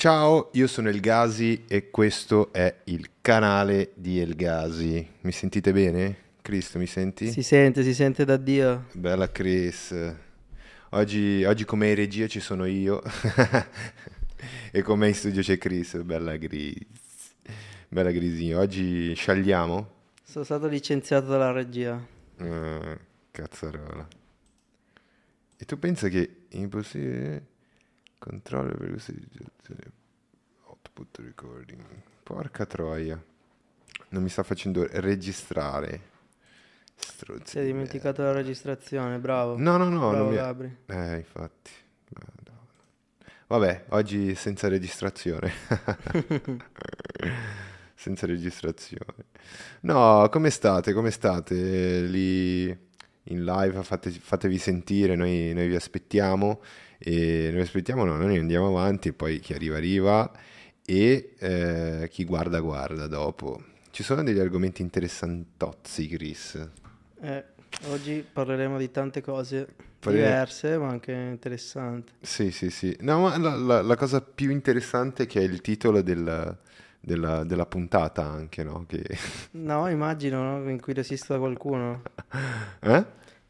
Ciao, 0.00 0.48
io 0.54 0.66
sono 0.66 0.88
Elgasi 0.88 1.64
e 1.68 1.90
questo 1.90 2.54
è 2.54 2.74
il 2.84 3.10
canale 3.20 3.90
di 3.96 4.18
Elgasi. 4.18 5.06
Mi 5.20 5.30
sentite 5.30 5.74
bene? 5.74 6.16
Cristo, 6.40 6.78
mi 6.78 6.86
senti? 6.86 7.30
Si 7.30 7.42
sente, 7.42 7.82
si 7.82 7.92
sente 7.92 8.24
da 8.24 8.38
Dio. 8.38 8.86
Bella 8.92 9.30
Chris. 9.30 9.94
Oggi, 10.92 11.44
oggi 11.44 11.66
come 11.66 11.92
regia 11.92 12.26
ci 12.28 12.40
sono 12.40 12.64
io 12.64 13.02
e 14.72 14.80
come 14.80 15.08
in 15.08 15.14
studio 15.14 15.42
c'è 15.42 15.58
Chris. 15.58 16.00
Bella 16.00 16.38
Gris. 16.38 17.34
Bella 17.86 18.10
Grisinho. 18.10 18.58
Oggi 18.58 19.12
sciagliamo? 19.14 19.90
Sono 20.22 20.44
stato 20.46 20.66
licenziato 20.66 21.26
dalla 21.26 21.52
regia. 21.52 22.02
Uh, 22.38 22.96
cazzarola. 23.30 24.08
E 25.58 25.64
tu 25.66 25.78
pensa 25.78 26.08
che 26.08 26.46
è 26.48 26.56
impossibile 26.56 27.49
controllo 28.20 28.74
per 28.76 28.90
questa 28.90 29.12
digitazione 29.12 29.80
output 30.66 31.18
recording. 31.18 31.82
Porca 32.22 32.64
troia. 32.66 33.20
Non 34.10 34.22
mi 34.22 34.28
sta 34.28 34.44
facendo 34.44 34.86
registrare. 34.88 36.08
Strozzi 36.94 37.52
Si 37.52 37.58
è 37.58 37.64
dimenticato 37.64 38.22
la 38.22 38.32
registrazione, 38.32 39.18
bravo. 39.18 39.56
No, 39.58 39.76
no, 39.76 39.88
no. 39.88 40.10
bravo 40.10 40.28
mi... 40.28 40.36
Gabri. 40.36 40.76
Eh, 40.86 41.16
infatti. 41.16 41.70
Madonna. 42.10 42.58
Vabbè, 43.46 43.86
oggi 43.88 44.34
senza 44.34 44.68
registrazione. 44.68 45.50
senza 47.94 48.26
registrazione. 48.26 49.24
No, 49.80 50.28
come 50.30 50.50
state? 50.50 50.92
Come 50.92 51.10
state 51.10 52.02
lì 52.02 52.68
in 52.68 53.44
live? 53.44 53.82
Fate- 53.82 54.10
fatevi 54.10 54.58
sentire, 54.58 55.16
noi, 55.16 55.52
noi 55.54 55.68
vi 55.68 55.74
aspettiamo. 55.74 56.60
E 57.02 57.48
noi 57.52 57.62
aspettiamo, 57.62 58.04
no, 58.04 58.16
noi 58.16 58.36
andiamo 58.36 58.66
avanti 58.68 59.12
poi 59.14 59.40
chi 59.40 59.54
arriva 59.54 59.76
arriva 59.76 60.30
e 60.84 61.34
eh, 61.38 62.08
chi 62.10 62.24
guarda 62.24 62.60
guarda 62.60 63.06
dopo. 63.06 63.62
Ci 63.90 64.02
sono 64.02 64.22
degli 64.22 64.38
argomenti 64.38 64.82
interessantozzi, 64.82 66.06
Chris. 66.08 66.68
Eh, 67.22 67.44
oggi 67.88 68.22
parleremo 68.30 68.76
di 68.76 68.90
tante 68.90 69.22
cose 69.22 69.66
Parliamo- 69.98 70.26
diverse, 70.28 70.76
ma 70.78 70.88
anche 70.88 71.12
interessanti. 71.12 72.12
Sì, 72.20 72.50
sì, 72.50 72.68
sì. 72.70 72.94
No, 73.00 73.20
ma 73.20 73.38
la, 73.38 73.54
la- 73.56 73.82
la 73.82 73.96
cosa 73.96 74.20
più 74.20 74.50
interessante 74.50 75.22
è 75.22 75.26
che 75.26 75.40
è 75.40 75.44
il 75.44 75.60
titolo 75.62 76.02
del- 76.02 76.56
della, 77.00 77.44
della 77.44 77.66
puntata 77.66 78.22
anche, 78.24 78.62
no? 78.62 78.84
Che... 78.86 79.02
No, 79.52 79.88
immagino 79.88 80.58
no? 80.58 80.68
incuriosisca 80.70 81.38
qualcuno. 81.38 82.02
Eh? 82.80 83.04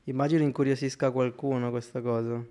Immagino 0.05 0.43
incuriosisca 0.45 1.11
qualcuno 1.11 1.71
questa 1.71 2.01
cosa. 2.01 2.43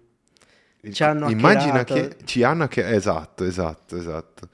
Ci 0.92 1.04
hanno 1.04 1.30
Immagina 1.30 1.80
hackerato. 1.82 2.16
che 2.18 2.26
ci 2.26 2.44
hanno 2.44 2.68
che 2.68 2.88
esatto, 2.90 3.44
esatto, 3.44 3.98
esatto. 3.98 4.50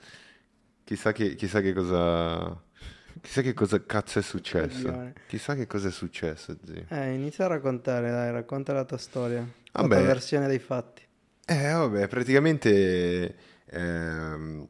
Chissà 0.84 1.12
che, 1.12 1.36
chissà 1.36 1.62
che 1.62 1.74
cosa 1.74 2.62
chissà 3.22 3.42
che 3.42 3.54
cosa 3.54 3.84
cazzo 3.86 4.20
è 4.20 4.22
successo. 4.22 5.14
Chissà 5.28 5.56
che 5.56 5.68
cosa 5.68 5.88
è 5.88 5.92
successo, 5.92 6.56
zio. 6.64 6.86
Eh, 6.90 7.14
inizia 7.14 7.46
a 7.46 7.48
raccontare, 7.48 8.10
dai, 8.10 8.32
racconta 8.32 8.74
la 8.74 8.86
tua 8.86 8.98
storia. 8.98 9.40
La 9.40 9.80
tua 9.82 9.88
Vabbè. 9.88 10.04
versione 10.04 10.48
dei 10.48 10.60
fatti. 10.60 11.04
Eh, 11.48 11.72
vabbè, 11.72 12.08
praticamente 12.08 13.36
ehm, 13.68 14.68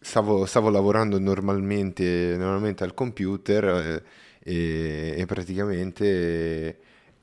stavo, 0.00 0.46
stavo 0.46 0.70
lavorando 0.70 1.18
normalmente, 1.18 2.34
normalmente 2.38 2.82
al 2.84 2.94
computer 2.94 3.64
eh, 3.64 4.02
e, 4.42 5.14
e 5.18 5.26
praticamente 5.26 6.78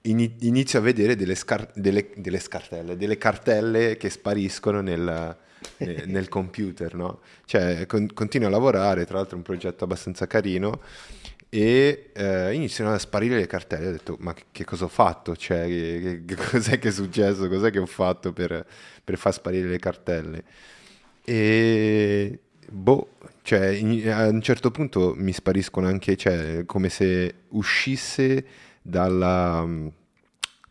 inizio 0.10 0.80
a 0.80 0.82
vedere 0.82 1.16
delle, 1.16 1.36
scar- 1.36 1.72
delle- 1.76 2.10
delle 2.16 2.40
scartelle, 2.40 2.98
delle 2.98 3.18
cartelle 3.18 3.98
che 3.98 4.10
spariscono 4.10 4.82
nel, 4.82 5.38
ne- 5.78 6.04
nel 6.06 6.30
computer, 6.30 6.94
no? 6.96 7.20
Cioè, 7.46 7.86
con- 7.86 8.12
continuo 8.14 8.48
a 8.48 8.52
lavorare, 8.52 9.06
tra 9.06 9.16
l'altro 9.18 9.34
è 9.36 9.38
un 9.38 9.44
progetto 9.44 9.84
abbastanza 9.84 10.28
carino 10.28 10.82
e 11.50 12.10
eh, 12.14 12.54
iniziano 12.54 12.92
a 12.94 12.98
sparire 13.00 13.38
le 13.38 13.48
cartelle. 13.48 13.88
Ho 13.88 13.92
detto, 13.92 14.18
ma 14.20 14.34
che, 14.34 14.46
che 14.52 14.64
cosa 14.66 14.86
ho 14.86 14.90
fatto? 14.90 15.36
Cioè, 15.36 15.66
che, 15.68 16.00
che- 16.26 16.36
che 16.36 16.36
cos'è 16.52 16.80
che 16.80 16.90
è 16.90 16.92
successo? 16.92 17.48
Cos'è 17.48 17.72
che 17.72 17.80
ho 17.80 17.86
fatto 17.86 18.34
per, 18.34 18.66
per 19.04 19.18
far 19.18 19.34
sparire 19.34 19.68
le 19.70 19.80
cartelle? 19.80 20.44
E 21.24 22.40
boh, 22.70 23.10
cioè, 23.42 23.68
in- 23.68 24.10
a 24.10 24.28
un 24.28 24.42
certo 24.42 24.72
punto 24.72 25.14
mi 25.18 25.34
spariscono 25.34 25.88
anche, 25.88 26.16
cioè, 26.16 26.64
come 26.66 26.90
se 26.90 27.34
uscisse 27.50 28.46
dalla... 28.86 29.66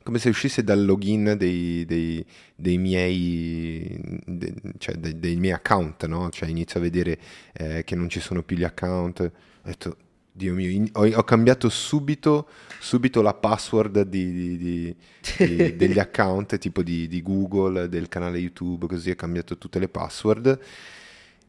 come 0.05 0.19
se 0.19 0.29
uscisse 0.29 0.63
dal 0.63 0.85
login 0.85 1.35
dei, 1.37 1.85
dei- 1.87 2.25
dei 2.55 2.79
miei, 2.79 3.99
de- 4.27 4.55
cioè, 4.79 4.95
dei, 4.97 5.19
dei 5.19 5.37
miei 5.37 5.55
account, 5.55 6.07
no? 6.07 6.31
Cioè 6.31 6.49
inizio 6.49 6.79
a 6.79 6.83
vedere 6.83 7.19
eh, 7.55 7.83
che 7.85 7.95
non 7.97 8.09
ci 8.09 8.21
sono 8.21 8.43
più 8.43 8.57
gli 8.57 8.65
account. 8.65 9.21
Ho 9.21 9.31
detto, 9.69 9.97
Dio 10.31 10.53
mio, 10.55 10.69
in- 10.69 10.91
ho, 10.93 11.07
ho 11.07 11.23
cambiato 11.25 11.69
subito, 11.69 12.49
subito 12.81 13.23
la 13.23 13.35
password 13.35 14.03
di- 14.03 14.33
di- 14.59 14.97
di- 15.39 15.77
degli 15.77 15.99
account, 15.99 16.59
tipo 16.59 16.83
di, 16.83 17.09
di 17.09 17.23
Google, 17.23 17.89
del 17.89 18.09
canale 18.09 18.39
YouTube, 18.39 18.87
così 18.87 19.11
ho 19.11 19.15
cambiato 19.17 19.57
tutte 19.59 19.79
le 19.79 19.89
password. 19.89 20.59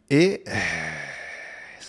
E 0.07 0.41
eh, 0.45 1.14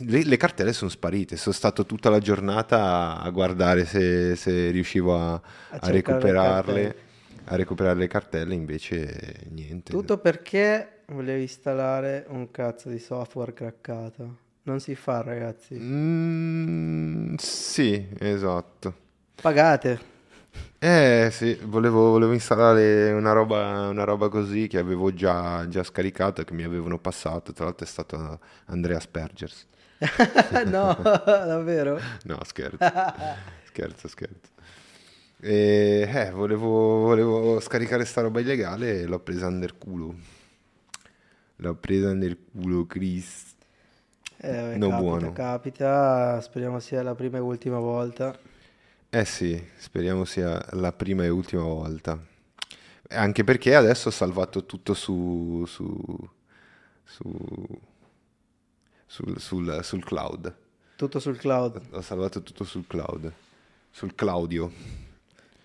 le, 0.01 0.25
le 0.25 0.37
cartelle 0.37 0.73
sono 0.73 0.91
sparite. 0.91 1.37
Sono 1.37 1.55
stato 1.55 1.87
tutta 1.87 2.11
la 2.11 2.19
giornata 2.19 3.21
a 3.21 3.31
guardare 3.31 3.85
se, 3.85 4.37
se 4.37 4.71
riuscivo 4.71 5.17
a, 5.17 5.35
a 5.35 5.87
le 5.87 5.93
recuperarle, 5.93 6.97
a 7.45 7.57
recuperare 7.57 7.99
le 7.99 8.09
cartelle, 8.09 8.55
invece 8.55 9.47
niente. 9.51 9.93
Tutto 9.93 10.19
perché 10.19 11.03
volevi 11.07 11.43
installare 11.43 12.25
un 12.29 12.51
cazzo 12.51 12.89
di 12.89 12.99
software 12.99 13.53
craccato. 13.53 14.45
Non 14.63 14.81
si 14.81 14.97
fa, 14.97 15.23
ragazzi. 15.23 15.77
Mm, 15.79 17.35
sì, 17.37 18.09
esatto. 18.19 18.95
Pagate. 19.41 20.15
Eh 20.79 21.29
sì, 21.31 21.59
volevo, 21.65 22.11
volevo 22.11 22.33
installare 22.33 23.13
una 23.13 23.33
roba, 23.33 23.89
una 23.89 24.05
roba 24.05 24.29
così 24.29 24.67
che 24.67 24.79
avevo 24.79 25.13
già, 25.15 25.69
già 25.69 25.83
scaricato 25.83 26.41
e 26.41 26.45
che 26.45 26.55
mi 26.55 26.65
avevano 26.65 26.99
passato. 26.99 27.53
Tra 27.53 27.65
l'altro 27.67 27.85
è 27.87 27.89
stato 27.89 28.41
Andrea 28.67 28.99
Spergers. 28.99 29.67
no, 30.67 30.95
davvero? 31.25 32.01
No, 32.25 32.39
scherzo. 32.45 32.79
scherzo, 33.65 34.09
scherzo. 34.09 34.51
E, 35.41 36.09
eh, 36.13 36.31
volevo, 36.31 37.01
volevo 37.03 37.61
scaricare 37.61 38.05
sta 38.05 38.23
roba 38.23 38.41
illegale 38.41 39.01
e 39.03 39.07
l'ho 39.07 39.21
presa 39.21 39.49
nel 39.51 39.77
culo. 39.77 40.15
L'ho 41.57 41.75
presa 41.75 42.13
nel 42.15 42.39
culo, 42.51 42.87
Chris. 42.87 43.55
Eh, 44.39 44.79
No, 44.79 44.89
capita, 44.89 44.97
buono. 45.03 45.33
capita. 45.33 46.41
Speriamo 46.41 46.79
sia 46.81 47.03
la 47.03 47.15
prima 47.15 47.39
e 47.39 47.41
ultima 47.41 47.79
volta. 47.79 48.39
Eh 49.09 49.25
sì, 49.25 49.63
speriamo 49.79 50.25
sia 50.25 50.63
la 50.73 50.93
prima 50.93 51.25
e 51.25 51.29
ultima 51.29 51.63
volta. 51.63 52.19
Anche 53.11 53.45
perché 53.45 53.75
adesso 53.75 54.09
ho 54.09 54.11
salvato 54.11 54.67
tutto 54.67 54.95
su, 54.95 55.65
su, 55.67 56.29
su- 57.05 57.81
sul, 59.17 59.39
sul- 59.41 59.81
sul 59.83 60.05
cloud. 60.05 60.55
Tutto 60.97 61.19
sul 61.19 61.37
cloud. 61.39 61.81
Ho 61.93 62.01
salvato 62.03 62.43
tutto 62.43 62.65
sul 62.65 62.87
cloud. 62.87 63.33
Sul 63.91 64.15
Claudio. 64.15 64.71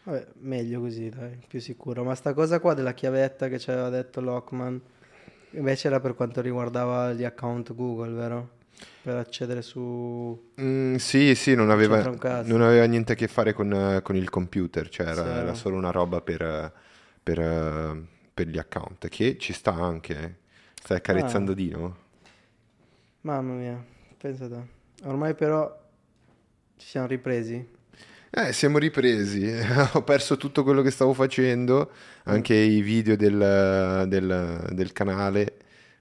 Vabbè, 0.04 0.26
meglio 0.40 0.80
così, 0.80 1.10
dai, 1.10 1.38
più 1.48 1.60
sicuro. 1.60 2.04
Ma 2.04 2.16
sta 2.16 2.34
cosa 2.34 2.60
qua 2.62 2.74
della 2.74 2.94
chiavetta 2.94 3.50
che 3.50 3.60
ci 3.60 3.70
aveva 3.72 3.90
detto 3.90 4.22
Lockman, 4.22 4.80
invece 5.52 5.88
era 5.88 6.00
per 6.00 6.16
quanto 6.16 6.40
riguardava 6.42 7.12
gli 7.14 7.24
account 7.26 7.76
Google, 7.76 8.14
vero? 8.14 8.50
Per 9.04 9.16
accedere 9.16 9.62
su... 9.62 10.50
Mm, 10.60 10.96
sì, 10.96 11.36
sì, 11.36 11.56
non 11.56 11.70
aveva, 11.70 12.02
non 12.44 12.62
aveva 12.62 12.86
niente 12.86 13.12
a 13.12 13.16
che 13.16 13.28
fare 13.28 13.52
con, 13.54 13.72
eh, 13.74 14.02
con 14.02 14.16
il 14.16 14.30
computer, 14.30 14.88
cioè 14.90 15.08
era, 15.08 15.24
Sì. 15.24 15.30
era 15.30 15.54
solo 15.54 15.76
una 15.76 15.92
roba 15.92 16.22
per, 16.22 16.42
eh, 16.42 16.72
per, 17.22 17.40
eh, 17.40 18.02
per 18.34 18.48
gli 18.48 18.58
account, 18.58 19.08
che 19.10 19.38
ci 19.38 19.52
sta 19.54 19.74
anche. 19.74 20.38
Stai 20.82 20.98
accarezzando 20.98 21.52
Ah. 21.52 21.56
Dino? 21.56 21.98
Mamma 23.22 23.54
mia, 23.54 23.84
pensa 24.18 24.48
te. 24.48 24.60
Ormai 25.04 25.36
però 25.36 25.80
ci 26.78 26.88
siamo 26.88 27.08
ripresi. 27.08 27.68
Eh, 28.32 28.54
siamo 28.54 28.78
ripresi. 28.78 29.46
Ho 29.94 30.04
perso 30.04 30.38
tutto 30.38 30.64
quello 30.64 30.82
che 30.82 30.92
stavo 30.92 31.14
facendo, 31.14 31.92
anche 32.24 32.56
i 32.56 32.82
video 32.82 33.16
del, 33.16 34.06
del- 34.08 34.68
del 34.72 34.92
canale, 34.94 35.54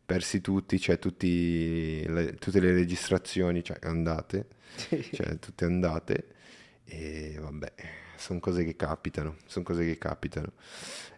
persi 0.06 0.40
tutti, 0.40 0.78
cioè 0.80 0.98
tutti 0.98 2.06
le- 2.06 2.34
tutte 2.34 2.60
le 2.60 2.72
registrazioni, 2.72 3.62
cioè 3.62 3.78
andate, 3.82 4.46
cioè 5.12 5.38
tutte 5.38 5.64
andate. 5.64 6.26
E 6.84 7.36
vabbè, 7.40 7.72
sono 8.16 8.40
cose 8.40 8.64
che 8.64 8.76
capitano, 8.76 9.36
sono 9.46 9.64
cose 9.64 9.84
che 9.84 9.98
capitano. 9.98 10.52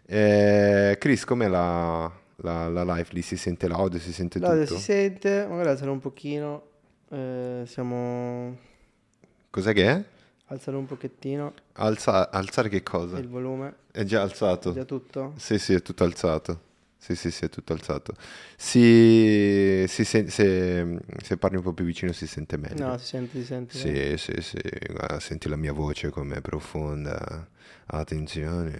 Eh, 0.05 0.97
Chris, 0.99 1.23
com'è 1.25 1.47
la, 1.47 2.11
la, 2.37 2.67
la 2.69 2.83
live 2.83 3.07
lì? 3.11 3.21
Si 3.21 3.37
sente 3.37 3.67
l'audio, 3.67 3.99
si 3.99 4.11
sente 4.13 4.39
L'audio 4.39 4.65
tutto? 4.65 4.77
si 4.77 4.83
sente, 4.83 5.45
magari 5.47 5.69
alzare 5.69 5.89
un 5.91 5.99
pochino. 5.99 6.63
eh, 7.09 7.63
siamo... 7.65 8.57
Cos'è 9.49 9.73
che 9.73 9.89
è? 9.89 10.03
Alzare 10.47 10.77
un 10.77 10.85
pochettino 10.85 11.53
Alza- 11.73 12.29
alzare 12.31 12.69
che 12.69 12.83
cosa? 12.83 13.17
il 13.17 13.27
volume. 13.27 13.75
È 13.91 14.03
già 14.03 14.21
alzato. 14.21 14.73
Già 14.73 14.83
tutto? 14.83 15.33
Sì, 15.37 15.57
sì, 15.59 15.73
è 15.73 15.81
tutto 15.81 16.03
alzato. 16.03 16.59
Sì, 17.03 17.15
sì, 17.15 17.31
sì, 17.31 17.43
è 17.43 17.49
tutto 17.49 17.73
alzato. 17.73 18.13
Si, 18.55 19.83
si 19.89 20.05
sen- 20.05 20.29
se, 20.29 20.97
se 21.21 21.35
parli 21.37 21.57
un 21.57 21.63
po' 21.63 21.73
più 21.73 21.83
vicino 21.83 22.13
si 22.13 22.25
sente 22.27 22.55
meglio. 22.55 22.87
No, 22.87 22.97
si 22.97 23.05
sente, 23.07 23.39
si 23.39 23.45
sente. 23.45 23.77
Sì, 23.77 24.13
sì, 24.17 24.41
sì, 24.41 24.57
guarda, 24.87 25.19
senti 25.19 25.49
la 25.49 25.57
mia 25.57 25.73
voce 25.73 26.09
com'è 26.09 26.39
profonda. 26.39 27.45
Attenzione. 27.87 28.79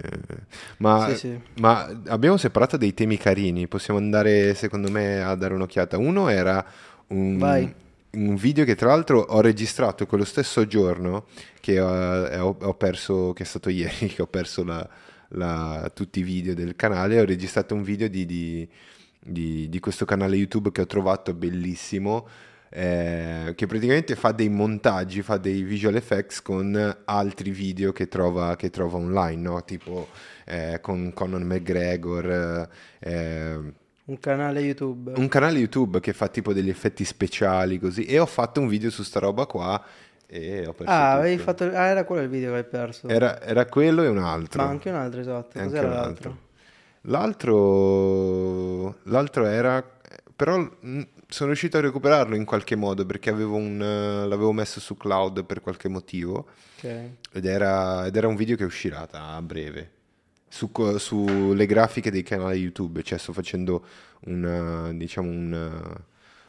Ma, 0.78 1.10
Sì, 1.10 1.18
sì. 1.18 1.40
ma 1.60 1.86
abbiamo 2.08 2.38
separato 2.38 2.78
dei 2.78 2.94
temi 2.94 3.18
carini, 3.18 3.68
possiamo 3.68 4.00
andare 4.00 4.54
secondo 4.56 4.90
me 4.90 5.22
a 5.22 5.36
dare 5.36 5.54
un'occhiata. 5.54 5.98
Uno 5.98 6.30
era 6.30 6.66
un, 7.08 7.38
Vai. 7.38 7.74
un 8.12 8.36
video 8.36 8.64
che 8.64 8.76
tra 8.76 8.88
l'altro 8.88 9.20
ho 9.20 9.42
registrato 9.42 10.06
quello 10.06 10.24
stesso 10.24 10.66
giorno 10.66 11.26
che 11.60 11.74
eh, 11.74 12.38
ho, 12.40 12.56
ho 12.60 12.74
perso, 12.76 13.34
che 13.34 13.44
è 13.44 13.46
stato 13.46 13.68
ieri, 13.70 14.08
che 14.08 14.22
ho 14.22 14.28
perso 14.28 14.64
la- 14.64 14.88
la- 15.34 15.92
tutti 15.94 16.20
i 16.20 16.24
video 16.24 16.54
del 16.54 16.76
canale. 16.76 17.20
Ho 17.22 17.26
registrato 17.26 17.74
un 17.76 17.84
video 17.84 18.08
di, 18.08 18.26
di- 18.26 18.68
di- 19.20 19.70
di 19.70 19.80
questo 19.80 20.06
canale 20.06 20.36
YouTube 20.36 20.72
che 20.72 20.82
ho 20.82 20.88
trovato 20.88 21.34
bellissimo. 21.34 22.28
eh, 22.76 23.54
che 23.56 23.68
praticamente 23.68 24.16
fa 24.16 24.32
dei 24.32 24.50
montaggi, 24.50 25.22
fa 25.22 25.38
dei 25.38 25.62
visual 25.62 25.94
effects 25.94 26.42
con 26.42 26.98
altri 27.06 27.52
video 27.52 27.92
che 27.92 28.08
trova, 28.08 28.56
che 28.56 28.72
trova 28.72 28.98
online, 28.98 29.40
no? 29.40 29.64
Tipo 29.64 30.08
eh, 30.46 30.80
con 30.82 31.12
Conor 31.14 31.44
McGregor, 31.44 32.68
eh, 33.00 33.54
Un 34.06 34.20
canale 34.20 34.62
YouTube. 34.62 35.14
un 35.18 35.28
canale 35.28 35.60
YouTube 35.60 36.00
che 36.00 36.14
fa 36.14 36.28
tipo 36.30 36.52
degli 36.52 36.70
effetti 36.70 37.06
speciali 37.06 37.78
così 37.78 38.06
e 38.06 38.18
ho 38.18 38.26
fatto 38.26 38.60
un 38.60 38.68
video 38.68 38.90
su 38.90 39.04
sta 39.04 39.20
roba 39.20 39.46
qua 39.46 39.80
e 40.34 40.66
ho 40.68 40.74
perso 40.74 40.92
Ah, 40.92 41.10
tutto. 41.12 41.20
avevi 41.20 41.38
fatto... 41.42 41.64
ah, 41.66 41.86
era 41.86 42.04
quello 42.06 42.22
il 42.24 42.30
video 42.30 42.52
che 42.52 42.58
hai 42.58 42.64
perso. 42.64 43.08
Era, 43.08 43.42
era 43.42 43.66
quello 43.68 44.02
e 44.04 44.08
un 44.08 44.18
altro. 44.18 44.64
Ma 44.64 44.70
anche 44.70 44.90
un 44.90 44.96
altro, 44.96 45.20
esatto. 45.20 45.58
Anche 45.60 45.70
Cos'era 45.72 45.88
l'altro? 45.90 46.30
altro. 46.30 46.42
L'altro, 47.64 48.96
l'altro 49.04 49.46
era, 49.46 49.84
però 50.36 50.58
mh, 50.58 51.02
sono 51.28 51.48
riuscito 51.50 51.78
a 51.78 51.82
recuperarlo 51.82 52.36
in 52.36 52.46
qualche 52.46 52.76
modo 52.76 53.06
perché 53.06 53.30
avevo 53.30 53.56
un, 53.56 53.82
eh, 53.82 54.28
l'avevo 54.28 54.52
messo 54.52 54.80
su 54.80 54.96
cloud 54.96 55.44
per 55.46 55.62
qualche 55.62 55.88
motivo 55.90 56.48
Ok. 56.78 57.10
ed 57.32 57.46
era, 57.46 58.06
ed 58.06 58.16
era 58.16 58.28
un 58.28 58.36
video 58.36 58.56
che 58.56 58.64
uscirà 58.64 59.08
a 59.12 59.42
breve 59.42 59.90
su, 60.48 60.70
sulle 60.98 61.66
grafiche 61.66 62.12
dei 62.12 62.24
canali 62.24 62.60
YouTube, 62.60 63.02
cioè 63.04 63.18
sto 63.18 63.34
facendo 63.34 63.86
un, 64.26 64.90
eh, 64.92 64.98
diciamo 64.98 65.30
un, 65.30 65.54
eh, 65.54 66.02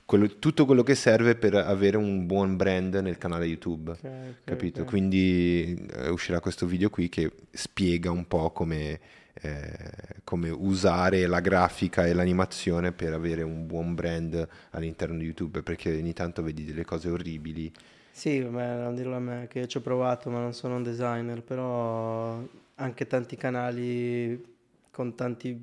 quello- 0.05 0.39
tutto 0.39 0.67
quello 0.67 0.83
che 0.83 0.95
serve 0.95 1.35
per 1.37 1.55
avere 1.55 1.97
un 1.97 2.27
buon 2.27 2.57
brand 2.57 2.95
nel 2.97 3.19
canale 3.19 3.47
YouTube. 3.47 3.91
ok, 3.93 4.05
ok, 4.05 4.45
Capito? 4.45 4.83
ok. 4.83 4.87
Quindi 4.89 5.87
eh, 5.93 6.09
uscirà 6.09 6.41
questo 6.41 6.67
video 6.67 6.91
qui 6.91 7.09
che 7.09 7.31
spiega 7.51 8.11
un 8.11 8.27
po' 8.29 8.51
come, 8.53 9.01
eh, 9.35 10.21
come 10.25 10.51
usare 10.51 11.27
la 11.27 11.41
grafica 11.41 12.07
e 12.07 12.13
l'animazione 12.15 12.93
per 12.93 13.13
avere 13.13 13.43
un 13.43 13.67
buon 13.67 13.95
brand 13.95 14.47
all'interno 14.71 15.17
di 15.19 15.25
YouTube, 15.25 15.63
perché 15.63 15.95
ogni 15.97 16.13
tanto 16.13 16.43
vedi 16.43 16.65
delle 16.65 16.85
cose 16.85 17.09
orribili. 17.09 17.73
Sì, 18.11 18.41
beh, 18.41 18.75
non 18.77 18.95
dirlo 18.95 19.17
a 19.17 19.19
me, 19.19 19.47
che 19.49 19.67
ci 19.67 19.77
ho 19.77 19.81
provato, 19.81 20.31
ma 20.31 20.39
non 20.39 20.53
sono 20.55 20.77
un 20.77 20.83
designer, 20.85 21.43
però 21.43 22.41
anche 22.77 23.07
tanti 23.07 23.37
canali 23.37 24.53
con 24.91 25.15
tanti 25.17 25.61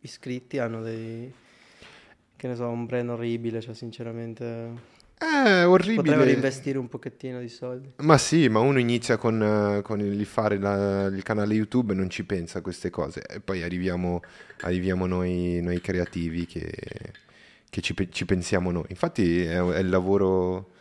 iscritti 0.00 0.58
hanno 0.58 0.82
dei, 0.82 1.32
che 2.44 2.50
ne 2.50 2.56
so, 2.56 2.68
un 2.68 2.84
brand 2.84 3.08
orribile, 3.08 3.62
cioè 3.62 3.74
sinceramente 3.74 4.92
È 5.16 5.64
orribile. 5.66 6.02
potrebbero 6.02 6.28
investire 6.30 6.76
un 6.76 6.88
pochettino 6.90 7.40
di 7.40 7.48
soldi. 7.48 7.92
Ma 8.02 8.18
sì, 8.18 8.48
ma 8.50 8.58
uno 8.60 8.78
inizia 8.78 9.16
con, 9.16 9.42
eh, 9.42 9.80
con 9.82 10.00
il 10.00 10.26
fare 10.26 10.58
la- 10.58 11.06
il 11.06 11.22
canale 11.22 11.54
YouTube 11.54 11.94
e 11.94 11.96
non 11.96 12.10
ci 12.10 12.24
pensa 12.24 12.58
a 12.58 12.60
queste 12.60 12.90
cose. 12.90 13.22
E 13.26 13.40
poi 13.40 13.62
arriviamo, 13.62 14.20
arriviamo 14.60 15.06
noi, 15.06 15.60
noi 15.62 15.80
creativi 15.80 16.44
che, 16.44 16.70
che 17.70 17.80
ci, 17.80 17.94
ci 18.10 18.26
pensiamo 18.26 18.70
noi. 18.70 18.84
Infatti 18.88 19.42
è, 19.42 19.56
è 19.58 19.78
il 19.78 19.88
lavoro, 19.88 20.72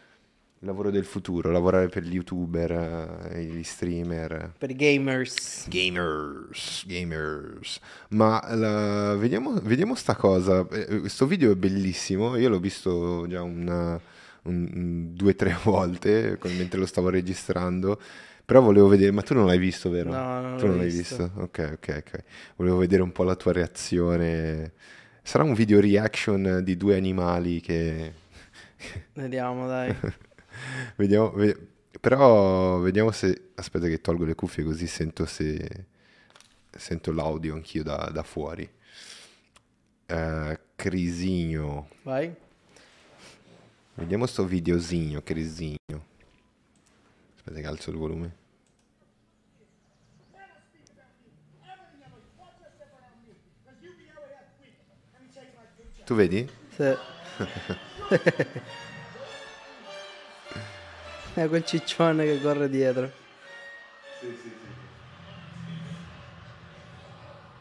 il 0.63 0.69
lavoro 0.69 0.91
del 0.91 1.03
futuro, 1.03 1.51
lavorare 1.51 1.89
per 1.89 2.03
gli 2.03 2.13
youtuber, 2.13 2.71
eh, 3.33 3.43
gli 3.43 3.63
streamer. 3.63 4.53
Per 4.57 4.69
i 4.69 4.75
gamers. 4.75 5.67
Gamers, 5.67 6.85
gamers. 6.87 7.79
Ma 8.09 8.41
la- 8.55 9.13
vediamo, 9.15 9.51
vediamo 9.61 9.93
sta 9.93 10.15
cosa. 10.15 10.65
Eh, 10.71 11.01
Questo 11.01 11.27
video 11.27 11.51
è 11.51 11.55
bellissimo. 11.55 12.37
Io 12.37 12.47
l'ho 12.47 12.61
visto 12.61 13.25
già 13.27 13.41
una- 13.41 13.99
un- 14.43 15.09
due 15.13 15.31
o 15.31 15.35
tre 15.35 15.53
volte 15.63 16.39
mentre 16.43 16.79
lo 16.79 16.85
stavo 16.85 17.09
registrando. 17.09 17.99
Però 18.45 18.61
volevo 18.61 18.87
vedere, 18.87 19.11
ma 19.11 19.21
tu 19.21 19.33
non 19.33 19.45
l'hai 19.45 19.57
visto, 19.57 19.89
vero? 19.89 20.11
No, 20.11 20.41
non 20.41 20.57
tu 20.57 20.67
non 20.67 20.77
l'hai 20.77 20.89
visto. 20.89 21.23
visto. 21.25 21.41
Ok, 21.41 21.71
ok, 21.73 22.03
ok. 22.07 22.23
Volevo 22.55 22.77
vedere 22.77 23.01
un 23.01 23.11
po' 23.11 23.23
la 23.23 23.35
tua 23.35 23.51
reazione. 23.51 24.71
Sarà 25.21 25.43
un 25.43 25.53
video 25.53 25.81
reaction 25.81 26.61
di 26.63 26.77
due 26.77 26.95
animali 26.95 27.59
che 27.59 28.13
Vediamo, 29.13 29.67
dai. 29.67 29.93
Vediamo, 30.95 31.31
ve- 31.31 31.57
però 31.99 32.79
vediamo 32.79 33.11
se... 33.11 33.51
Aspetta 33.55 33.87
che 33.87 34.01
tolgo 34.01 34.25
le 34.25 34.35
cuffie 34.35 34.63
così 34.63 34.87
sento 34.87 35.25
se... 35.25 35.85
Sento 36.75 37.11
l'audio 37.11 37.53
anch'io 37.53 37.83
da, 37.83 38.09
da 38.11 38.23
fuori. 38.23 38.67
Eh, 40.05 40.59
Crisigno. 40.75 41.87
Vai. 42.03 42.33
Vediamo 43.95 44.25
sto 44.25 44.45
videosigno, 44.45 45.21
Crisigno. 45.21 46.05
Aspetta 47.35 47.59
che 47.59 47.67
alzo 47.67 47.91
il 47.91 47.97
volume. 47.97 48.35
Tu 56.05 56.15
vedi? 56.15 56.47
Sì. 56.75 56.93
È 61.33 61.47
quel 61.47 61.65
ciccione 61.65 62.25
che 62.25 62.39
corre 62.41 62.69
dietro. 62.69 63.11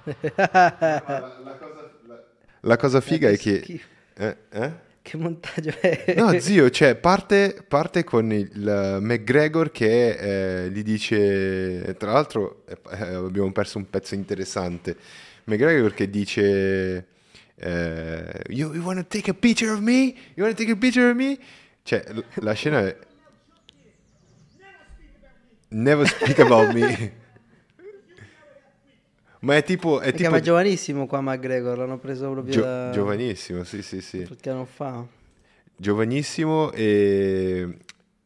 La 2.61 2.77
cosa 2.77 3.01
figa 3.01 3.31
è 3.31 3.39
che. 3.39 3.81
Eh? 4.15 4.37
eh? 4.51 4.73
Che 5.01 5.17
montaggio 5.17 5.73
è? 5.81 6.15
No, 6.17 6.33
zio, 6.39 6.69
cioè, 6.71 6.97
parte, 6.97 7.65
parte 7.67 8.05
con 8.05 8.31
il 8.33 8.99
McGregor 9.01 9.73
che 9.73 10.65
eh, 10.65 10.71
gli 10.71 10.83
dice, 10.83 11.97
tra 11.99 12.13
l'altro 12.13 12.65
eh, 12.69 12.77
eh, 12.91 13.15
abbiamo 13.15 13.51
perso 13.53 13.79
un 13.79 13.89
pezzo 13.91 14.15
interessante, 14.15 14.97
McGregor 15.45 15.95
che 15.95 16.09
dice, 16.09 17.07
eh, 17.57 18.43
you, 18.49 18.75
you 18.75 18.85
wanna 18.85 19.03
take 19.03 19.31
a 19.31 19.35
picture 19.35 19.73
of 19.73 19.81
me? 19.81 20.15
You 20.35 20.45
wanna 20.45 20.55
take 20.55 20.71
a 20.71 20.77
picture 20.77 21.09
of 21.09 21.17
me? 21.17 21.37
Cioè, 21.83 22.05
la 22.35 22.53
scena 22.53 22.87
è... 22.87 22.97
Never 25.73 26.07
speak 26.07 26.39
about 26.39 26.73
me. 26.73 27.21
Ma 29.41 29.57
è 29.57 29.65
tipo... 29.65 29.99
È 29.99 30.05
Si 30.05 30.11
tipo 30.11 30.23
chiama 30.23 30.41
giovanissimo 30.41 31.07
qua 31.07 31.21
McGregor, 31.21 31.79
l'hanno 31.79 31.99
preso 31.99 32.31
proprio 32.31 32.53
gio- 32.53 32.63
da 32.63 32.91
giovanissimo, 32.93 33.65
sì, 33.65 33.83
sì, 33.83 34.01
sì. 34.01 34.25
qualche 34.25 34.51
anno 34.51 34.65
fa. 34.65 35.05
Giovanissimo 35.75 36.71
e 36.73 37.79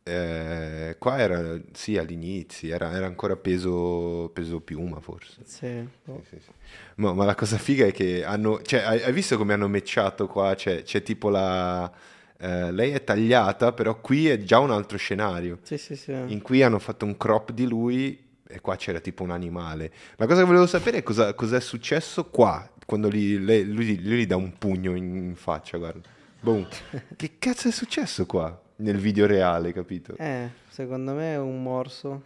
eh, 0.08 0.96
qua 0.98 1.18
era, 1.18 1.58
sì, 1.72 1.96
all'inizio, 1.96 2.72
era, 2.72 2.92
era 2.92 3.06
ancora 3.06 3.34
peso, 3.34 4.30
peso 4.32 4.60
piuma 4.60 5.00
forse. 5.00 5.40
Sì. 5.44 5.88
boh. 6.04 6.22
Sì, 6.28 6.36
sì, 6.36 6.42
sì. 6.44 6.50
Ma, 6.96 7.12
ma 7.12 7.24
la 7.24 7.34
cosa 7.34 7.58
figa 7.58 7.86
è 7.86 7.92
che 7.92 8.22
hanno, 8.24 8.60
cioè, 8.62 8.82
hai, 8.82 9.02
hai 9.02 9.12
visto 9.12 9.36
come 9.36 9.54
hanno 9.54 9.68
matchato 9.68 10.28
qua? 10.28 10.54
C'è, 10.54 10.82
c'è 10.82 11.02
tipo 11.02 11.28
la, 11.28 11.90
eh, 12.38 12.71
lei 12.73 12.90
è 12.93 13.02
tagliata, 13.05 13.73
però 13.73 14.00
qui 14.00 14.28
è 14.28 14.43
già 14.43 14.59
un 14.59 14.71
altro 14.71 14.99
scenario. 14.99 15.59
Sì, 15.62 15.78
sì, 15.78 15.97
sì. 15.97 16.12
In 16.12 16.43
cui 16.43 16.62
hanno 16.62 16.78
fatto 16.78 17.05
un 17.05 17.16
crop 17.16 17.52
di 17.52 17.66
lui 17.66 18.25
e 18.49 18.61
qua 18.61 18.76
c'era 18.76 19.00
tipo 19.00 19.23
un 19.23 19.31
animale. 19.31 19.93
La 20.16 20.26
cosa 20.26 20.40
che 20.40 20.47
volevo 20.47 20.66
sapere 20.66 20.99
è 20.99 21.02
cosa, 21.02 21.35
cos'è 21.35 21.61
successo 21.61 22.26
qua, 22.26 22.69
quando 22.85 23.09
gli- 23.11 23.38
lei- 23.38 23.64
lui, 23.64 24.00
lui 24.02 24.19
gli 24.19 24.26
dà 24.26 24.37
un 24.37 24.57
pugno 24.59 24.95
in, 24.95 25.16
in 25.16 25.35
faccia, 25.37 25.78
guarda. 25.78 26.09
Boom. 26.40 26.66
che 27.16 27.33
cazzo 27.38 27.69
è 27.69 27.73
successo 27.73 28.26
qua 28.26 28.61
nel 28.76 28.99
video 28.99 29.26
reale, 29.26 29.73
capito? 29.73 30.14
Eh, 30.19 30.49
secondo 30.69 31.12
me 31.14 31.33
è 31.35 31.38
un 31.38 31.62
morso. 31.62 32.23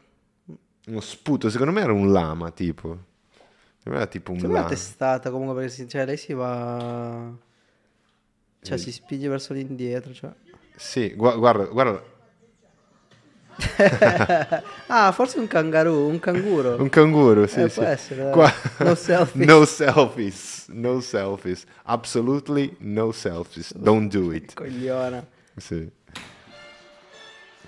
Uno 0.87 1.01
sputo, 1.01 1.49
secondo 1.49 1.73
me 1.73 1.81
era 1.83 1.93
un 1.93 2.11
lama, 2.13 2.51
tipo. 2.51 2.99
Secondo 3.79 3.99
era 4.01 4.07
tipo 4.07 4.33
un 4.33 4.39
Secondo 4.39 4.59
me 4.59 4.65
è 4.65 4.67
lama. 4.69 4.75
testata 4.75 5.31
comunque 5.31 5.55
perché 5.55 5.71
si- 5.71 5.89
cioè, 5.89 6.05
lei 6.05 6.17
si 6.19 6.33
va... 6.35 7.33
Cioè 8.63 8.77
si 8.79 8.93
spinge 8.93 9.29
verso 9.29 9.53
l'indietro. 9.55 10.13
Cioè. 10.13 10.31
Sì, 10.77 11.15
gua- 11.15 11.37
guarda, 11.37 11.65
guarda, 11.65 12.03
Ah, 14.87 15.13
forse 15.13 15.39
un 15.39 15.47
kangaroo, 15.47 16.07
un 16.07 16.19
canguro. 16.19 16.81
un 16.81 16.89
canguro, 16.89 17.47
sì, 17.47 17.61
Eh, 17.61 17.69
sì. 17.69 17.81
può 17.81 17.89
essere. 17.89 18.31
Qua- 18.31 18.53
No 18.79 18.95
selfies. 18.95 19.45
no 19.47 19.65
selfies, 19.65 20.65
no 20.69 21.01
selfies. 21.01 21.65
Absolutely 21.85 22.77
no 22.81 23.13
selfies. 23.13 23.75
Don't 23.75 24.11
do 24.11 24.33
it. 24.33 24.53
Cogliona. 24.61 25.27
Sì. 25.57 25.91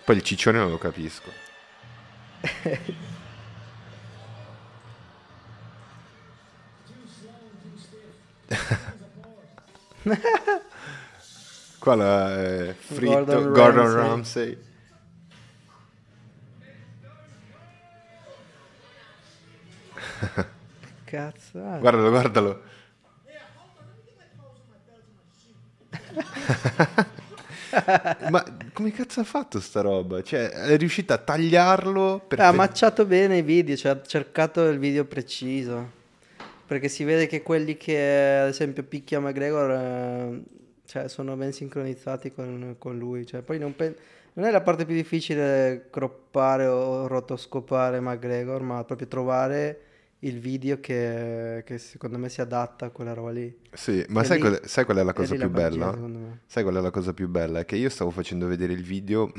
Poi 0.05 0.17
il 0.17 0.23
ciccione 0.23 0.59
non 0.59 0.71
lo 0.71 0.79
capisco. 0.79 1.31
Qua 11.83 11.97
la, 11.97 12.41
è 12.41 12.75
fritto 12.79 13.25
Gordon 13.25 13.53
Gordon, 13.53 13.93
Ramsay. 13.93 14.07
Ramsay. 14.07 14.59
Cazzo. 21.03 21.59
ah. 21.59 21.79
Guardalo, 21.79 22.11
guardalo. 22.11 22.62
Ma 28.31 28.45
come 28.73 28.93
cazzo 28.93 29.19
ha 29.19 29.25
fatto 29.25 29.59
sta 29.59 29.81
roba? 29.81 30.23
Cioè, 30.23 30.51
è 30.51 30.77
riuscita 30.77 31.15
a 31.15 31.19
tagliarlo 31.19 32.23
per 32.29 32.39
Ha 32.39 32.53
macciato 32.53 33.05
bene 33.07 33.39
i 33.39 33.43
video, 33.43 33.75
cioè 33.75 33.91
ha 33.91 34.01
cercato 34.03 34.69
il 34.69 34.79
video 34.79 35.05
preciso. 35.05 35.91
Perché 36.65 36.89
si 36.89 37.03
vede 37.03 37.27
che 37.27 37.43
quelli 37.43 37.77
che 37.77 38.39
ad 38.41 38.51
esempio 38.51 38.85
picchia 38.85 39.19
McGregor 39.19 39.71
eh, 39.73 40.43
cioè, 40.85 41.09
sono 41.09 41.37
ben 41.37 41.53
sincronizzati 41.53 42.33
con, 42.33 42.77
con 42.79 42.99
lui. 42.99 43.27
Cioè, 43.27 43.43
poi 43.43 43.59
non, 43.59 43.75
pe- 43.75 43.97
non 44.35 44.47
è 44.47 44.51
la 44.51 44.61
parte 44.62 44.85
più 44.85 44.95
difficile 44.95 45.87
croppare 45.91 46.67
o 46.67 47.07
rotoscopare 47.07 48.01
McGregor, 48.01 48.62
ma 48.62 48.85
proprio 48.85 49.09
trovare 49.09 49.81
il 50.25 50.39
video 50.39 50.79
che, 50.79 51.62
che 51.67 51.79
secondo 51.79 52.17
me 52.17 52.29
si 52.29 52.41
adatta 52.41 52.87
a 52.87 52.91
quella 52.91 53.12
roba 53.12 53.31
lì. 53.31 53.59
Sì, 53.73 54.05
ma 54.09 54.23
sai 54.23 54.37
lì- 54.37 54.43
qual, 54.43 54.61
è, 54.61 54.67
sai 54.67 54.85
qual 54.85 54.99
è 54.99 55.03
la 55.03 55.12
cosa 55.12 55.35
più 55.35 55.51
magia, 55.51 55.69
bella? 55.69 55.97
me. 55.97 56.41
Sai 56.47 56.62
qual 56.62 56.77
è 56.77 56.81
la 56.81 56.91
cosa 56.91 57.12
più 57.12 57.29
bella? 57.29 57.61
È 57.61 57.65
che 57.65 57.77
io 57.77 57.89
stavo 57.89 58.11
facendo 58.11 58.47
vedere 58.47 58.73
il 58.73 58.85
video. 58.85 59.33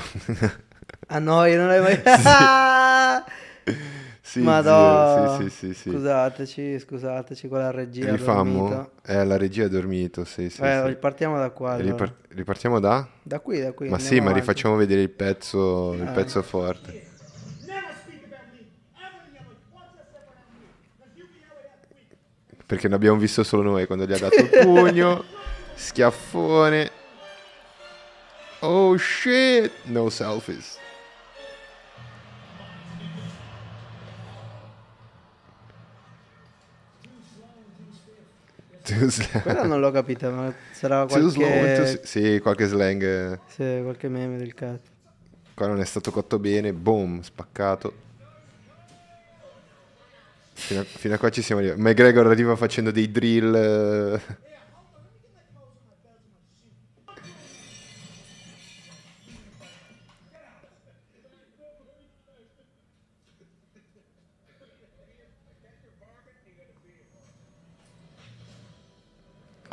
Ah 1.08 1.20
no, 1.20 1.46
io 1.46 1.58
non 1.58 1.68
l'hai 1.68 1.80
mai... 1.82 1.96
sì, 1.96 3.72
Madò. 4.40 5.36
zio, 5.38 5.38
sì, 5.38 5.50
sì, 5.50 5.74
sì, 5.74 5.74
sì. 5.82 5.90
Scusateci, 5.92 6.80
scusateci, 6.80 7.48
quella 7.50 7.72
regia 7.72 8.08
ha 8.08 8.16
Rifammo? 8.16 8.90
Eh, 9.06 9.26
la 9.26 9.36
regia 9.38 9.66
ha 9.66 9.68
dormito, 9.68 10.24
sì, 10.24 10.50
sì, 10.50 10.62
Eh, 10.62 10.84
sì. 10.88 10.96
partiamo 10.96 11.38
da 11.38 11.50
qua. 11.50 11.74
allora. 11.74 11.90
Ripar- 11.90 12.14
ripartiamo 12.30 12.80
da? 12.80 13.06
Da 13.22 13.40
qui, 13.42 13.60
da 13.62 13.74
qui. 13.74 13.90
Ma 13.90 14.00
sì, 14.00 14.16
ma 14.16 14.22
avanti. 14.30 14.40
rifacciamo 14.40 14.76
vedere 14.78 15.02
il 15.02 15.10
pezzo, 15.10 15.94
il 15.94 16.08
Ah. 16.08 16.12
pezzo 16.12 16.42
forte. 16.42 17.02
Perché 22.66 22.88
ne 22.88 22.96
abbiamo 22.96 23.18
visto 23.18 23.44
solo 23.44 23.64
noi 23.64 23.86
quando 23.86 24.06
gli 24.06 24.14
ha 24.14 24.18
dato 24.20 24.40
il 24.40 24.50
pugno. 24.64 25.24
Schiaffone. 25.76 26.92
Oh 28.60 28.96
shit! 28.98 29.70
No 29.84 30.10
selfies. 30.10 30.78
Too. 38.84 39.42
Quella 39.42 39.64
non 39.64 39.80
l'ho 39.80 39.92
capita, 39.92 40.30
ma 40.30 40.54
sarà 40.72 41.06
Too 41.06 41.30
slow, 41.30 41.48
too 41.50 41.58
qualche... 41.58 41.86
s- 41.86 42.02
Sì, 42.04 42.40
qualche 42.42 42.66
slang. 42.68 43.02
eh, 43.04 43.40
sì, 43.48 43.80
qualche 43.82 44.10
meme 44.10 44.38
del 44.38 44.54
cazzo. 44.54 44.92
Qua 45.54 45.68
non 45.68 45.80
è 45.80 45.86
stato 45.86 46.12
cotto 46.12 46.38
bene. 46.40 46.74
Boom, 46.74 47.22
spaccato. 47.22 47.94
Fino 50.56 50.82
a, 50.82 50.84
fino 50.84 51.14
a 51.14 51.18
qua 51.18 51.30
ci 51.30 51.42
siamo 51.42 51.62
arrivati. 51.62 51.82
McGregor 51.82 52.28
arriva 52.28 52.56
facendo 52.56 52.92
dei 52.92 53.10
drill. 53.12 54.20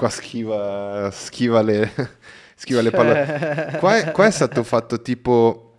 Qua 0.01 0.09
schiva, 0.09 1.11
schiva 1.13 1.61
le, 1.61 1.93
schiva 2.57 2.81
le 2.81 2.91
palle. 2.91 3.77
Qua 3.79 3.99
è, 3.99 4.13
qua 4.13 4.25
è 4.25 4.31
stato 4.31 4.63
fatto 4.63 5.03
tipo. 5.03 5.75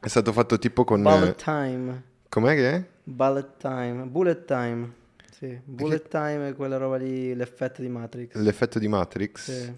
È 0.00 0.08
stato 0.08 0.32
fatto 0.32 0.58
tipo 0.58 0.84
con. 0.84 1.02
Bullet 1.02 1.42
time. 1.42 2.02
Com'è 2.30 2.54
che 2.54 2.70
è? 2.70 2.84
Bullet 3.04 3.58
time. 3.58 4.04
Bullet 4.06 4.46
time. 4.46 4.92
Sì, 5.36 5.60
bullet 5.62 6.08
time 6.08 6.48
è 6.48 6.54
quella 6.54 6.78
roba 6.78 6.96
lì, 6.96 7.34
l'effetto 7.34 7.82
di 7.82 7.90
Matrix. 7.90 8.36
L'effetto 8.36 8.78
di 8.78 8.88
Matrix. 8.88 9.50
Sì. 9.52 9.76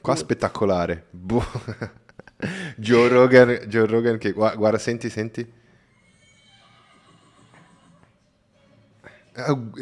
Qua 0.00 0.16
spettacolare. 0.16 1.04
Boh. 1.10 1.44
Joe 2.76 3.08
Rogan, 3.08 3.50
Joe 3.66 3.84
Rogan 3.84 4.16
che 4.16 4.32
gua- 4.32 4.54
guarda, 4.56 4.78
senti, 4.78 5.10
senti. 5.10 5.46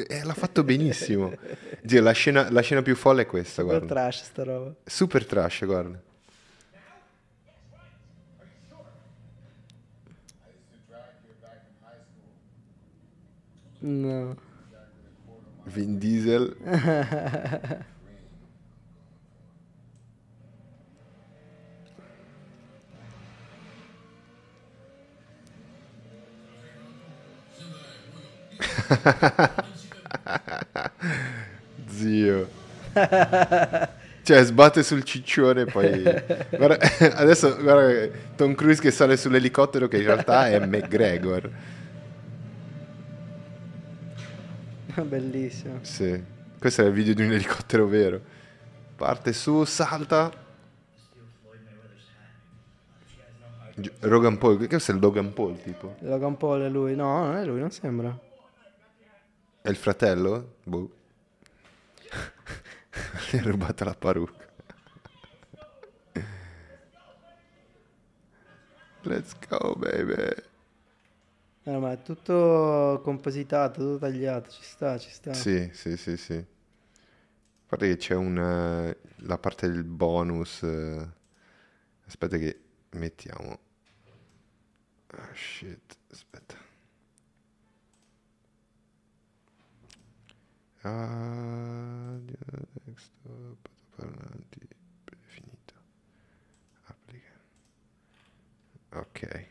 Eh, 0.08 0.24
l'ha 0.24 0.34
fatto 0.34 0.62
benissimo. 0.64 1.32
Zio, 1.84 2.02
la 2.02 2.12
scena, 2.12 2.50
la 2.50 2.60
scena 2.60 2.82
più 2.82 2.94
folle 2.94 3.22
è 3.22 3.26
questa, 3.26 3.62
Super 3.62 3.78
guarda. 3.78 3.94
trash 3.94 4.22
sta 4.22 4.42
roba. 4.44 4.74
Super 4.84 5.26
trash, 5.26 5.64
guarda. 5.64 6.00
No. 13.80 14.36
Vin 15.66 15.98
Diesel. 15.98 16.56
Zio. 31.88 32.48
Cioè, 34.22 34.44
sbatte 34.44 34.82
sul 34.82 35.04
ciccione 35.04 35.62
e 35.62 35.64
poi... 35.66 36.02
Guarda, 36.50 36.78
adesso 37.16 37.56
guarda 37.56 38.08
Tom 38.34 38.54
Cruise 38.54 38.80
che 38.80 38.90
sale 38.90 39.16
sull'elicottero 39.16 39.88
che 39.88 39.98
in 39.98 40.04
realtà 40.04 40.48
è 40.48 40.58
McGregor. 40.58 41.50
Bellissimo. 45.02 45.78
Sì. 45.82 46.22
Questo 46.58 46.82
è 46.82 46.86
il 46.86 46.92
video 46.92 47.14
di 47.14 47.22
un 47.22 47.32
elicottero 47.32 47.86
vero. 47.86 48.20
Parte 48.96 49.32
su, 49.32 49.64
salta. 49.64 50.44
Rogan 54.00 54.38
Paul, 54.38 54.66
questo 54.66 54.90
è 54.90 54.94
il 54.94 55.00
Logan 55.00 55.34
Paul 55.34 55.60
tipo. 55.62 55.96
Logan 56.00 56.36
Paul 56.36 56.62
è 56.62 56.68
lui. 56.68 56.96
No, 56.96 57.26
non 57.26 57.36
è 57.36 57.44
lui, 57.44 57.60
non 57.60 57.70
sembra. 57.70 58.25
È 59.66 59.70
il 59.70 59.74
fratello? 59.76 60.58
Boh. 60.62 60.90
Gli 63.32 63.36
ha 63.36 63.42
rubato 63.42 63.82
la 63.82 63.94
parrucca. 63.94 64.46
Let's 69.02 69.34
go, 69.48 69.74
baby. 69.74 70.34
No, 71.64 71.80
ma 71.80 71.90
è 71.90 72.00
tutto 72.00 73.00
compositato, 73.02 73.80
tutto 73.80 73.98
tagliato. 73.98 74.50
Ci 74.50 74.62
sta, 74.62 74.98
ci 74.98 75.10
sta. 75.10 75.34
Sì, 75.34 75.68
sì, 75.72 75.96
sì, 75.96 76.16
sì. 76.16 76.44
Guarda 77.66 77.86
che 77.86 77.96
c'è 77.96 78.14
un... 78.14 78.38
eh, 78.38 78.96
la 79.26 79.38
parte 79.38 79.68
del 79.68 79.82
bonus. 79.82 80.62
eh. 80.62 81.08
Aspetta 82.06 82.36
che 82.36 82.60
mettiamo... 82.90 83.58
Ah, 85.08 85.30
shit. 85.34 85.96
Aspetta. 86.12 86.54
Audio, 90.86 92.38
desktop, 92.84 93.58
parlanti, 93.96 94.68
predefinito. 95.02 95.74
Applica. 96.84 97.32
Ok. 98.94 99.46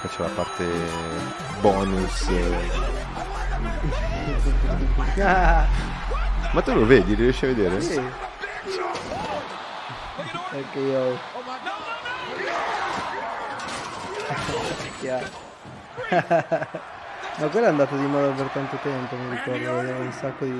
Qua 0.00 0.08
c'è 0.08 0.20
la 0.20 0.28
parte 0.30 0.66
bonus. 1.60 2.26
Ma 6.54 6.60
tu 6.60 6.72
lo 6.74 6.84
vedi? 6.86 7.14
Riesci 7.14 7.44
a 7.44 7.48
vedere? 7.54 7.80
sì. 7.80 8.00
Anche 10.50 10.78
io. 10.80 11.18
Chiaro. 14.98 15.30
Ma 17.36 17.48
quello 17.48 17.66
è 17.66 17.68
andato 17.68 17.96
di 17.96 18.06
moda 18.06 18.30
per 18.32 18.46
tanto 18.48 18.78
tempo, 18.82 19.16
mi 19.16 19.30
ricordo, 19.30 19.74
vedevo 19.80 20.00
un 20.02 20.12
sacco 20.12 20.44
di, 20.44 20.52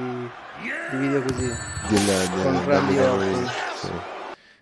di 0.91 0.97
video 0.97 1.23
così. 1.23 1.47
Del, 1.47 2.05
del, 2.05 2.43
Con 2.43 2.65
Randy 2.65 2.95
del- 2.95 3.09
Orton. 3.09 3.49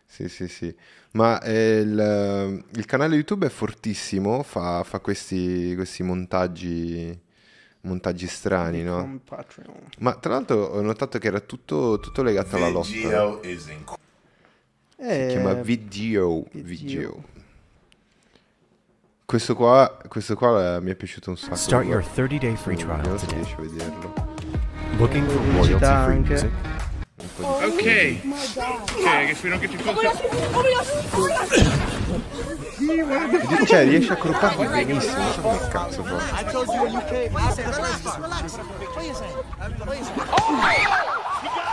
sì. 0.07 0.29
Sì, 0.29 0.47
sì. 0.47 0.77
Ma 1.13 1.41
eh, 1.41 1.79
il, 1.79 2.65
il 2.75 2.85
canale 2.85 3.15
YouTube 3.15 3.47
è 3.47 3.49
fortissimo, 3.49 4.43
fa, 4.43 4.83
fa 4.85 5.01
questi, 5.01 5.75
questi 5.75 6.03
montaggi, 6.03 7.19
montaggi 7.83 8.27
strani, 8.27 8.83
no? 8.83 9.21
Con. 9.27 9.91
Ma 10.01 10.15
tra 10.15 10.35
l'altro 10.35 10.65
ho 10.67 10.81
notato 10.83 11.19
che 11.19 11.27
era 11.29 11.41
tutto, 11.41 11.99
tutto 11.99 12.23
legato 12.23 12.57
alla 12.57 12.69
lotta. 12.69 12.89
Geo 12.91 13.41
is 13.43 13.69
in 13.69 13.85
Si 14.99 15.27
chiama 15.29 15.59
Eh, 15.59 15.63
video, 15.63 16.45
video. 16.53 16.63
video. 16.63 17.25
Questo 19.33 19.57
qua, 19.57 19.97
questo 20.09 20.35
qua 20.37 20.77
eh, 20.77 20.81
mi 20.83 20.91
è 20.91 20.95
piaciuto 20.95 21.31
un 21.31 21.39
sacco. 21.39 21.55
Start 21.55 21.87
your 21.87 22.05
30-day 22.05 22.55
free 22.55 22.77
Non- 22.77 22.85
trial 22.85 23.01
Non 23.09 23.17
today. 23.17 23.37
riesce 23.37 23.55
a 23.57 23.61
vederlo. 23.63 24.13
Looking 24.99 25.27
for 25.27 25.41
royalty-free 25.55 25.89
anche. 25.89 26.33
music? 26.33 26.51
Un 27.17 27.29
po' 27.37 27.59
di- 27.59 27.65
Okay. 27.73 28.21
Okay, 28.93 29.23
I 29.23 29.27
guess 29.29 29.43
we 29.43 29.49
don't 29.49 29.63
get 29.63 29.71
too 29.71 29.79
close. 29.91 30.21
to- 33.57 33.65
Cioè, 33.65 33.85
riesce 33.87 34.11
a 34.11 34.13
accrupparli 34.17 34.67
benissimo. 34.85 35.17
Non 35.23 35.33
so 35.33 35.41
come 35.41 35.69
cazzo 35.71 36.05
fa. 36.05 36.17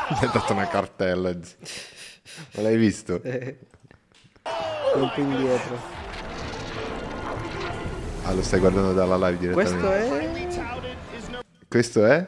Mi 0.09 0.17
ha 0.21 0.27
dato 0.31 0.53
una 0.53 0.67
cartella. 0.69 1.33
Ma 2.53 2.61
l'hai 2.61 2.77
visto? 2.77 3.19
Colpo 4.93 5.19
indietro. 5.19 5.98
Ah, 8.29 8.33
lo 8.33 8.43
stai 8.43 8.59
guardando 8.59 8.93
dalla 8.93 9.15
live 9.27 9.53
Questo 9.53 9.75
direttamente. 9.75 10.61
è... 10.61 11.39
Questo 11.67 12.05
è? 12.05 12.27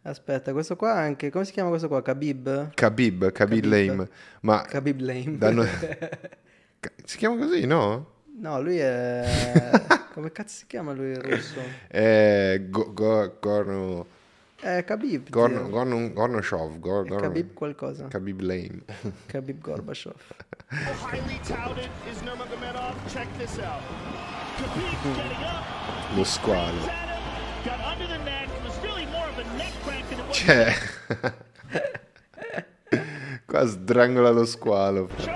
Aspetta, 0.00 0.52
questo 0.52 0.74
qua 0.74 0.94
anche... 0.94 1.28
Come 1.28 1.44
si 1.44 1.52
chiama 1.52 1.68
questo 1.68 1.86
qua? 1.86 2.00
Khabib? 2.00 2.70
Khabib, 2.72 3.30
Khabib 3.30 3.60
Khabib. 3.62 3.64
Lame. 3.66 4.08
Ma 4.40 4.62
Khabib 4.62 5.00
Lame. 5.00 5.36
danno... 5.36 5.66
si 7.04 7.18
chiama 7.18 7.36
così, 7.36 7.66
no? 7.66 8.12
No, 8.38 8.62
lui 8.62 8.78
è... 8.78 9.22
Come 10.14 10.32
cazzo 10.32 10.56
si 10.56 10.66
chiama 10.66 10.94
lui 10.94 11.10
il 11.10 11.20
russo? 11.20 11.60
È 11.88 12.62
Go- 12.70 12.94
Go- 12.94 13.36
Gorno... 13.38 14.06
È 14.58 14.82
Khabib. 14.82 15.28
Gorno... 15.28 15.68
Gorno... 15.68 16.10
Gornoshov. 16.10 16.78
Gor- 16.78 17.04
È 17.04 17.08
Gorno- 17.10 17.22
Khabib 17.22 17.52
qualcosa. 17.52 18.06
Khabib 18.08 18.40
Lame. 18.40 18.80
Khabib 19.26 19.60
Gorbachev. 19.60 20.14
Lo 26.14 26.24
squalo. 26.24 26.90
Cioè... 30.30 30.72
Qua 33.46 33.66
strangola 33.66 34.30
lo 34.30 34.44
squalo. 34.44 35.04
a 35.04 35.08
choke. 35.16 35.32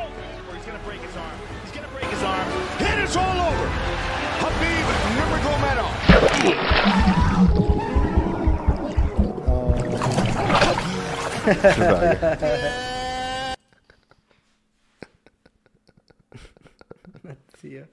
Or 0.48 0.54
he's 0.54 0.64
gonna 0.64 0.78
break 0.85 1.00
his 1.00 1.16
arm. 1.16 1.38
He's 1.62 1.72
gonna 1.72 1.88
break 1.88 2.09
his 2.11 2.22
arm. 2.22 2.48
And 2.78 3.00
it's 3.02 3.16
all 3.16 3.40
over. 3.40 3.68
Habib 4.40 4.87
Nurmagomedov. 5.16 5.92
Zio. 17.61 17.88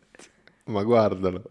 Ma 0.65 0.83
guardalo. 0.83 1.41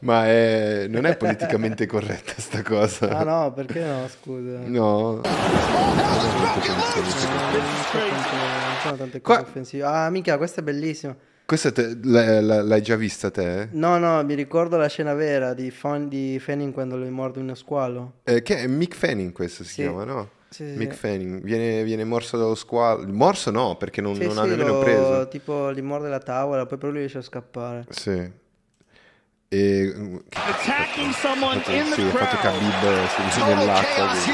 Ma 0.00 0.26
è- 0.26 0.86
non 0.88 1.04
è 1.06 1.16
politicamente 1.16 1.86
corretta 1.86 2.34
sta 2.36 2.62
cosa. 2.62 3.08
Ah 3.18 3.24
no, 3.24 3.52
perché 3.52 3.82
no, 3.84 4.06
scusa. 4.08 4.58
No. 4.64 5.20
Non 5.22 5.22
sono 8.82 8.96
tante 8.96 9.20
cose 9.20 9.20
Qua- 9.20 9.40
offensive. 9.40 9.82
Ah, 9.84 10.08
mica, 10.10 10.36
questa 10.36 10.60
è 10.60 10.64
bellissima. 10.64 11.16
Questa 11.44 11.70
te- 11.72 11.96
l'hai, 12.02 12.42
l'hai 12.42 12.82
già 12.82 12.96
vista 12.96 13.30
te? 13.30 13.68
No, 13.72 13.98
no, 13.98 14.22
mi 14.24 14.34
ricordo 14.34 14.76
la 14.76 14.88
scena 14.88 15.14
vera 15.14 15.54
di, 15.54 15.70
Fon- 15.70 16.08
di 16.08 16.38
Fanning 16.40 16.72
quando 16.72 16.96
lui 16.96 17.10
morde 17.10 17.38
uno 17.40 17.54
squalo. 17.54 18.14
Eh, 18.24 18.42
che 18.42 18.58
è 18.58 18.66
Mick 18.66 18.96
Fanning 18.96 19.32
questo 19.32 19.62
si 19.64 19.70
Sì. 19.70 19.82
chiama, 19.82 20.04
no? 20.04 20.30
Sì, 20.56 20.64
sì, 20.72 20.78
Mick 20.78 20.92
sì. 20.94 20.98
Fanning. 21.00 21.42
Viene, 21.42 21.82
viene 21.84 22.04
morso 22.04 22.38
dallo 22.38 22.54
squalo. 22.54 23.04
Morso 23.12 23.50
no, 23.50 23.76
perché 23.76 24.00
non, 24.00 24.14
Sì, 24.14 24.22
non 24.24 24.32
sì, 24.32 24.38
ha 24.38 24.44
nemmeno 24.44 24.72
lo- 24.72 24.78
preso. 24.78 25.28
tipo 25.28 25.70
gli 25.72 25.82
morde 25.82 26.08
la 26.08 26.18
tavola, 26.18 26.64
poi 26.64 26.78
però 26.78 26.90
lui 26.90 27.00
riesce 27.00 27.18
a 27.18 27.22
scappare. 27.22 27.84
Sì. 27.90 28.30
E... 29.48 29.92
mm, 29.94 30.16
Attacking 30.32 31.12
someone 31.12 31.56
in 31.66 31.84
Sì, 31.92 32.02
the 32.02 32.08
ha 32.08 32.24
fatto. 32.24 32.36
Khabib 32.38 33.30
sì, 33.30 33.42
nell'acqua. 33.42 34.14
sì. 34.14 34.30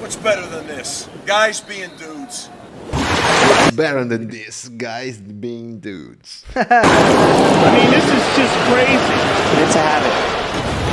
What's 0.00 0.16
better 0.16 0.46
than 0.46 0.66
this? 0.66 1.08
Guys 1.26 1.60
being 1.60 1.90
dudes. 1.96 2.48
Better 3.74 4.04
than 4.04 4.28
this, 4.28 4.68
guys 4.76 5.18
being 5.18 5.78
dudes. 5.80 6.44
I 6.56 7.72
mean, 7.74 7.90
this 7.90 8.04
is 8.04 8.36
just 8.36 8.54
crazy. 8.68 9.18
It's 9.62 9.74
a 9.76 9.80
habit. 9.80 10.37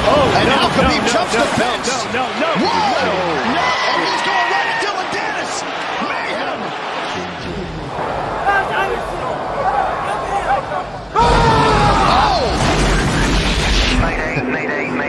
Oh, 0.07 0.37
And 0.37 0.47
no, 0.49 0.55
now 0.55 0.69
Khabib 0.75 1.01
no, 1.01 1.07
jumps 1.13 1.33
no, 1.33 1.39
the 1.39 1.45
no, 1.45 1.59
fence. 1.59 1.87
No, 1.89 1.97
no, 2.13 2.25
no, 2.41 2.49
Whoa! 2.61 3.05
no. 3.05 3.15
No! 3.57 3.67
And 3.91 3.99
he's 4.05 4.23
going 4.29 4.47
right 4.53 4.67
at 4.71 4.77
Dylan 4.83 5.07
Dennis! 5.15 5.51
Mayhem! 6.09 6.59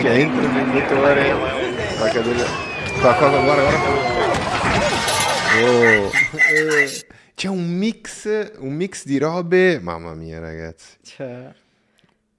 Cioè, 0.00 0.10
entra 0.18 0.42
il 0.42 0.52
venditore. 0.52 1.32
Va 1.98 2.04
a 2.06 2.08
cadere. 2.10 2.44
Qua, 3.00 3.14
qua, 3.14 3.28
qua, 3.30 3.40
guarda, 3.40 3.62
guarda. 3.62 3.78
Oh. 5.64 6.10
C'è 7.34 7.48
un 7.48 7.66
mix, 7.76 8.24
un 8.58 8.72
mix 8.74 9.04
di 9.04 9.18
robe. 9.18 9.78
Mamma 9.80 10.14
mia, 10.14 10.38
ragazzi. 10.38 10.96
Cioè, 11.02 11.52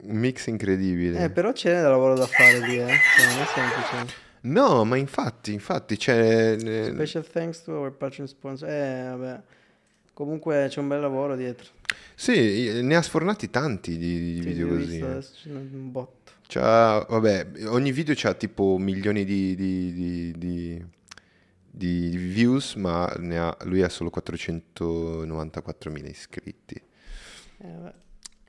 Un 0.04 0.16
mix 0.18 0.46
incredibile. 0.48 1.24
eh, 1.24 1.30
però 1.30 1.52
c'è 1.52 1.82
da 1.82 1.90
lavoro 1.90 2.16
da 2.16 2.28
fare 2.28 2.60
lì, 2.60 2.78
eh. 2.80 2.88
Cioè, 2.88 3.26
non 3.34 3.42
è 3.42 3.46
semplice. 3.46 4.26
No, 4.42 4.84
ma 4.86 4.96
infatti, 4.98 5.52
infatti, 5.54 5.98
c'è. 5.98 6.56
eh, 6.60 6.92
Special 6.94 7.28
thanks 7.28 7.64
to 7.64 7.72
our 7.74 7.92
patron 7.92 8.28
sponsor. 8.28 8.70
Eh, 8.70 9.04
vabbè. 9.18 9.42
Comunque 10.14 10.68
c'è 10.70 10.80
un 10.80 10.88
bel 10.88 11.00
lavoro 11.02 11.36
dietro. 11.36 11.68
Sì, 12.16 12.82
ne 12.82 12.96
ha 12.96 13.02
sfornati 13.02 13.50
tanti 13.50 13.98
di, 13.98 14.34
di 14.36 14.42
Sì, 14.42 14.48
video 14.48 14.68
così. 14.70 15.02
visto 15.04 15.50
eh. 15.50 15.52
un 15.52 15.92
botto. 15.92 16.32
C'ha, 16.48 17.06
vabbè, 17.10 17.48
ogni 17.68 17.92
video 17.92 18.14
c'ha 18.16 18.34
tipo 18.34 18.78
milioni 18.78 19.26
di, 19.26 19.54
di- 19.56 20.34
di- 20.38 20.86
di- 21.70 22.18
views, 22.18 22.76
ma 22.76 23.06
ha- 23.06 23.58
lui 23.64 23.82
ha 23.84 23.90
solo 23.90 24.10
494.000 24.16 26.08
iscritti. 26.10 26.76
Eh, 27.60 27.68
vabbè. 27.68 27.94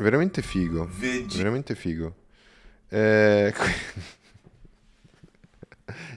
Veramente 0.00 0.42
figo. 0.42 0.88
Veggi. 0.96 1.36
Veramente 1.38 1.74
figo. 1.74 2.14
Eh, 2.88 3.52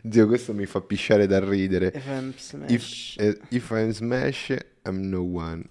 Dio, 0.04 0.28
questo 0.28 0.54
mi 0.54 0.66
fa 0.68 0.82
pisciare 0.82 1.26
da 1.28 1.40
ridere. 1.44 1.92
FM 1.92 2.32
Smash. 2.38 2.70
If, 2.72 3.16
eh, 3.18 3.40
if 3.50 3.70
I'm 3.72 3.92
smash, 3.92 4.56
I'm 4.86 5.10
no 5.10 5.22
one. 5.22 5.64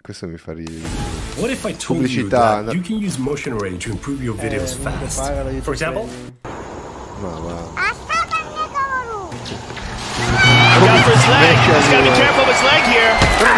Questo 0.00 0.26
mi 0.28 0.36
fa 0.38 0.52
ridere. 0.52 0.88
What 1.36 1.50
if 1.50 1.64
I 1.64 1.74
told 1.76 2.06
you 2.08 2.28
Pubblicità, 2.28 2.62
that 2.62 2.64
no- 2.66 2.72
you 2.72 2.80
can 2.82 2.96
use 3.02 3.18
motion 3.18 3.54
array 3.54 3.76
to 3.76 3.90
improve 3.90 4.22
your 4.22 4.36
videos 4.36 4.74
Eh, 4.74 4.80
fast? 4.80 5.60
For 5.62 5.72
example. 5.72 6.06
Ma 7.20 7.38
va. 7.40 7.70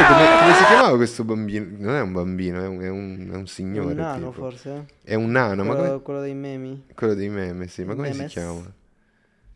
Come, 0.07 0.39
come 0.39 0.55
si 0.55 0.65
chiamava 0.65 0.97
questo 0.97 1.25
bambino? 1.25 1.67
Non 1.79 1.95
è 1.97 2.01
un 2.01 2.13
bambino, 2.13 2.63
è 2.63 2.67
un, 2.67 2.81
è 2.81 2.89
un- 2.89 3.31
è 3.33 3.37
un 3.37 3.47
signore. 3.47 3.93
Un 3.93 3.97
nano 3.97 4.31
tipo. 4.31 4.33
forse? 4.33 4.87
È 5.03 5.15
un 5.15 5.31
nano, 5.31 5.65
ma 5.65 5.75
quello, 5.75 5.89
come... 5.89 6.03
quello 6.03 6.21
dei 6.21 6.35
memi. 6.35 6.87
quello 6.95 7.15
dei 7.15 7.29
meme, 7.29 7.67
sì. 7.69 7.85
Ma 7.85 7.95
come 7.95 8.09
Memes. 8.11 8.27
si 8.27 8.39
chiama? 8.39 8.63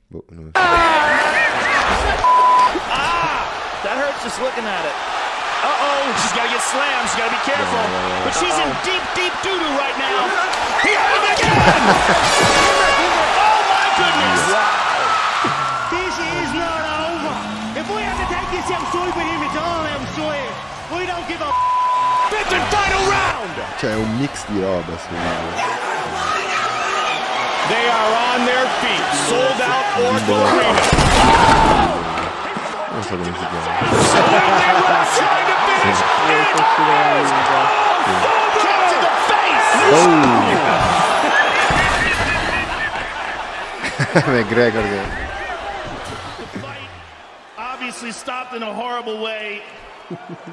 Boh, 0.08 0.24
non 0.30 0.44
lo 0.44 0.50
so. 0.54 0.60
That 3.82 3.94
hurts 3.94 4.22
just 4.24 4.40
looking 4.40 4.66
at 4.66 4.84
it. 4.84 4.96
Uh-oh, 5.62 6.14
she's 6.22 6.32
gotta 6.34 6.50
get 6.50 6.62
slammed. 6.62 7.06
She's 7.08 7.18
gotta 7.18 7.30
be 7.30 7.42
careful. 7.46 7.82
But 8.24 8.34
she's 8.34 8.54
in 8.58 8.70
deep, 8.82 9.02
deep 9.14 9.34
doo-doo 9.42 9.72
right 9.78 9.96
now. 9.98 10.26
He 10.82 10.94
has 10.94 11.18
it 11.18 11.24
again! 11.34 11.54
oh 13.38 13.60
my 13.70 13.86
goodness! 13.98 14.42
This 14.50 14.87
have 18.68 18.84
to 18.84 18.98
take 18.98 19.14
this 19.14 19.16
outside 19.16 19.16
with 19.16 19.26
him, 19.26 19.40
it's 19.42 19.56
all 19.56 19.84
outside. 19.88 20.52
We 20.92 21.06
don't 21.06 21.26
give 21.28 21.40
a 21.40 21.52
Fifth 22.28 22.52
and 22.52 22.64
final 22.68 23.02
round! 23.08 23.56
Cioè, 23.78 23.90
è 23.90 23.94
un 23.94 24.16
mix 24.18 24.44
di 24.48 24.60
roba, 24.60 24.98
secondo 24.98 25.22
me. 25.22 25.28
They 27.68 27.88
are 27.88 28.12
on 28.32 28.44
their 28.44 28.66
feet. 28.80 29.04
Sold 29.28 29.60
out 29.60 29.84
Oracle 29.96 30.36
Arena. 30.36 30.80
Non 32.92 33.02
so 33.02 33.16
come 33.16 33.24
si 33.24 33.46
chiama. 33.48 33.78
Trying 35.16 35.46
to 35.46 35.56
finish. 35.68 36.00
Kick 38.60 38.80
to 38.88 38.96
the 39.00 39.12
face! 39.28 39.72
Oh! 39.92 40.96
McGregor 44.26 44.82
che... 44.82 45.27
in 48.58 48.64
a 48.64 48.74
horrible 48.74 49.22
way. 49.22 49.62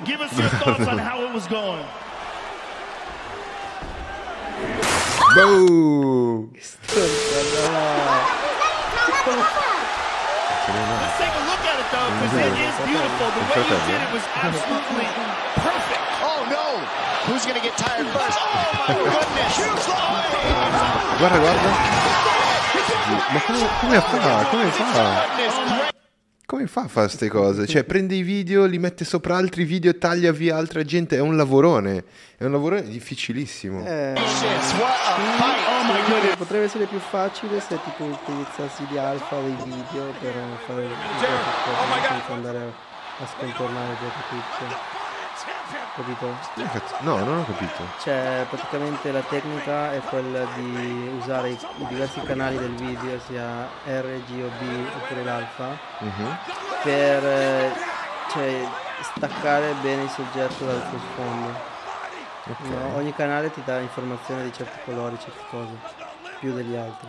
Give 0.06 0.22
us 0.22 0.30
your 0.38 0.48
thoughts 0.62 0.86
on 0.86 1.00
how 1.00 1.26
it 1.26 1.34
was 1.34 1.48
going. 1.48 1.84
Boom! 5.34 6.54
Let's 6.54 6.78
take 11.18 11.34
a 11.34 11.44
look 11.50 11.66
at 11.66 11.82
it 11.82 11.90
though, 11.90 12.14
because 12.14 12.46
it 12.46 12.54
is 12.62 12.78
beautiful. 12.86 13.26
The 13.26 13.42
way 13.42 13.66
you 13.74 13.82
did 13.90 13.98
it 13.98 14.12
was 14.14 14.26
absolutely 14.38 15.10
perfect. 15.66 16.06
Oh 16.22 16.46
no! 16.46 16.78
Who's 17.26 17.42
gonna 17.42 17.58
get 17.58 17.74
tired 17.76 18.06
first? 18.14 18.38
Oh 18.38 18.54
my 18.86 18.94
goodness! 19.02 19.58
Guarda, 21.18 21.42
guarda. 21.42 21.70
Ma 23.34 23.40
come, 23.40 23.66
come 23.82 23.98
fa? 23.98 24.46
Come 24.52 24.70
fa? 24.70 25.96
Come 26.48 26.68
fa 26.68 26.82
a 26.82 26.88
fare 26.88 27.08
queste 27.08 27.28
cose? 27.28 27.66
Cioè, 27.66 27.86
prende 27.86 28.14
i 28.14 28.22
video, 28.22 28.66
li 28.66 28.78
mette 28.78 29.04
sopra 29.04 29.36
altri 29.36 29.64
video 29.64 29.90
e 29.90 29.98
taglia 29.98 30.32
via 30.32 30.56
altra 30.56 30.84
gente. 30.84 31.16
È 31.16 31.20
un 31.20 31.36
lavorone. 31.36 32.04
È 32.38 32.44
un 32.44 32.52
lavorone 32.52 32.84
difficilissimo. 32.84 33.84
Eh, 33.84 34.14
Oh 34.16 36.38
potrebbe 36.38 36.66
essere 36.66 36.86
più 36.86 37.00
facile 37.00 37.60
se 37.60 37.80
tipo 37.84 38.04
utilizzassi 38.04 38.86
di 38.88 38.96
alfa 38.98 39.40
dei 39.42 39.56
video 39.64 40.14
per 40.20 40.34
fare 40.68 40.84
il 40.84 40.90
video 40.90 42.08
senza 42.08 42.34
andare 42.34 42.58
a, 42.58 43.24
a 43.24 43.28
scontornare 43.28 43.96
dietro 44.00 44.22
tutto. 44.30 45.05
Capito? 45.96 46.36
No, 47.00 47.18
non 47.24 47.38
ho 47.40 47.46
capito. 47.46 47.88
Cioè, 48.02 48.46
praticamente 48.50 49.12
la 49.14 49.22
tecnica 49.22 49.94
è 49.94 50.02
quella 50.02 50.44
di 50.56 51.10
usare 51.18 51.50
i, 51.52 51.58
i 51.80 51.88
diversi 51.88 52.22
canali 52.22 52.58
del 52.58 52.76
video, 52.76 53.18
sia 53.20 53.64
R, 53.86 54.22
G 54.28 54.42
o 54.44 54.50
B 54.60 54.86
oppure 54.98 55.24
l'alfa, 55.24 55.78
Mhm. 56.00 56.38
per 56.84 57.74
cioè, 58.32 58.68
staccare 59.16 59.74
bene 59.82 60.04
il 60.04 60.10
soggetto 60.10 60.66
dal 60.66 60.84
suo 60.90 61.00
sfondo. 61.00 61.74
No, 62.58 62.96
ogni 62.96 63.14
canale 63.14 63.50
ti 63.52 63.62
dà 63.64 63.80
informazioni 63.80 64.44
di 64.44 64.54
certi 64.54 64.78
colori, 64.86 65.18
certe 65.18 65.44
cose, 65.50 65.80
più 66.40 66.54
degli 66.54 66.76
altri. 66.76 67.08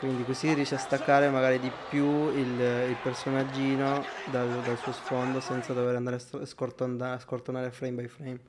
Quindi 0.00 0.24
così 0.24 0.54
riesci 0.54 0.74
a 0.74 0.78
staccare 0.78 1.28
magari 1.30 1.60
di 1.60 1.70
più 1.88 2.30
il, 2.30 2.58
il 2.88 2.96
personaggino 3.02 4.04
dal, 4.24 4.62
dal 4.62 4.78
suo 4.78 4.92
sfondo 4.92 5.40
senza 5.40 5.74
dover 5.74 5.94
andare 5.94 6.16
a 6.16 6.18
sto- 6.18 6.44
scortona- 6.46 7.12
a 7.12 7.18
scortonare 7.20 7.70
frame 7.70 8.02
by 8.02 8.08
frame. 8.08 8.40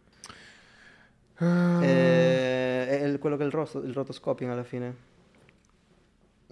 Eh, 1.79 2.87
è 2.99 3.03
il- 3.05 3.19
quello 3.19 3.35
che 3.37 3.43
è 3.43 3.45
il, 3.47 3.51
rosto- 3.51 3.83
il 3.83 3.93
rotoscoping 3.93 4.49
alla 4.51 4.63
fine. 4.63 4.95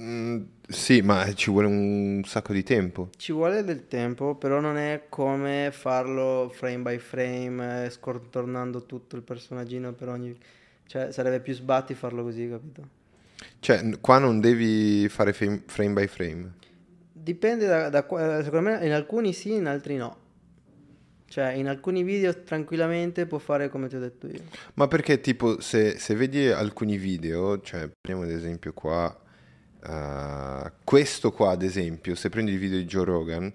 Mm, 0.02 0.44
sì, 0.68 1.02
ma 1.02 1.32
ci 1.34 1.52
vuole 1.52 1.68
un 1.68 2.22
sacco 2.26 2.54
di 2.54 2.64
tempo. 2.64 3.10
Ci 3.18 3.34
vuole 3.34 3.64
del 3.64 3.88
tempo, 3.88 4.34
però 4.36 4.60
non 4.60 4.78
è 4.78 5.06
come 5.10 5.70
farlo 5.72 6.50
frame 6.52 6.80
by 6.80 6.98
frame, 6.98 7.86
eh, 7.86 7.90
scontornando 7.92 8.86
tutto 8.88 9.16
il 9.16 9.22
personaggino 9.22 9.94
per 9.94 10.10
ogni... 10.10 10.36
Cioè, 10.88 11.12
sarebbe 11.12 11.40
più 11.42 11.54
sbatti 11.54 11.94
farlo 11.94 12.24
così, 12.24 12.50
capito? 12.50 12.98
Cioè, 13.60 14.00
qua 14.00 14.18
non 14.18 14.40
devi 14.40 15.08
fare 15.10 15.34
frame, 15.34 15.64
frame 15.66 15.94
by 15.94 16.08
frame. 16.08 16.54
Dipende 17.12 17.66
da, 17.68 17.90
da 17.90 18.04
qua- 18.04 18.44
secondo 18.44 18.70
me 18.70 18.86
in 18.86 18.92
alcuni 18.92 19.34
sì, 19.34 19.54
in 19.54 19.68
altri 19.68 19.98
no. 19.98 20.28
Cioè, 21.26 21.52
in 21.52 21.68
alcuni 21.68 22.04
video 22.04 22.44
tranquillamente 22.44 23.28
può 23.28 23.38
fare 23.38 23.70
come 23.70 23.88
ti 23.88 23.96
ho 23.96 24.00
detto 24.00 24.28
io. 24.28 24.42
Ma 24.76 24.88
perché 24.88 25.22
tipo 25.22 25.62
se, 25.62 26.00
se 26.00 26.16
vedi 26.16 26.48
alcuni 26.48 26.98
video, 26.98 27.62
cioè 27.62 27.90
prendiamo 28.02 28.30
ad 28.30 28.36
esempio 28.36 28.74
qua, 28.74 29.16
eh, 29.86 30.72
questo 30.84 31.32
qua 31.32 31.52
ad 31.52 31.62
esempio, 31.62 32.16
se 32.16 32.30
prendi 32.30 32.52
il 32.52 32.58
video 32.58 32.80
di 32.80 32.86
Joe 32.86 33.06
Rogan, 33.06 33.54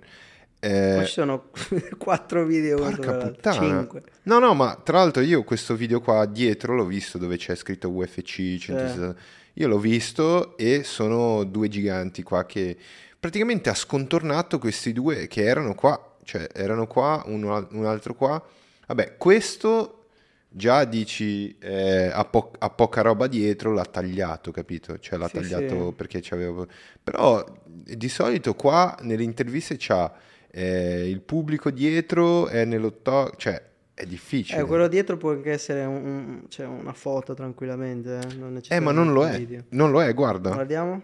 eh, 0.64 0.96
Ma 0.96 1.04
ci 1.04 1.12
sono 1.12 1.50
quattro 1.98 2.46
video 2.46 2.78
uno 2.80 2.96
porca 2.96 3.16
puttana. 3.18 3.86
No, 4.22 4.38
no, 4.38 4.54
ma 4.54 4.80
tra 4.82 4.96
l'altro 4.96 5.22
io 5.22 5.44
questo 5.44 5.74
video 5.76 6.00
qua 6.00 6.24
dietro 6.24 6.74
l'ho 6.74 6.86
visto 6.86 7.18
dove 7.18 7.36
c'è 7.36 7.54
scritto 7.54 7.90
UFC 7.90 8.56
160. 8.56 9.14
Io 9.54 9.68
l'ho 9.68 9.78
visto 9.78 10.56
e 10.56 10.82
sono 10.84 11.44
due 11.44 11.68
giganti 11.68 12.22
qua 12.22 12.44
che 12.44 12.76
praticamente 13.18 13.70
ha 13.70 13.74
scontornato 13.74 14.58
questi 14.58 14.92
due 14.92 15.26
che 15.28 15.44
erano 15.44 15.74
qua, 15.74 16.16
cioè 16.24 16.48
erano 16.52 16.86
qua, 16.86 17.22
uno, 17.26 17.66
un 17.72 17.84
altro 17.86 18.14
qua. 18.14 18.42
Vabbè, 18.86 19.16
questo 19.16 20.06
già 20.48 20.84
dici 20.84 21.56
eh, 21.58 22.10
ha, 22.12 22.24
po- 22.24 22.52
ha 22.58 22.70
poca 22.70 23.00
roba 23.00 23.26
dietro, 23.26 23.72
l'ha 23.72 23.84
tagliato, 23.84 24.50
capito? 24.50 24.98
Cioè 24.98 25.18
l'ha 25.18 25.28
Sì, 25.28 25.34
tagliato 25.34 25.88
sì. 25.88 25.92
perché 25.94 26.18
c'aveva... 26.22 26.66
Però 27.02 27.44
di 27.64 28.08
solito 28.08 28.54
qua 28.54 28.96
nelle 29.02 29.22
interviste 29.22 29.76
c'ha 29.78 30.12
eh, 30.50 31.08
il 31.08 31.20
pubblico 31.20 31.70
dietro, 31.70 32.48
è 32.48 32.64
nello 32.64 33.00
to- 33.02 33.32
cioè 33.36 33.60
è 33.94 34.04
difficile. 34.04 34.60
Eh, 34.60 34.64
quello 34.64 34.88
dietro 34.88 35.16
può 35.16 35.30
anche 35.30 35.52
essere 35.52 35.84
un- 35.84 36.04
un- 36.04 36.42
cioè, 36.48 36.66
una 36.66 36.92
foto 36.92 37.32
tranquillamente, 37.34 38.18
eh, 38.18 38.34
non 38.34 38.60
Eh, 38.68 38.80
ma 38.80 38.90
non 38.92 39.12
lo 39.12 39.24
è. 39.26 39.38
video. 39.38 39.64
Non 39.70 39.90
lo 39.90 40.02
è, 40.02 40.12
guarda. 40.12 40.50
Guardiamo? 40.50 41.00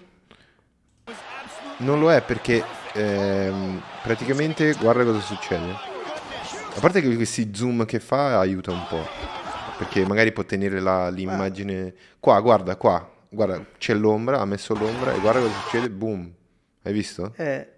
Non 1.79 1.99
lo 2.01 2.13
è 2.13 2.23
perché 2.23 2.63
ehm, 2.93 3.81
praticamente 4.03 4.73
guarda 4.75 5.05
cosa 5.05 5.21
succede. 5.21 5.71
A 5.73 6.81
parte 6.81 7.01
che 7.01 7.15
questi 7.15 7.51
zoom 7.55 7.85
che 7.85 8.01
fa 8.01 8.39
aiuta 8.41 8.73
un 8.73 8.85
po'. 8.89 9.07
Perché 9.79 10.05
magari 10.05 10.33
può 10.33 10.43
tenere 10.45 10.81
la- 10.81 11.09
l'immagine. 11.09 11.95
Qua, 12.19 12.41
guarda, 12.41 12.77
qua. 12.77 13.09
Guarda, 13.29 13.65
c'è 13.79 13.95
l'ombra, 13.95 14.41
ha 14.41 14.45
messo 14.45 14.75
l'ombra 14.75 15.15
e 15.15 15.21
guarda 15.21 15.41
cosa 15.41 15.55
succede. 15.61 15.89
Boom. 15.89 16.31
Hai 16.83 16.93
visto? 16.93 17.33
Eh, 17.37 17.69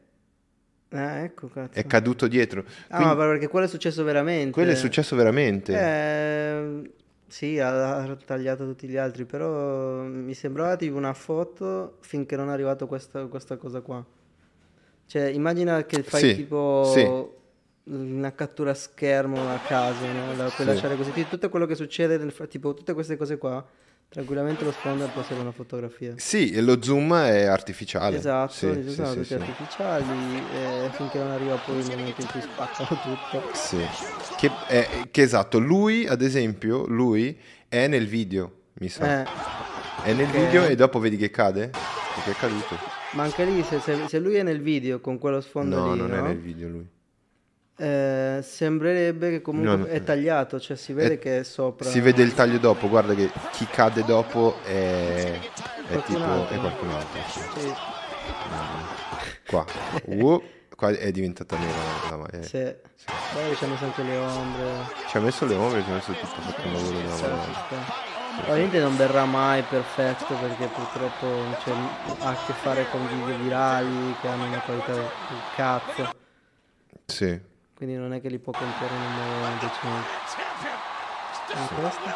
ah, 0.93 1.19
ecco, 1.19 1.49
cazzo. 1.49 1.79
È 1.79 1.87
caduto 1.87 2.27
dietro. 2.29 2.65
Ah, 2.89 2.97
Quindi- 2.97 3.15
ma 3.17 3.25
perché 3.27 3.49
quello 3.49 3.67
è 3.67 3.69
successo 3.69 4.05
veramente. 4.05 4.51
quello 4.53 4.71
è 4.71 4.75
successo 4.77 5.17
veramente. 5.17 5.73
Eh, 5.79 6.91
sì, 7.27 7.59
ha, 7.59 8.17
tagliato 8.25 8.67
tutti 8.67 8.87
gli 8.87 8.97
altri, 8.97 9.25
però 9.25 10.03
mi 10.03 10.35
sembrava 10.35 10.77
tipo 10.77 10.97
una 10.97 11.15
foto 11.15 11.97
finché 12.01 12.37
non 12.37 12.49
è 12.49 12.53
arrivato 12.53 12.87
questa, 12.87 13.25
questa 13.27 13.57
cosa 13.57 13.81
qua. 13.81 14.05
Cioè, 15.07 15.23
immagina 15.25 15.85
che 15.85 16.03
fai 16.03 16.21
Sì, 16.21 16.35
tipo 16.35 16.91
sì. 16.95 17.11
una 17.85 18.33
cattura 18.33 18.73
schermo 18.75 19.51
a 19.51 19.59
caso, 19.67 20.05
no? 20.07 20.29
La 20.37 20.45
puoi 20.45 20.51
Sì. 20.51 20.65
lasciare 20.65 20.97
così. 20.97 21.27
Tutto 21.29 21.49
quello 21.49 21.67
che 21.67 21.75
succede, 21.75 22.17
nel 22.19 22.35
tipo 22.49 22.75
tutte 22.75 22.93
queste 22.95 23.17
cose 23.17 23.39
qua, 23.39 23.65
tranquillamente 24.13 24.63
lo 24.63 24.73
sfondo 24.73 25.07
può 25.07 25.23
essere 25.23 25.41
una 25.41 25.53
fotografia. 25.53 26.13
Sì, 26.17 26.51
e 26.51 26.61
lo 26.61 26.83
zoom 26.83 27.15
è 27.15 27.45
artificiale. 27.45 28.19
Esatto, 28.19 28.53
Sì, 28.53 28.83
sì, 28.87 28.91
sono 28.93 29.09
sì, 29.09 29.15
tutti 29.15 29.25
sì. 29.27 29.35
artificiali 29.35 30.43
eh, 30.55 30.91
finché 30.93 31.19
non 31.19 31.31
arriva 31.31 31.57
poi 31.57 31.79
il 31.79 31.87
momento 31.89 32.21
in 32.21 32.27
cui 32.29 32.41
spaccano 32.43 32.89
tutto. 33.01 33.43
Sì. 33.55 33.79
Che, 34.37 34.51
è- 34.69 34.89
che 35.11 35.23
esatto, 35.23 35.59
lui 35.59 36.07
ad 36.07 36.21
esempio, 36.21 36.85
lui 36.87 37.37
è 37.69 37.87
nel 37.87 38.07
video, 38.07 38.53
mi 38.75 38.89
sa. 38.91 39.23
Eh, 39.23 39.27
È 40.05 40.13
nel 40.13 40.27
ok. 40.27 40.33
video 40.33 40.65
e 40.67 40.75
dopo 40.75 40.99
vedi 40.99 41.17
che 41.17 41.31
cade? 41.31 41.71
Perché 42.15 42.31
è 42.33 42.35
caduto. 42.35 42.77
ma 43.13 43.23
anche 43.23 43.45
lì, 43.45 43.63
se, 43.63 43.79
se- 43.81 44.09
se 44.09 44.19
lui 44.19 44.35
è 44.35 44.43
nel 44.43 44.61
video 44.61 45.01
con 45.01 45.19
quello 45.19 45.41
sfondo 45.41 45.79
No, 45.79 45.93
lì, 45.93 45.99
non 45.99 46.13
è 46.13 46.19
no? 46.19 46.27
nel 46.27 46.39
video 46.39 46.69
lui. 46.69 46.87
Eh, 47.83 48.43
sembrerebbe 48.43 49.31
che 49.31 49.43
comunque 49.43 49.75
No, 49.77 49.85
è 49.87 50.05
tagliato, 50.05 50.61
cioè 50.61 50.77
si 50.77 50.93
vede 50.93 51.15
È- 51.15 51.19
che 51.19 51.41
è 51.41 51.43
sopra. 51.43 51.89
Si 51.89 51.99
vede 52.01 52.23
il 52.23 52.33
taglio 52.33 52.59
dopo, 52.59 52.89
guarda 52.89 53.13
che 53.13 53.29
chi 53.51 53.67
cade 53.67 54.05
dopo 54.05 54.57
è, 54.63 55.33
è 55.33 55.41
Qualcun 55.89 56.03
tipo 56.15 56.23
altro. 56.25 56.55
è 56.55 56.59
qualcun 56.61 56.91
altro. 56.91 57.21
sì. 57.29 57.61
Sì, 57.61 57.73
Qua. 59.49 59.65
Uh, 60.05 60.43
qua 60.77 60.91
è 60.91 61.11
diventata 61.11 61.57
nera 61.59 61.79
la 62.11 62.17
maglia. 62.17 62.43
sì. 62.43 62.73
Poi 63.33 63.57
ci 63.57 63.65
ha 63.65 63.67
messo 63.67 63.85
anche 63.85 64.03
le 64.05 64.17
ombre. 64.17 64.65
Ci 65.09 65.17
ha 65.17 65.21
messo 65.21 65.45
le 65.45 65.55
ombre, 65.57 65.83
ci 65.83 65.91
ha 65.91 65.95
messo 65.95 66.13
tutto, 66.13 66.27
fatto 66.41 66.67
un 66.69 66.73
lavoro 66.75 66.97
della 66.99 67.15
Sì, 67.17 67.25
sta. 67.25 68.11
Ovviamente 68.47 68.79
non 68.81 68.97
verrà 68.97 69.25
mai 69.25 69.63
perfetto 69.63 70.35
perché 70.35 70.67
purtroppo 70.69 71.27
cioè, 71.65 71.75
ha 72.21 72.29
a 72.29 72.37
che 72.47 72.53
fare 72.53 72.87
con 72.91 73.07
video 73.09 73.37
virali 73.43 74.15
che 74.21 74.29
hanno 74.29 74.45
una 74.47 74.61
qualità 74.61 74.93
del 74.93 75.11
cazzo. 75.57 76.11
Sì. 77.07 77.51
Quindi 77.83 77.99
non 77.99 78.13
è 78.13 78.21
che 78.21 78.29
li 78.29 78.39
può 78.39 78.53
compiere 78.53 78.95
in 78.95 79.01
un 79.01 79.13
modo 79.13 79.55
decente. 79.59 80.07
E 81.49 81.75
questa? 81.75 82.15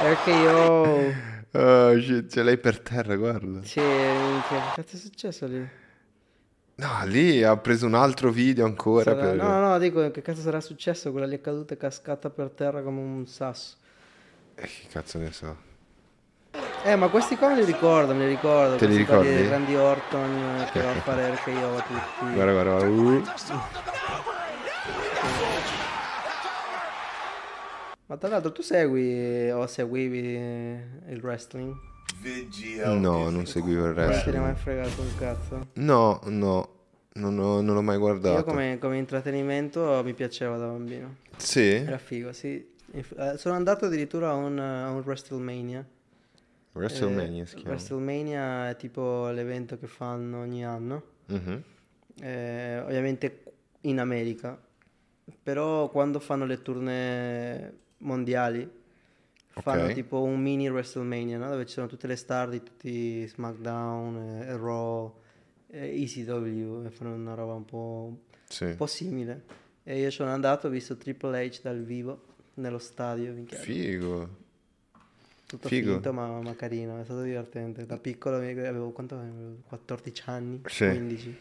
RKO. 0.00 1.14
Oh, 1.52 2.00
shit, 2.00 2.32
ce 2.32 2.42
l'hai 2.42 2.56
per 2.56 2.80
terra, 2.80 3.14
guarda. 3.16 3.62
Sì, 3.62 3.80
minchia, 3.80 4.58
che 4.58 4.82
cazzo 4.82 4.96
è 4.96 4.98
successo 4.98 5.46
lì? 5.46 5.84
No, 6.78 7.06
lì 7.06 7.42
ha 7.42 7.56
preso 7.56 7.86
un 7.86 7.94
altro 7.94 8.30
video 8.30 8.66
ancora 8.66 9.14
Sarà- 9.14 9.22
per... 9.22 9.36
No, 9.36 9.60
no, 9.60 9.78
dico 9.78 10.10
che 10.10 10.20
cazzo 10.20 10.42
sarà 10.42 10.60
successo? 10.60 11.10
Quella 11.10 11.24
lì 11.24 11.36
è 11.36 11.40
caduta 11.40 11.72
e 11.72 11.78
cascata 11.78 12.28
per 12.28 12.50
terra 12.50 12.82
come 12.82 13.00
un 13.00 13.26
sasso. 13.26 13.76
Eh, 14.56 14.62
che 14.66 14.86
cazzo 14.90 15.16
ne 15.18 15.32
so. 15.32 15.56
Eh, 16.84 16.94
ma 16.96 17.08
questi 17.08 17.36
qua 17.36 17.48
me 17.48 17.56
li 17.56 17.64
ricordo, 17.64 18.14
me 18.14 18.26
li 18.26 18.34
ricordo. 18.34 18.76
Te 18.76 18.86
li 18.86 19.04
qua 19.06 19.22
di 19.22 19.28
ricordi? 19.28 19.48
Randy 19.48 19.74
Orton 19.74 20.66
che 20.70 20.82
va 20.82 20.90
a 20.90 20.94
fare 20.94 21.34
RKO 21.34 21.76
a 21.76 21.80
tutti. 21.80 22.32
Guarda, 22.34 22.52
guarda, 22.52 22.86
guarda. 22.86 22.86
Uh. 22.88 23.22
Ma 28.06 28.16
tra 28.18 28.28
l'altro 28.28 28.52
tu 28.52 28.60
segui 28.60 29.50
o 29.50 29.66
seguivi 29.66 30.34
il 31.08 31.20
wrestling? 31.22 31.74
No, 32.84 33.30
non 33.30 33.46
seguivo 33.46 33.86
il 33.86 33.94
Non 33.94 34.08
ti 34.08 34.12
resto. 34.12 34.30
mai 34.40 34.54
fregato 34.54 35.00
un 35.00 35.14
cazzo? 35.18 35.66
No, 35.74 36.20
no, 36.24 36.74
Non, 37.14 37.38
ho- 37.38 37.60
non 37.62 37.74
l'ho 37.74 37.82
mai 37.82 37.96
guardato. 37.96 38.36
Io 38.36 38.44
come, 38.44 38.78
come 38.78 38.98
intrattenimento 38.98 40.02
mi 40.04 40.12
piaceva 40.12 40.56
da 40.58 40.66
bambino. 40.66 41.16
Sì? 41.36 41.62
Era 41.62 41.96
figo, 41.98 42.32
sì. 42.32 42.74
Eh, 42.92 43.36
sono 43.38 43.54
andato 43.54 43.86
addirittura 43.86 44.30
a 44.30 44.34
un, 44.34 44.58
a 44.58 44.90
un 44.90 45.00
WrestleMania. 45.04 45.82
WrestleMania 46.72 47.42
Eh, 47.42 47.46
si 47.46 47.54
chiama. 47.56 47.70
WrestleMania 47.70 48.68
è 48.68 48.76
tipo 48.76 49.28
l'evento 49.30 49.78
che 49.78 49.86
fanno 49.86 50.40
ogni 50.40 50.64
anno. 50.64 51.02
Mhm. 51.26 51.62
eh, 52.20 52.80
ovviamente 52.80 53.42
in 53.82 53.98
America. 53.98 54.58
Però 55.42 55.88
quando 55.88 56.20
fanno 56.20 56.44
le 56.44 56.60
tournée 56.62 57.74
mondiali 57.98 58.70
fanno 59.62 59.92
tipo 59.92 60.22
un 60.22 60.40
mini 60.40 60.68
WrestleMania, 60.68 61.38
no? 61.38 61.48
Dove 61.50 61.66
ci 61.66 61.72
sono 61.74 61.86
tutte 61.86 62.06
le 62.06 62.16
star 62.16 62.48
di 62.48 62.62
tutti 62.62 63.26
SmackDown, 63.26 64.16
eh, 64.42 64.56
Raw, 64.56 65.14
eh, 65.68 66.02
ECW, 66.02 66.84
e 66.86 66.90
fanno 66.90 67.14
una 67.14 67.34
roba 67.34 67.54
un 67.54 67.64
po', 67.64 68.18
Sì. 68.48 68.64
un 68.64 68.76
po' 68.76 68.86
simile. 68.86 69.44
E 69.82 69.98
io 70.00 70.10
sono 70.10 70.30
andato, 70.30 70.66
ho 70.66 70.70
visto 70.70 70.96
Triple 70.96 71.46
H 71.48 71.60
dal 71.62 71.82
vivo 71.82 72.22
nello 72.54 72.78
stadio, 72.78 73.32
minchia, 73.32 73.58
Figo. 73.58 74.44
tutto 75.46 75.68
figo. 75.68 75.92
finto 75.92 76.12
ma, 76.12 76.40
ma 76.40 76.54
carino, 76.56 77.00
è 77.00 77.04
stato 77.04 77.22
divertente. 77.22 77.86
Da 77.86 77.96
piccolo 77.98 78.36
avevo, 78.36 78.90
quanto 78.90 79.14
avevo? 79.14 79.58
14 79.68 80.22
anni, 80.26 80.60
Sì. 80.66 80.86
15. 80.88 81.36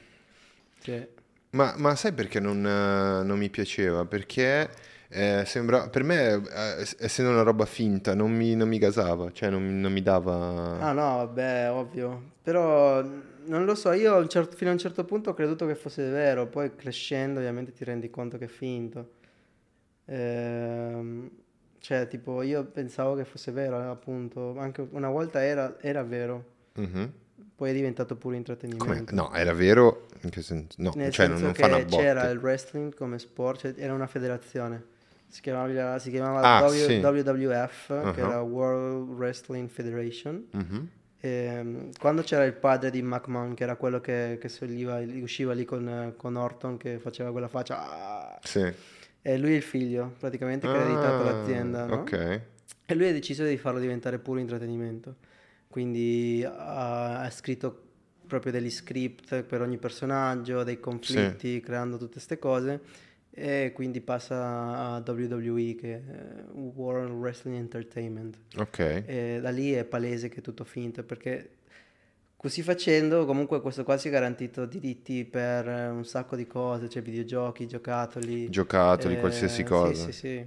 Sì. 0.79 1.07
Ma, 1.51 1.73
ma 1.77 1.95
sai 1.95 2.11
perché 2.13 2.39
non, 2.39 2.57
eh, 2.65 3.23
non 3.23 3.37
mi 3.37 3.49
piaceva? 3.49 4.05
Perché 4.05 4.69
eh, 5.15 5.45
sembra, 5.45 5.89
per 5.89 6.03
me, 6.03 6.33
eh, 6.33 6.87
essendo 6.99 7.31
una 7.31 7.41
roba 7.43 7.65
finta, 7.65 8.13
non 8.13 8.31
mi, 8.31 8.55
non 8.55 8.67
mi 8.67 8.77
gasava, 8.77 9.31
cioè 9.31 9.49
non, 9.49 9.63
mi- 9.65 9.79
non 9.79 9.91
mi 9.91 10.01
dava... 10.01 10.79
Ah 10.79 10.91
no, 10.91 11.17
vabbè, 11.17 11.71
ovvio. 11.71 12.33
Però 12.41 13.01
non 13.01 13.65
lo 13.65 13.75
so, 13.75 13.91
io 13.93 14.15
un 14.17 14.27
certo- 14.29 14.55
fino 14.55 14.69
a 14.69 14.73
un 14.73 14.79
certo 14.79 15.03
punto 15.05 15.29
ho 15.31 15.33
creduto 15.33 15.65
che 15.65 15.75
fosse 15.75 16.09
vero, 16.09 16.47
poi 16.47 16.75
crescendo 16.75 17.39
ovviamente 17.39 17.71
ti 17.73 17.83
rendi 17.83 18.09
conto 18.09 18.37
che 18.37 18.45
è 18.45 18.47
finto. 18.47 19.11
Ehm, 20.05 21.29
cioè, 21.79 22.07
tipo, 22.07 22.41
io 22.41 22.63
pensavo 22.65 23.15
che 23.15 23.25
fosse 23.25 23.51
vero, 23.51 23.77
appunto, 23.91 24.57
anche 24.57 24.87
una 24.91 25.09
volta 25.09 25.43
era, 25.43 25.77
era 25.81 26.03
vero, 26.03 26.43
Mhm. 26.73 27.11
poi 27.55 27.69
è 27.71 27.73
diventato 27.73 28.15
pure 28.15 28.35
Come? 28.35 28.37
intrattenimento. 28.37 29.13
No, 29.15 29.33
era 29.33 29.53
vero? 29.53 30.07
In 30.21 30.29
che 30.29 30.41
senso? 30.41 30.75
No, 30.81 30.91
Nel 30.95 31.11
cioè 31.11 31.27
non, 31.27 31.37
senso 31.37 31.43
non 31.45 31.53
che 31.53 31.61
fanno 31.61 31.85
botte. 31.85 31.95
c'era 32.03 32.29
il 32.29 32.39
wrestling 32.39 32.95
come 32.95 33.19
sport, 33.19 33.59
cioè 33.59 33.73
era 33.77 33.93
una 33.93 34.07
federazione. 34.07 34.93
Si 35.35 35.41
chiamava, 35.41 35.99
si 35.99 36.11
chiamava 36.11 36.39
Ah, 36.59 36.61
W- 36.65 36.69
sì. 36.71 36.99
WWF, 37.03 37.87
che 38.13 38.21
Uh-huh. 38.21 38.29
era 38.29 38.39
World 38.39 39.09
Wrestling 39.09 39.67
Federation. 39.67 40.45
Mhm. 40.51 40.89
Ehm, 41.19 41.89
quando 41.99 42.21
c'era 42.21 42.45
il 42.45 42.53
padre 42.53 42.89
di 42.89 43.01
McMahon, 43.01 43.53
che 43.53 43.63
era 43.63 43.75
quello 43.75 43.99
che, 43.99 44.37
che 44.39 44.47
soliva- 44.47 44.99
usciva 45.21 45.51
lì 45.51 45.65
con, 45.65 46.13
con 46.15 46.37
Orton, 46.37 46.77
che 46.77 46.99
faceva 46.99 47.31
quella 47.31 47.49
faccia, 47.49 47.77
"Ah", 47.81 48.39
Sì. 48.41 48.71
e 49.21 49.37
lui 49.37 49.51
è 49.51 49.55
il 49.57 49.61
figlio, 49.61 50.13
praticamente, 50.17 50.67
che 50.69 50.73
ha 50.77 50.79
ereditato 50.79 51.23
Ah, 51.23 51.25
l'azienda, 51.33 51.85
no? 51.85 51.95
Ok. 51.95 52.41
E 52.85 52.95
lui 52.95 53.09
ha 53.09 53.11
deciso 53.11 53.43
di 53.43 53.57
farlo 53.57 53.79
diventare 53.81 54.19
puro 54.19 54.39
intrattenimento. 54.39 55.15
Quindi 55.67 56.45
ha, 56.47 57.19
ha 57.23 57.29
scritto 57.29 57.81
proprio 58.25 58.53
degli 58.53 58.69
script 58.71 59.43
per 59.43 59.59
ogni 59.59 59.77
personaggio, 59.77 60.63
dei 60.63 60.79
conflitti, 60.79 61.59
creando 61.59 61.97
tutte 61.97 62.13
queste 62.13 62.39
cose. 62.39 62.79
E 63.37 63.73
quindi 63.75 63.99
passa 63.99 64.93
a 64.93 65.03
WWE, 65.05 65.75
che 65.75 65.93
è 65.93 66.01
World 66.53 67.11
Wrestling 67.11 67.57
Entertainment. 67.57 68.37
Ok. 68.55 68.79
E 69.05 69.39
da 69.41 69.49
lì 69.49 69.73
è 69.73 69.83
palese 69.83 70.29
che 70.29 70.39
è 70.39 70.41
tutto 70.41 70.63
finto, 70.63 71.03
perché 71.03 71.49
così 72.37 72.61
facendo 72.61 73.25
comunque 73.25 73.59
questo 73.59 73.83
qua 73.83 73.97
si 73.97 74.07
è 74.07 74.11
garantito 74.11 74.65
diritti 74.65 75.25
per 75.25 75.67
un 75.67 76.05
sacco 76.05 76.37
di 76.37 76.47
cose, 76.47 76.87
cioè 76.87 77.01
videogiochi, 77.01 77.67
giocattoli. 77.67 78.49
Giocattoli, 78.49 79.15
eh, 79.15 79.19
qualsiasi 79.19 79.55
sì, 79.55 79.63
cosa. 79.63 80.05
Sì, 80.05 80.11
sì. 80.13 80.45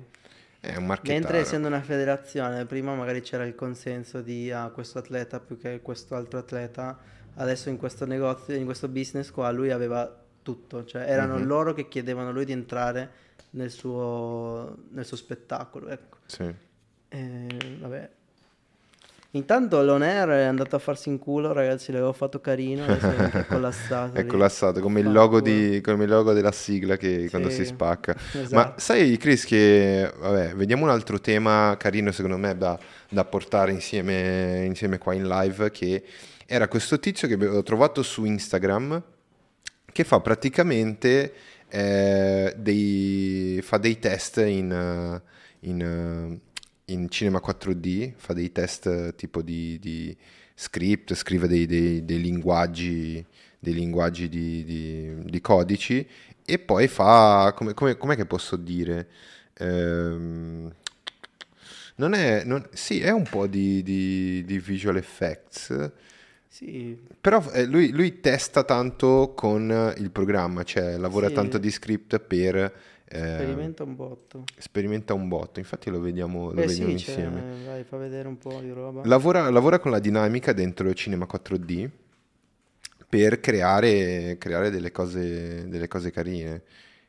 È 0.60 0.74
un 0.74 0.86
marchettaro. 0.86 1.18
Mentre 1.18 1.38
essendo 1.40 1.68
una 1.68 1.82
federazione, 1.82 2.64
prima 2.64 2.94
magari 2.94 3.20
c'era 3.20 3.44
il 3.44 3.54
consenso 3.54 4.22
di 4.22 4.50
ah, 4.50 4.70
questo 4.70 4.98
atleta 4.98 5.40
più 5.40 5.58
che 5.58 5.80
questo 5.82 6.14
altro 6.14 6.38
atleta, 6.38 6.98
adesso 7.34 7.68
in 7.68 7.76
questo 7.76 8.06
negozio, 8.06 8.54
in 8.54 8.64
questo 8.64 8.88
business 8.88 9.30
qua, 9.30 9.50
lui 9.50 9.70
aveva 9.70 10.24
tutto, 10.48 10.84
cioè 10.86 11.02
erano 11.06 11.36
Mhm. 11.36 11.44
loro 11.46 11.74
che 11.74 11.88
chiedevano 11.88 12.30
a 12.30 12.32
lui 12.32 12.46
di 12.46 12.52
entrare 12.52 13.10
nel 13.50 13.70
suo, 13.70 14.76
nel 14.92 15.04
suo 15.04 15.16
spettacolo, 15.18 15.88
ecco. 15.88 16.16
Sì. 16.24 16.50
E, 17.08 17.46
vabbè. 17.80 18.08
Intanto 19.32 19.82
l'Onair 19.82 20.28
è 20.30 20.44
andato 20.44 20.74
a 20.76 20.78
farsi 20.78 21.10
in 21.10 21.18
culo, 21.18 21.52
ragazzi, 21.52 21.92
l'avevo 21.92 22.14
fatto 22.14 22.40
carino, 22.40 22.86
è 22.86 23.44
collassato. 23.46 24.16
È 24.16 24.24
collassato 24.24 24.80
come 24.80 25.00
il 25.00 25.12
logo, 25.12 25.42
di, 25.42 25.82
come 25.82 26.04
il 26.04 26.10
logo 26.10 26.32
della 26.32 26.50
sigla 26.50 26.96
che 26.96 27.26
quando 27.28 27.50
si 27.50 27.56
Sì, 27.56 27.64
spacca. 27.66 28.16
Ma 28.32 28.40
esatto. 28.40 28.80
sai, 28.80 29.18
Chris, 29.18 29.44
che 29.44 30.10
vabbè, 30.18 30.54
vediamo 30.54 30.84
un 30.84 30.90
altro 30.90 31.20
tema 31.20 31.76
carino 31.78 32.10
secondo 32.10 32.38
me 32.38 32.56
da, 32.56 32.78
da 33.10 33.24
portare 33.26 33.70
insieme, 33.70 34.64
insieme 34.64 34.96
qua 34.96 35.12
in 35.12 35.28
live, 35.28 35.70
che 35.72 36.02
era 36.46 36.66
questo 36.66 36.98
tizio 36.98 37.28
che 37.28 37.34
avevo 37.34 37.62
trovato 37.62 38.02
su 38.02 38.24
Instagram, 38.24 39.02
che 39.92 40.04
fa 40.04 40.20
praticamente 40.20 41.32
eh, 41.68 42.54
dei, 42.56 43.60
fa 43.62 43.78
dei 43.78 43.98
test 43.98 44.38
in, 44.38 45.20
in, 45.60 46.38
in 46.86 47.08
cinema 47.10 47.40
4D, 47.40 48.12
fa 48.16 48.32
dei 48.32 48.52
test 48.52 49.14
tipo 49.16 49.42
di, 49.42 49.78
di 49.80 50.16
script, 50.54 51.14
scrive 51.14 51.46
dei, 51.48 51.66
dei- 51.66 52.04
dei 52.04 52.20
linguaggi, 52.20 53.24
linguaggi 53.72 54.28
di, 54.28 54.64
di- 54.64 55.14
di 55.24 55.40
codici 55.40 56.06
e 56.44 56.58
poi 56.58 56.88
fa, 56.88 57.52
come, 57.56 57.74
come- 57.74 57.96
com'è 57.96 58.16
che 58.16 58.26
posso 58.26 58.56
dire? 58.56 59.08
Ehm, 59.58 60.72
non 61.96 62.12
è, 62.14 62.44
non- 62.44 62.66
sì, 62.72 63.00
è 63.00 63.10
un 63.10 63.24
po' 63.24 63.46
di- 63.82 64.44
di 64.44 64.58
visual 64.58 64.96
effects, 64.96 65.90
Sì, 66.48 66.98
però 67.20 67.42
eh, 67.52 67.64
lui, 67.66 67.90
lui 67.90 68.20
testa 68.20 68.62
tanto 68.64 69.32
con 69.34 69.94
il 69.98 70.10
programma, 70.10 70.62
cioè 70.62 70.96
lavora 70.96 71.28
Sì. 71.28 71.34
tanto 71.34 71.58
di 71.58 71.70
script 71.70 72.18
per... 72.20 72.56
ehm, 73.06 73.34
sperimenta 73.34 73.82
un 73.82 73.96
botto. 73.96 74.44
sperimenta 74.58 75.14
un 75.14 75.28
botto, 75.28 75.58
infatti 75.58 75.90
lo 75.90 76.00
vediamo, 76.00 76.52
lo 76.52 76.62
Eh 76.62 76.66
vediamo 76.66 76.90
sì, 76.90 76.98
cioè, 76.98 77.14
insieme. 77.16 77.44
vai, 77.64 77.84
fa 77.84 77.96
vedere 77.96 78.28
un 78.28 78.38
po' 78.38 78.60
di 78.60 78.70
roba. 78.70 79.02
Lavora, 79.04 79.48
lavora 79.50 79.78
con 79.78 79.90
la 79.90 79.98
dinamica 79.98 80.52
dentro 80.52 80.88
il 80.88 80.94
cinema 80.94 81.26
4D 81.26 81.88
per 83.08 83.40
creare, 83.40 84.36
creare 84.38 84.70
delle, 84.70 84.90
cose, 84.92 85.68
delle 85.68 85.88
cose 85.88 86.10
carine. 86.10 86.62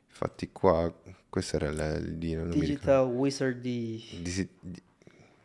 Infatti 0.07 0.49
qua, 0.51 0.91
questo 1.29 1.55
era 1.57 1.67
il, 1.67 2.17
il. 2.21 2.49
Digital 2.51 3.07
Wizard 3.07 3.59
di 3.59 4.03
Disi- 4.21 4.47
di- 4.59 4.81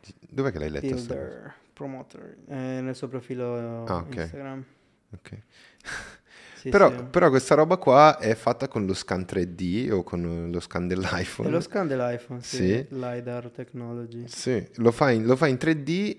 di- 0.00 0.14
dov'è 0.30 0.50
che 0.52 0.58
l'hai 0.58 0.70
letta? 0.70 0.94
cosa? 0.94 1.06
Builder, 1.06 1.54
promoter, 1.74 2.36
eh, 2.48 2.80
nel 2.80 2.94
suo 2.96 3.08
profilo 3.08 3.84
Ah, 3.84 3.96
ok. 3.96 4.14
Instagram. 4.16 4.64
Ok. 5.12 5.38
Sì, 6.64 6.70
però, 6.70 6.88
sì. 6.90 7.02
però 7.10 7.28
questa 7.28 7.54
roba 7.54 7.76
qua 7.76 8.16
è 8.16 8.34
fatta 8.34 8.68
con 8.68 8.86
lo 8.86 8.94
scan 8.94 9.26
3D 9.28 9.90
o 9.92 10.02
con 10.02 10.48
lo 10.50 10.60
scan 10.60 10.88
dell'iPhone. 10.88 11.46
È 11.46 11.52
lo 11.52 11.60
scan 11.60 11.86
dell'iPhone, 11.86 12.40
sì, 12.40 12.56
Sì. 12.56 12.86
LiDAR 12.88 13.50
technology. 13.50 14.26
Sì, 14.28 14.66
lo 14.76 14.90
fa 14.90 15.10
in, 15.10 15.26
lo 15.26 15.36
fa 15.36 15.46
in 15.46 15.56
3D, 15.56 16.16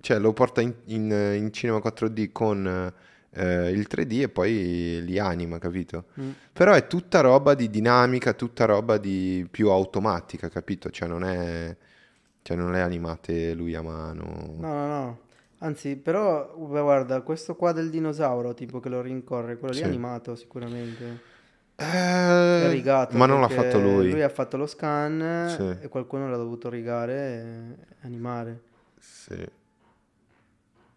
cioè 0.00 0.18
lo 0.18 0.32
porta 0.32 0.60
in, 0.60 0.74
in- 0.86 1.34
in 1.38 1.52
cinema 1.52 1.78
4D 1.78 2.32
con 2.32 2.66
eh, 3.30 3.70
il 3.70 3.86
3D 3.88 4.22
e 4.22 4.28
poi 4.28 5.02
li 5.04 5.20
anima, 5.20 5.58
capito? 5.58 6.06
Mm. 6.20 6.30
Però 6.52 6.72
è 6.72 6.88
tutta 6.88 7.20
roba 7.20 7.54
di 7.54 7.70
dinamica, 7.70 8.32
tutta 8.32 8.64
roba 8.64 8.98
di 8.98 9.46
più 9.48 9.68
automatica, 9.70 10.48
capito? 10.48 10.90
Cioè 10.90 11.06
non 11.06 11.22
è, 11.22 11.76
cioè 12.46 12.56
non 12.56 12.76
è 12.76 12.80
animate 12.80 13.54
lui 13.54 13.74
a 13.74 13.82
mano. 13.82 14.54
No, 14.60 14.72
no, 14.72 14.86
no. 14.86 15.18
Anzi, 15.58 15.96
però, 15.96 16.54
beh, 16.56 16.80
guarda, 16.80 17.20
questo 17.22 17.56
qua 17.56 17.72
del 17.72 17.90
dinosauro, 17.90 18.54
tipo 18.54 18.78
che 18.78 18.88
lo 18.88 19.00
rincorre, 19.00 19.56
quello 19.58 19.72
lì 19.74 19.80
Sì. 19.80 19.84
è 19.84 19.88
animato 19.88 20.36
sicuramente. 20.36 21.20
Eh, 21.74 22.68
rigato. 22.70 23.16
ma 23.16 23.26
non 23.26 23.40
l'ha 23.40 23.48
fatto 23.48 23.80
lui. 23.80 24.12
Lui 24.12 24.22
ha 24.22 24.28
fatto 24.28 24.56
lo 24.56 24.66
scan 24.66 25.48
Sì. 25.56 25.84
e 25.84 25.88
qualcuno 25.88 26.30
l'ha 26.30 26.36
dovuto 26.36 26.68
rigare 26.70 27.14
e 27.16 27.96
animare. 28.02 28.60
Sì. 29.00 29.44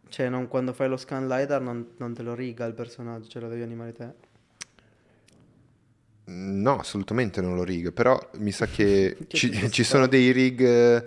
Cioè, 0.07 0.29
non- 0.29 0.47
quando 0.47 0.71
fai 0.73 0.87
lo 0.87 0.97
scan 0.97 1.27
LiDAR 1.27 1.61
non, 1.61 1.87
non 1.97 2.13
te 2.13 2.21
lo 2.21 2.35
riga 2.35 2.65
il 2.65 2.73
personaggio, 2.75 3.27
ce 3.27 3.39
lo 3.39 3.47
devi 3.47 3.63
animare 3.63 3.93
te. 3.93 4.13
No, 6.31 6.77
assolutamente 6.77 7.41
non 7.41 7.55
lo 7.55 7.63
rig, 7.63 7.91
però 7.91 8.19
mi 8.37 8.51
sa 8.51 8.67
che 8.67 9.17
ci, 9.29 9.71
ci 9.71 9.83
sono 9.83 10.05
dei 10.05 10.31
rig, 10.31 11.05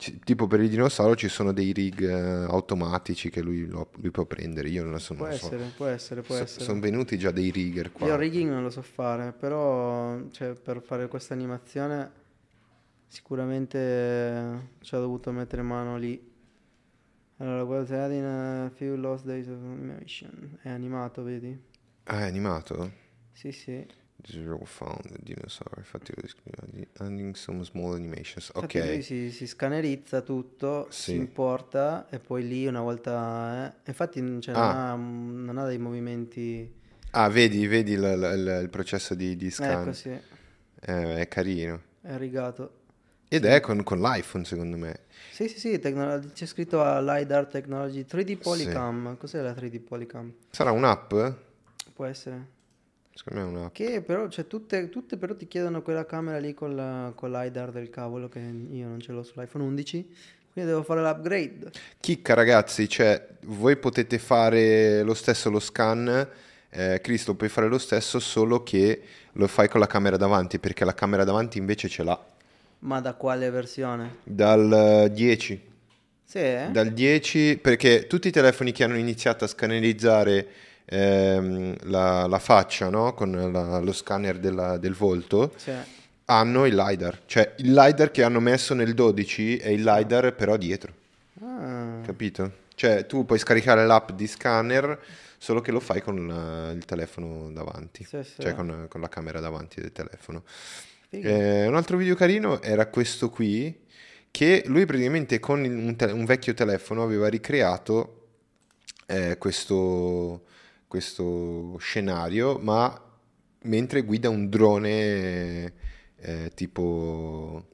eh, 0.00 0.02
ci- 0.02 0.18
tipo 0.20 0.46
per 0.46 0.60
il 0.60 0.68
dinosauro 0.68 1.14
ci 1.16 1.28
sono 1.28 1.52
dei 1.52 1.72
rig 1.72 2.02
eh, 2.02 2.44
automatici 2.44 3.30
che 3.30 3.40
lui, 3.42 3.66
lo- 3.66 3.90
lui 3.96 4.10
può 4.10 4.24
prendere, 4.24 4.68
io 4.68 4.84
non, 4.84 4.98
so, 4.98 5.14
Può 5.14 5.26
non 5.26 5.34
so. 5.36 5.46
essere, 5.46 5.70
può 5.76 5.86
essere, 5.86 6.22
può 6.22 6.34
essere. 6.36 6.64
Sono 6.64 6.80
venuti 6.80 7.18
già 7.18 7.30
dei 7.30 7.50
rigger 7.50 7.92
qua. 7.92 8.06
Io 8.06 8.16
rigging 8.16 8.50
non 8.50 8.62
lo 8.62 8.70
so 8.70 8.82
fare, 8.82 9.32
però 9.32 10.18
cioè, 10.30 10.54
per 10.54 10.80
fare 10.82 11.08
questa 11.08 11.34
animazione 11.34 12.18
sicuramente 13.06 13.78
eh, 13.78 14.58
ci 14.80 14.94
ho 14.94 15.00
dovuto 15.00 15.32
mettere 15.32 15.62
mano 15.62 15.96
lì. 15.96 16.28
Allora, 17.38 17.64
was 17.64 17.90
adding 17.90 18.24
a 18.24 18.70
few 18.70 18.96
lost 18.96 19.24
days 19.24 19.48
of 19.48 19.58
animation. 19.62 20.58
È 20.62 20.68
animato, 20.68 21.22
vedi? 21.22 21.58
Ah, 22.04 22.20
è 22.20 22.26
animato? 22.26 22.92
Sì, 23.32 23.52
sì. 23.52 23.86
Zero 24.24 24.58
found 24.64 25.16
dinosaur, 25.20 25.74
infatti 25.78 26.12
lo 26.14 26.22
descrive 26.22 26.56
di 26.70 26.86
adding 26.98 27.34
some 27.34 27.64
small 27.64 27.94
animations. 27.94 28.50
Infatti 28.54 28.78
lui 28.78 28.96
Ok, 28.98 29.02
si, 29.04 29.30
si 29.30 29.46
scannerizza 29.46 30.20
tutto, 30.22 30.86
Sì. 30.90 31.12
si 31.12 31.16
importa 31.16 32.06
e 32.10 32.18
poi 32.18 32.46
lì 32.46 32.66
una 32.66 32.80
volta... 32.80 33.74
eh, 33.84 33.88
Infatti 33.90 34.20
non, 34.20 34.40
cioè, 34.40 34.54
non 34.54 34.62
Ah. 34.62 34.92
ha, 34.92 34.94
non 34.96 35.58
ha 35.58 35.66
dei 35.66 35.78
movimenti... 35.78 36.72
ah 37.12 37.28
vedi, 37.28 37.66
vedi 37.66 37.92
il, 37.92 38.02
il- 38.02 38.60
il 38.62 38.68
processo 38.70 39.14
di, 39.14 39.36
di 39.36 39.50
scan, 39.50 39.82
Ecco 39.82 39.92
sì, 39.92 40.10
Eh, 40.82 41.16
è 41.20 41.28
carino. 41.28 41.80
è 42.02 42.16
rigato. 42.16 42.74
Ed 43.28 43.44
è 43.44 43.60
con, 43.60 43.82
con 43.84 44.00
l'iPhone 44.00 44.44
secondo 44.44 44.76
me. 44.76 45.00
Sì, 45.30 45.46
sì, 45.48 45.58
sì, 45.60 45.78
tecno- 45.78 46.18
c'è 46.32 46.46
scritto 46.46 46.82
a 46.82 47.00
LiDAR 47.00 47.46
Technology 47.46 48.04
3D 48.04 48.36
Polycam. 48.38 49.16
Cos'è 49.16 49.40
la 49.40 49.52
3D 49.52 49.78
Polycam? 49.80 50.32
Sarà 50.50 50.72
un'app? 50.72 51.14
Può 51.94 52.04
essere. 52.06 52.58
Secondo 53.22 53.50
me 53.50 53.54
è 53.54 53.58
un'app. 53.58 53.74
Che 53.74 54.00
però, 54.00 54.28
cioè, 54.28 54.46
tutte, 54.46 54.88
tutte 54.88 55.18
però 55.18 55.36
ti 55.36 55.46
chiedono 55.46 55.82
quella 55.82 56.06
camera 56.06 56.38
lì 56.38 56.54
con, 56.54 56.74
la, 56.74 57.12
con 57.14 57.30
l'IDAR 57.30 57.70
del 57.70 57.90
cavolo 57.90 58.30
che 58.30 58.38
io 58.38 58.86
non 58.86 58.98
ce 58.98 59.12
l'ho 59.12 59.22
sull'iPhone 59.22 59.62
11, 59.64 60.14
quindi 60.54 60.70
devo 60.70 60.82
fare 60.82 61.02
l'upgrade. 61.02 61.70
Chicca 62.00 62.32
ragazzi, 62.32 62.88
cioè 62.88 63.28
voi 63.42 63.76
potete 63.76 64.18
fare 64.18 65.02
lo 65.02 65.12
stesso 65.12 65.50
lo 65.50 65.60
scan, 65.60 66.28
eh, 66.70 67.00
Chris 67.02 67.26
lo 67.26 67.34
puoi 67.34 67.50
fare 67.50 67.68
lo 67.68 67.76
stesso 67.76 68.20
solo 68.20 68.62
che 68.62 69.02
lo 69.32 69.46
fai 69.46 69.68
con 69.68 69.80
la 69.80 69.86
camera 69.86 70.16
davanti 70.16 70.58
perché 70.58 70.86
la 70.86 70.94
camera 70.94 71.22
davanti 71.22 71.58
invece 71.58 71.88
ce 71.90 72.02
l'ha 72.02 72.18
Ma 72.80 73.00
da 73.00 73.12
quale 73.12 73.50
versione? 73.50 74.16
dal 74.24 74.72
eh, 75.04 75.12
10. 75.12 75.68
Sì, 76.24 76.38
eh? 76.38 76.68
Dal 76.70 76.88
10 76.88 77.58
perché 77.60 78.06
tutti 78.06 78.28
i 78.28 78.32
telefoni 78.32 78.72
che 78.72 78.84
hanno 78.84 78.96
iniziato 78.96 79.44
a 79.44 79.48
scannerizzare 79.48 80.46
ehm, 80.90 81.76
la, 81.84 82.26
la 82.26 82.38
faccia 82.38 82.88
no? 82.90 83.14
con 83.14 83.30
la- 83.52 83.78
lo 83.78 83.92
scanner 83.92 84.38
della- 84.38 84.76
del 84.76 84.94
volto 84.94 85.52
Sì. 85.56 85.70
hanno 86.26 86.66
il 86.66 86.74
LiDAR, 86.74 87.22
cioè 87.26 87.54
il 87.58 87.72
LiDAR 87.72 88.10
che 88.10 88.22
hanno 88.24 88.40
messo 88.40 88.74
nel 88.74 88.94
12 88.94 89.56
è 89.58 89.68
il 89.68 89.82
LiDAR 89.82 90.34
però 90.34 90.56
dietro. 90.56 90.92
Ah, 91.42 92.00
Capito? 92.04 92.52
Cioè, 92.74 93.06
tu 93.06 93.24
puoi 93.24 93.38
scaricare 93.38 93.86
l'app 93.86 94.10
di 94.12 94.26
scanner, 94.26 94.98
solo 95.38 95.60
che 95.60 95.70
lo 95.70 95.80
fai 95.80 96.02
con 96.02 96.26
la- 96.26 96.70
il 96.72 96.84
telefono 96.84 97.50
davanti, 97.52 98.04
Sì, 98.04 98.22
sì. 98.22 98.40
cioè 98.42 98.54
con, 98.54 98.86
con 98.88 99.00
la 99.00 99.08
camera 99.08 99.38
davanti 99.40 99.80
del 99.80 99.92
telefono. 99.92 100.42
Eh, 101.10 101.66
un 101.66 101.74
altro 101.76 101.96
video 101.96 102.14
carino 102.14 102.62
era 102.62 102.86
questo 102.86 103.30
qui, 103.30 103.86
che 104.30 104.62
lui 104.66 104.86
praticamente 104.86 105.40
con 105.40 105.62
un, 105.64 105.96
te- 105.96 106.04
un 106.12 106.24
vecchio 106.24 106.54
telefono 106.54 107.02
aveva 107.02 107.26
ricreato 107.28 108.16
eh, 109.06 109.36
questo, 109.38 110.42
questo 110.90 111.76
scenario, 111.78 112.58
ma 112.58 113.00
mentre 113.62 114.02
guida 114.02 114.28
un 114.28 114.48
drone 114.48 115.72
eh, 116.16 116.50
tipo... 116.54 117.64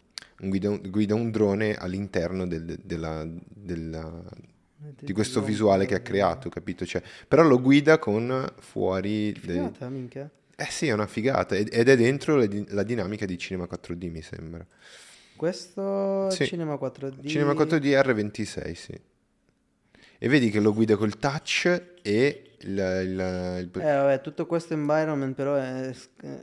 un 0.40 0.48
Guida, 0.50 0.68
un- 0.68 0.82
guida 0.90 1.14
un 1.14 1.30
drone 1.30 1.74
all'interno 1.76 2.46
del- 2.46 2.78
della- 2.84 3.26
della, 3.26 4.22
di 5.00 5.14
questo 5.14 5.42
visuale 5.42 5.86
che 5.86 5.94
ha 5.94 6.00
creato, 6.00 6.50
capito? 6.50 6.84
Cioè, 6.84 7.02
però 7.26 7.42
lo 7.42 7.58
guida 7.60 7.98
con 7.98 8.46
fuori... 8.58 9.32
dei- 9.32 9.56
Figata, 9.56 9.88
minchia. 9.88 10.30
Eh 10.58 10.68
sì, 10.70 10.88
è 10.88 10.92
una 10.92 11.06
figata 11.06 11.54
ed 11.54 11.70
è 11.88 11.96
dentro 11.96 12.36
la 12.36 12.82
dinamica 12.82 13.24
di 13.26 13.38
Cinema 13.38 13.66
4D, 13.66 14.10
mi 14.10 14.20
sembra. 14.22 14.66
Questo 15.36 16.28
Sì. 16.30 16.46
Cinema 16.46 16.74
4D. 16.74 17.26
Cinema 17.26 17.52
4D 17.52 17.94
R26, 17.94 18.72
sì. 18.74 19.00
E 20.18 20.28
vedi 20.28 20.50
che 20.50 20.60
lo 20.60 20.72
guida 20.72 20.96
col 20.96 21.18
touch 21.18 21.82
e 22.02 22.45
il... 22.60 22.70
il- 22.70 23.70
il- 23.74 23.80
Eh, 23.80 23.92
vabbè, 23.94 24.20
tutto 24.20 24.46
questo 24.46 24.74
environment 24.74 25.34
però 25.34 25.54
è, 25.56 25.94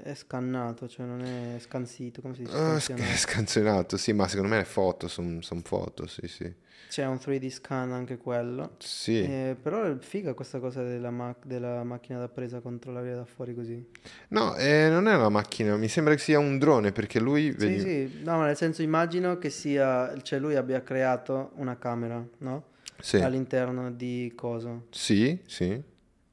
è 0.04 0.14
scannato, 0.14 0.88
cioè 0.88 1.06
non 1.06 1.22
è 1.22 1.60
scansito, 1.60 2.22
come 2.22 2.36
si 2.36 2.44
dice? 2.44 2.56
Ah, 2.56 2.80
Scansionato. 2.80 3.12
sc- 3.16 3.18
scansionato, 3.30 3.98
sì, 3.98 4.14
ma 4.14 4.28
secondo 4.28 4.54
me 4.54 4.62
è 4.62 4.66
foto, 4.66 5.08
sono 5.08 5.40
foto, 5.64 6.08
sì, 6.08 6.28
sì. 6.28 6.54
C'è 6.90 7.06
un 7.08 7.16
3D 7.16 7.50
scan 7.50 7.92
anche 7.92 8.18
quello. 8.18 8.76
Sì. 8.78 9.20
Eh, 9.24 9.58
però 9.60 9.84
è 9.84 9.96
figa 9.98 10.36
questa 10.36 10.60
cosa 10.60 10.84
della, 10.84 11.10
mac- 11.10 11.44
della 11.44 11.84
macchina 11.84 12.20
da 12.20 12.28
presa 12.28 12.60
contro 12.60 12.92
la 12.92 13.02
via 13.02 13.16
da 13.16 13.26
fuori 13.26 13.56
così. 13.56 13.84
No, 14.28 14.56
eh, 14.58 14.90
non 14.90 15.08
è 15.08 15.16
una 15.16 15.30
macchina, 15.30 15.76
mi 15.76 15.88
sembra 15.88 16.14
che 16.14 16.20
sia 16.20 16.38
un 16.38 16.60
drone 16.60 16.92
perché 16.92 17.20
lui... 17.20 17.50
Sì, 17.52 17.58
vedi- 17.58 17.80
sì, 17.80 18.22
no, 18.24 18.38
ma 18.38 18.46
nel 18.46 18.56
senso 18.58 18.84
immagino 18.84 19.40
che 19.40 19.50
sia, 19.50 20.14
cioè 20.22 20.38
lui 20.38 20.56
abbia 20.56 20.84
creato 20.84 21.54
una 21.56 21.78
camera, 21.80 22.24
no? 22.40 22.66
Sì. 23.00 23.18
All'interno 23.18 23.92
di 23.92 24.32
coso. 24.36 24.86
Sì, 24.92 25.40
sì. 25.48 25.82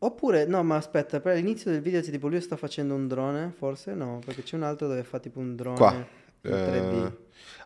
Oppure, 0.03 0.47
no, 0.47 0.63
ma 0.63 0.77
aspetta, 0.77 1.21
per 1.21 1.33
all'inizio 1.33 1.71
del 1.71 1.83
video 1.83 2.01
c'è 2.01 2.11
tipo 2.11 2.29
lui 2.29 2.41
sta 2.41 2.57
facendo 2.57 2.95
un 2.95 3.07
drone, 3.07 3.53
forse 3.57 3.93
no, 3.95 4.21
perché 4.25 4.43
c'è 4.43 4.57
un 4.57 4.63
altro 4.63 4.87
dove 4.89 5.05
fa 5.05 5.19
tipo 5.19 5.41
un 5.41 5.55
drone 5.55 5.77
Qua. 5.77 5.93
in 5.93 6.51
3D. 6.51 7.07
Eh, 7.07 7.17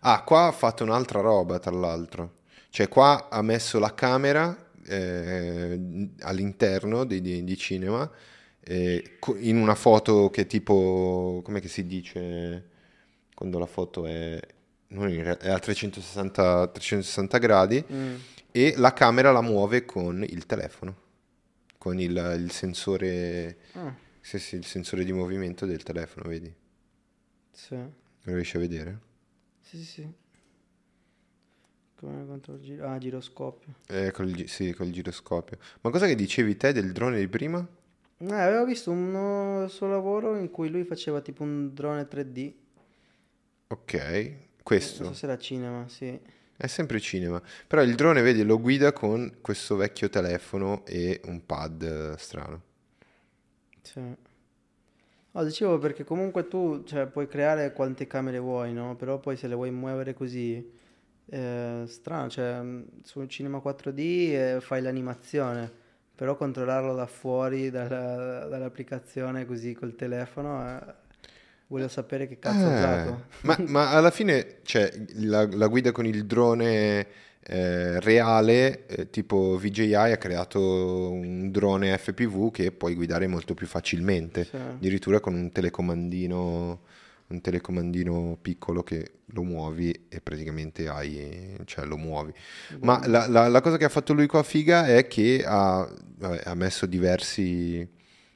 ah, 0.00 0.22
qua 0.24 0.46
ha 0.46 0.52
fatto 0.52 0.82
un'altra 0.82 1.20
roba, 1.20 1.58
tra 1.60 1.70
l'altro. 1.70 2.38
Cioè, 2.70 2.88
qua 2.88 3.28
ha 3.30 3.40
messo 3.42 3.78
la 3.78 3.94
camera 3.94 4.56
eh, 4.86 6.08
all'interno 6.22 7.04
di, 7.04 7.20
di- 7.20 7.44
di 7.44 7.56
cinema 7.56 8.10
eh, 8.60 9.18
in 9.38 9.56
una 9.56 9.76
foto 9.76 10.28
che 10.30 10.46
tipo, 10.46 11.40
come 11.44 11.64
si 11.68 11.86
dice 11.86 12.68
quando 13.34 13.58
la 13.60 13.66
foto 13.66 14.06
è, 14.06 14.40
è 14.88 15.48
a 15.50 15.58
360, 15.60 16.66
360 16.68 17.38
gradi 17.38 17.84
Mm. 17.92 18.14
e 18.50 18.74
la 18.76 18.92
camera 18.92 19.30
la 19.32 19.40
muove 19.40 19.84
con 19.84 20.24
il 20.28 20.46
telefono, 20.46 20.96
con 21.84 22.00
il, 22.00 22.16
il 22.40 22.50
sensore, 22.50 23.58
Ah, 23.74 23.94
sì, 24.20 24.38
sì, 24.38 24.56
il 24.56 24.64
sensore 24.64 25.04
di 25.04 25.12
movimento 25.12 25.66
del 25.66 25.82
telefono, 25.82 26.28
vedi? 26.30 26.54
sì. 27.52 27.74
Lo 28.24 28.34
riesci 28.34 28.56
a 28.56 28.60
vedere? 28.60 29.00
Sì, 29.60 29.76
sì, 29.78 29.84
sì. 29.84 30.14
Come 31.96 32.24
contro 32.26 32.54
il 32.54 32.60
giro? 32.62 32.88
Ah, 32.88 32.98
giroscopio. 32.98 33.74
Eh, 33.88 34.10
col, 34.12 34.46
sì, 34.46 34.72
col 34.74 34.90
giroscopio. 34.90 35.58
Ma 35.82 35.90
cosa 35.90 36.06
che 36.06 36.14
dicevi 36.14 36.56
te 36.56 36.72
del 36.72 36.92
drone 36.92 37.18
di 37.18 37.28
prima? 37.28 37.66
Eh, 38.18 38.32
avevo 38.34 38.64
visto 38.64 38.90
uno 38.90 39.68
suo 39.68 39.86
lavoro 39.86 40.36
in 40.36 40.50
cui 40.50 40.68
lui 40.68 40.84
faceva 40.84 41.20
tipo 41.20 41.42
un 41.44 41.72
drone 41.74 42.08
3D. 42.08 42.54
Ok, 43.68 43.94
Non 43.94 44.62
questo 44.62 45.04
so 45.04 45.12
se 45.12 45.26
era 45.26 45.38
cinema, 45.38 45.88
sì. 45.88 46.18
È 46.64 46.68
sempre 46.68 47.00
cinema. 47.00 47.40
Però 47.66 47.82
il 47.82 47.94
drone, 47.94 48.22
vedi, 48.22 48.42
lo 48.44 48.60
guida 48.60 48.92
con 48.92 49.38
questo 49.40 49.76
vecchio 49.76 50.08
telefono 50.08 50.84
e 50.86 51.20
un 51.26 51.44
pad 51.46 51.82
eh, 51.82 52.18
strano. 52.18 52.62
Sì. 53.82 54.16
No, 55.32 55.42
dicevo 55.44 55.78
perché 55.78 56.04
comunque 56.04 56.46
tu 56.46 56.84
cioè, 56.84 57.06
puoi 57.06 57.26
creare 57.26 57.72
quante 57.72 58.06
camere 58.06 58.38
vuoi, 58.38 58.72
no? 58.72 58.94
Però 58.96 59.18
poi 59.18 59.36
se 59.36 59.48
le 59.48 59.54
vuoi 59.56 59.70
muovere 59.72 60.14
così, 60.14 60.64
eh, 61.26 61.84
strano, 61.86 62.28
cioè 62.30 62.60
mh, 62.62 63.02
sul 63.02 63.28
cinema 63.28 63.58
4D 63.58 64.34
eh, 64.34 64.60
fai 64.60 64.80
l'animazione, 64.80 65.70
però 66.14 66.36
controllarlo 66.36 66.94
da 66.94 67.06
fuori 67.06 67.70
dalla- 67.70 68.46
dall'applicazione 68.46 69.44
così 69.46 69.74
col 69.74 69.96
telefono, 69.96 70.64
eh, 70.78 70.94
voglio 71.68 71.88
sapere 71.88 72.26
che 72.28 72.38
cazzo 72.38 72.66
Eh, 72.68 72.74
usato. 72.74 73.24
ma, 73.42 73.56
ma 73.66 73.90
alla 73.90 74.10
fine, 74.10 74.58
cioè, 74.62 74.90
la, 75.16 75.46
la 75.50 75.66
guida 75.68 75.92
con 75.92 76.06
il 76.06 76.24
drone 76.26 77.06
eh, 77.46 78.00
reale, 78.00 78.86
eh, 78.86 79.10
tipo 79.10 79.56
VJI 79.58 79.94
ha 79.94 80.16
creato 80.16 81.10
un 81.10 81.50
drone 81.50 81.96
FPV 81.98 82.50
che 82.50 82.72
puoi 82.72 82.94
guidare 82.94 83.26
molto 83.26 83.54
più 83.54 83.66
facilmente, 83.66 84.44
Sì. 84.44 84.56
addirittura 84.56 85.20
con 85.20 85.34
un 85.34 85.50
telecomandino, 85.52 86.80
un 87.26 87.40
telecomandino 87.40 88.38
piccolo 88.40 88.82
che 88.82 89.12
lo 89.26 89.42
muovi 89.42 90.06
e 90.08 90.20
praticamente 90.20 90.88
hai, 90.88 91.56
cioè 91.64 91.84
lo 91.86 91.96
muovi. 91.96 92.32
Ma 92.80 93.06
la, 93.06 93.26
la- 93.26 93.48
la 93.48 93.60
cosa 93.60 93.76
che 93.78 93.84
ha 93.84 93.88
fatto 93.90 94.12
lui 94.12 94.26
qua 94.26 94.42
figa 94.42 94.86
è 94.86 95.06
che 95.06 95.42
ha, 95.44 95.90
vabbè, 96.18 96.42
ha 96.44 96.54
messo 96.54 96.86
diversi, 96.86 97.86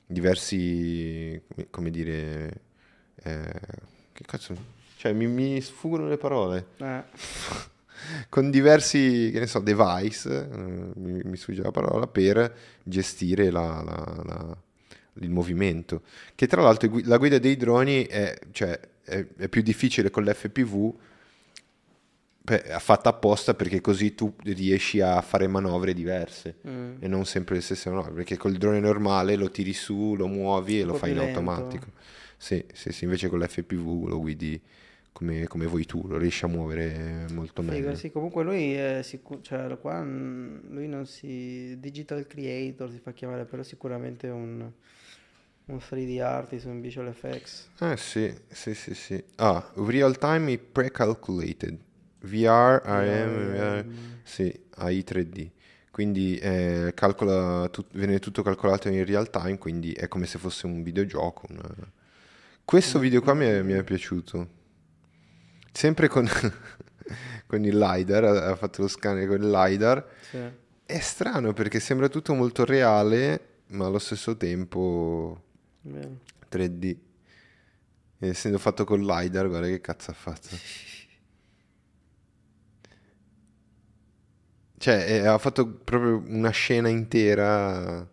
diversi, 0.07 1.41
come 1.71 1.91
dire, 1.91 2.61
eh, 3.29 3.61
che 4.13 4.25
cazzo, 4.27 4.57
cioè 4.97 5.13
mi, 5.13 5.27
mi 5.27 5.61
sfuggono 5.61 6.09
le 6.09 6.17
parole 6.17 6.67
Eh, 6.79 7.03
con 8.29 8.51
diversi, 8.51 9.31
che 9.33 9.41
ne 9.41 9.47
so, 9.47 9.61
device, 9.61 10.49
eh, 10.51 10.57
mi, 10.57 11.21
mi 11.25 11.37
sfugge 11.37 11.63
la 11.63 11.71
parola, 11.71 12.07
per 12.07 12.55
gestire 12.83 13.51
la- 13.51 13.83
la- 13.85 14.23
la- 14.25 14.57
il 15.21 15.31
movimento. 15.31 16.03
Che 16.35 16.47
tra 16.47 16.63
l'altro 16.63 16.91
la 17.05 17.17
guida 17.17 17.39
dei 17.39 17.57
droni 17.57 18.05
è, 18.07 18.39
cioè, 18.53 18.79
è- 19.03 19.27
è 19.37 19.49
più 19.49 19.63
difficile 19.63 20.11
con 20.11 20.25
l'FPV, 20.25 20.95
fatta 22.79 23.11
apposta 23.11 23.53
perché 23.53 23.83
così 23.83 24.15
tu 24.15 24.33
riesci 24.43 25.01
a 25.03 25.21
fare 25.21 25.47
manovre 25.47 25.93
diverse 25.93 26.55
mm. 26.67 26.95
e 27.01 27.07
non 27.07 27.27
sempre 27.27 27.57
le 27.57 27.61
stesse 27.61 27.91
manovre, 27.91 28.13
perché 28.13 28.39
col 28.39 28.55
drone 28.57 28.81
normale 28.81 29.37
lo 29.37 29.51
tiri 29.51 29.75
su, 29.75 30.15
lo 30.17 30.27
muovi 30.29 30.81
e 30.81 30.85
lo 30.85 30.95
fai 30.95 31.11
in 31.11 31.17
lento. 31.17 31.39
automatico. 31.41 31.87
Sì, 32.39 32.65
sì, 32.73 32.93
sì, 32.93 33.05
invece 33.05 33.29
con 33.29 33.41
l'FPV 33.41 34.07
lo 34.09 34.19
guidi 34.21 34.61
come, 35.13 35.47
come 35.47 35.67
vuoi 35.67 35.85
tu, 35.87 36.07
lo 36.07 36.17
riesci 36.19 36.45
a 36.45 36.49
muovere 36.49 37.27
molto 37.29 37.63
Figo, 37.63 37.93
meglio. 37.93 37.95
sì, 37.95 38.11
comunque 38.11 38.43
lui 38.45 38.73
è 38.75 39.03
sicuro, 39.03 39.41
cioè 39.43 39.79
qua 39.79 40.03
lui 40.03 40.89
non 40.89 41.07
si 41.07 41.77
digital 41.79 42.27
creator 42.27 42.91
si 42.91 42.99
fa 42.99 43.13
chiamare, 43.13 43.45
però 43.45 43.63
sicuramente 43.63 44.29
è 44.29 44.31
un 44.33 44.71
Un 45.67 45.81
3D 45.81 46.21
artist, 46.21 46.67
un 46.67 46.81
visual 46.81 47.09
effects. 47.09 47.71
Eh 47.81 47.97
sì, 47.97 48.35
sì, 48.49 48.75
sì, 48.75 48.95
sì. 48.95 49.23
Ah, 49.37 49.71
real 49.77 50.19
time 50.19 50.59
pre-calculated. 50.59 51.79
VR, 52.21 52.83
AM, 52.85 53.47
VR, 53.49 53.87
sì, 54.23 54.53
AI 54.77 55.05
3D. 55.05 55.51
Quindi 55.91 56.37
eh, 56.39 56.93
calcola 56.95 57.69
tut- 57.69 57.93
viene 57.97 58.19
tutto 58.19 58.43
calcolato 58.43 58.89
in 58.89 59.05
real 59.05 59.31
time, 59.31 59.59
quindi 59.59 59.93
è 59.93 60.09
come 60.09 60.27
se 60.27 60.39
fosse 60.39 60.67
un 60.67 60.83
videogioco. 60.83 61.47
una- 61.51 61.93
Questo 62.69 62.99
video 62.99 63.23
qua 63.23 63.33
mi 63.33 63.47
è, 63.47 63.63
mi 63.63 63.73
è 63.73 63.83
piaciuto. 63.83 64.47
Sempre 65.73 66.07
con, 66.07 66.29
con 67.47 67.65
il 67.65 67.79
LiDAR, 67.79 68.25
ha 68.25 68.57
fatto 68.57 68.83
lo 68.83 68.89
scanner 68.89 69.27
con 69.27 69.41
il 69.41 69.49
LiDAR. 69.51 70.07
Sì. 70.29 70.39
È 70.85 70.99
strano 70.99 71.55
perché 71.55 71.81
sembra 71.81 72.11
tutto 72.11 72.35
molto 72.35 72.67
reale, 72.67 73.63
ma 73.69 73.87
allo 73.87 73.99
stesso 73.99 74.37
tempo 74.37 75.45
Vero. 75.81 76.19
3D. 76.51 76.97
E 78.19 78.29
essendo 78.29 78.59
fatto 78.59 78.85
con 78.85 79.01
LiDAR, 79.01 79.49
guarda 79.49 79.67
che 79.67 79.81
cazzo 79.81 80.11
ha 80.11 80.15
fatto. 80.15 80.49
Cioè, 84.77 85.07
eh, 85.09 85.27
ha 85.27 85.39
fatto 85.39 85.67
proprio 85.67 86.23
una 86.27 86.51
scena 86.51 86.91
intera 86.91 88.07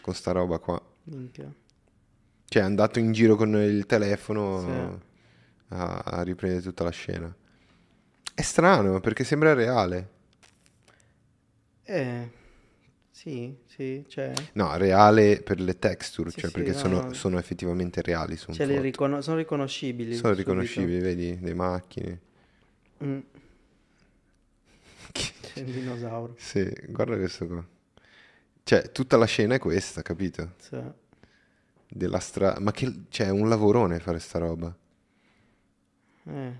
con 0.00 0.14
sta 0.14 0.32
roba 0.32 0.58
qua. 0.58 0.82
Minchia. 1.04 1.54
Cioè, 2.50 2.62
è 2.62 2.64
andato 2.64 2.98
in 2.98 3.12
giro 3.12 3.36
con 3.36 3.54
il 3.54 3.86
telefono 3.86 4.60
Sì. 4.60 5.74
a, 5.74 5.98
a 5.98 6.22
riprendere 6.22 6.60
tutta 6.64 6.82
la 6.82 6.90
scena. 6.90 7.32
È 8.34 8.42
strano 8.42 8.98
perché 8.98 9.22
sembra 9.22 9.52
reale. 9.54 10.08
Eh, 11.84 12.28
sì, 13.12 13.56
sì, 13.66 14.04
cioè, 14.08 14.32
No, 14.54 14.76
reale 14.76 15.40
per 15.42 15.60
le 15.60 15.78
texture, 15.78 16.30
Sì, 16.30 16.40
cioè 16.40 16.50
sì, 16.50 16.56
perché 16.56 16.72
no, 16.72 16.78
sono, 16.78 17.00
no. 17.02 17.12
sono 17.12 17.38
effettivamente 17.38 18.02
reali. 18.02 18.36
Un 18.48 18.54
cioè 18.54 18.66
le 18.66 18.72
foto. 18.72 18.82
ricono- 18.84 19.20
sono 19.20 19.36
riconoscibili. 19.36 20.14
Sono 20.16 20.32
subito. 20.34 20.50
riconoscibili, 20.50 20.98
vedi, 20.98 21.38
le 21.40 21.54
macchine. 21.54 22.20
Mm. 23.04 23.18
C'è 25.12 25.60
il 25.60 25.70
dinosauro. 25.70 26.34
Sì, 26.36 26.68
guarda 26.88 27.16
questo 27.16 27.46
qua. 27.46 27.64
Cioè, 28.64 28.90
tutta 28.90 29.16
la 29.16 29.26
scena 29.26 29.54
è 29.54 29.58
questa, 29.60 30.02
capito? 30.02 30.54
Sì. 30.58 30.80
Della 31.90 32.20
strada. 32.20 32.58
Ma 32.60 32.72
che... 32.72 33.02
Cioè, 33.10 33.26
è 33.26 33.30
un 33.30 33.48
lavorone 33.48 33.98
fare 34.00 34.18
sta 34.18 34.38
roba. 34.38 34.74
Eh, 36.26 36.52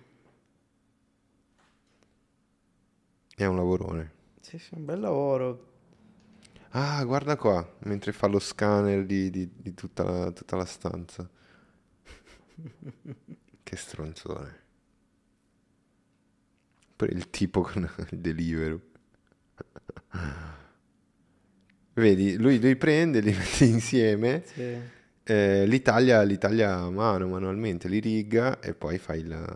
È 3.34 3.44
un 3.44 3.56
lavorone. 3.56 4.12
sì, 4.40 4.58
sì, 4.58 4.74
un 4.74 4.84
bel 4.84 5.00
lavoro. 5.00 5.68
Ah, 6.72 7.02
guarda 7.04 7.36
qua, 7.36 7.68
mentre 7.80 8.12
fa 8.12 8.26
lo 8.26 8.38
scanner 8.38 9.04
di, 9.04 9.30
di- 9.30 9.50
di 9.54 9.74
tutta, 9.74 10.02
la, 10.04 10.30
tutta 10.32 10.56
la 10.56 10.64
stanza. 10.64 11.28
che 13.62 13.76
stronzone. 13.76 14.58
Poi 16.96 17.08
il 17.10 17.30
tipo 17.30 17.62
con 17.62 17.88
il 18.10 18.18
Deliveroo. 18.20 18.80
Vedi, 21.94 22.36
lui, 22.36 22.60
lui 22.60 22.76
prende, 22.76 23.20
li 23.20 23.32
mette 23.32 23.64
insieme. 23.64 24.42
Sì. 24.46 24.78
Eh, 25.30 25.64
l'Italia, 25.64 26.22
l'Italia 26.22 26.74
a 26.74 26.90
mano, 26.90 27.28
manualmente, 27.28 27.86
li 27.86 28.00
riga 28.00 28.58
e 28.58 28.74
poi 28.74 28.98
fai 28.98 29.22
la, 29.22 29.46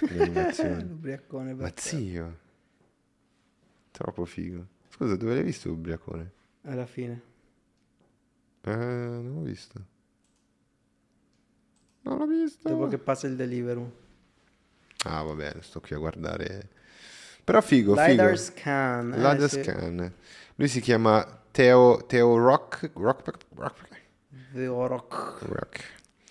l'animazione. 0.00 0.82
L'ubriacone 0.88 1.54
Ma 1.54 1.72
zio, 1.76 2.38
troppo 3.92 4.24
figo. 4.24 4.66
Scusa, 4.90 5.14
dove 5.14 5.34
l'hai 5.34 5.44
visto 5.44 5.68
l'ubriacone? 5.68 6.32
alla 6.62 6.86
fine. 6.86 7.22
Eh, 8.62 8.74
non 8.74 9.34
l'ho 9.34 9.42
visto. 9.42 9.80
Non 12.02 12.18
l'ho 12.18 12.26
visto. 12.26 12.68
Dopo 12.68 12.88
che 12.88 12.98
passa 12.98 13.28
il 13.28 13.36
Deliveroo. 13.36 14.04
Ah, 15.04 15.22
vabbè, 15.22 15.58
sto 15.60 15.80
qui 15.80 15.94
a 15.94 15.98
guardare. 15.98 16.68
Però 17.44 17.60
figo, 17.60 17.94
LiDAR 17.94 18.36
figo. 18.36 18.36
scan. 18.36 19.12
eh, 19.12 19.16
LiDAR 19.18 19.48
sì. 19.48 19.62
scan. 19.62 20.12
Lui 20.56 20.66
si 20.66 20.80
chiama 20.80 21.44
Teo, 21.52 22.04
Teo 22.06 22.36
Rock. 22.38 22.90
Rock, 22.94 23.24
Rock, 23.54 23.95
The 24.56 24.66
Rock. 24.66 25.38
Rock. 25.42 25.84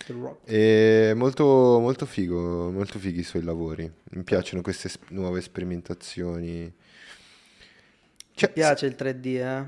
The 0.05 0.13
Rock. 0.13 0.49
E 0.49 1.13
molto, 1.15 1.43
molto 1.80 2.05
figo, 2.05 2.71
molto 2.71 2.99
fighi 2.99 3.19
i 3.19 3.23
suoi 3.23 3.43
lavori. 3.43 3.89
Mi 4.11 4.23
piacciono 4.23 4.61
queste 4.61 4.88
es- 4.88 4.99
nuove 5.09 5.41
sperimentazioni. 5.41 6.73
Cioè, 8.34 8.47
Ti 8.49 8.53
piace 8.53 8.86
il 8.88 8.95
3D, 8.95 9.26
eh? 9.38 9.63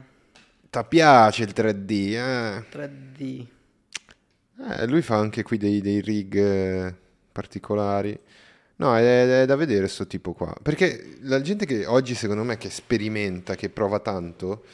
Ti 0.70 0.80
piace 0.88 1.44
il 1.44 1.54
3D, 1.54 1.92
eh? 2.16 2.66
3D. 2.70 3.48
Eh, 4.60 4.88
lui 4.88 5.02
fa 5.02 5.18
anche 5.18 5.44
qui 5.44 5.58
dei, 5.58 5.82
dei 5.82 6.02
rig 6.02 6.36
eh, 6.36 6.96
particolari. 7.32 8.20
No, 8.78 8.96
è, 8.96 9.42
è 9.42 9.46
da 9.46 9.56
vedere 9.56 9.88
sto 9.88 10.06
tipo 10.08 10.34
qua. 10.34 10.56
Perché 10.62 11.18
la 11.22 11.42
gente 11.42 11.66
che 11.66 11.86
oggi, 11.86 12.14
secondo 12.16 12.44
me, 12.44 12.58
che 12.58 12.70
sperimenta, 12.70 13.56
che 13.56 13.70
prova 13.70 14.00
tanto, 14.00 14.66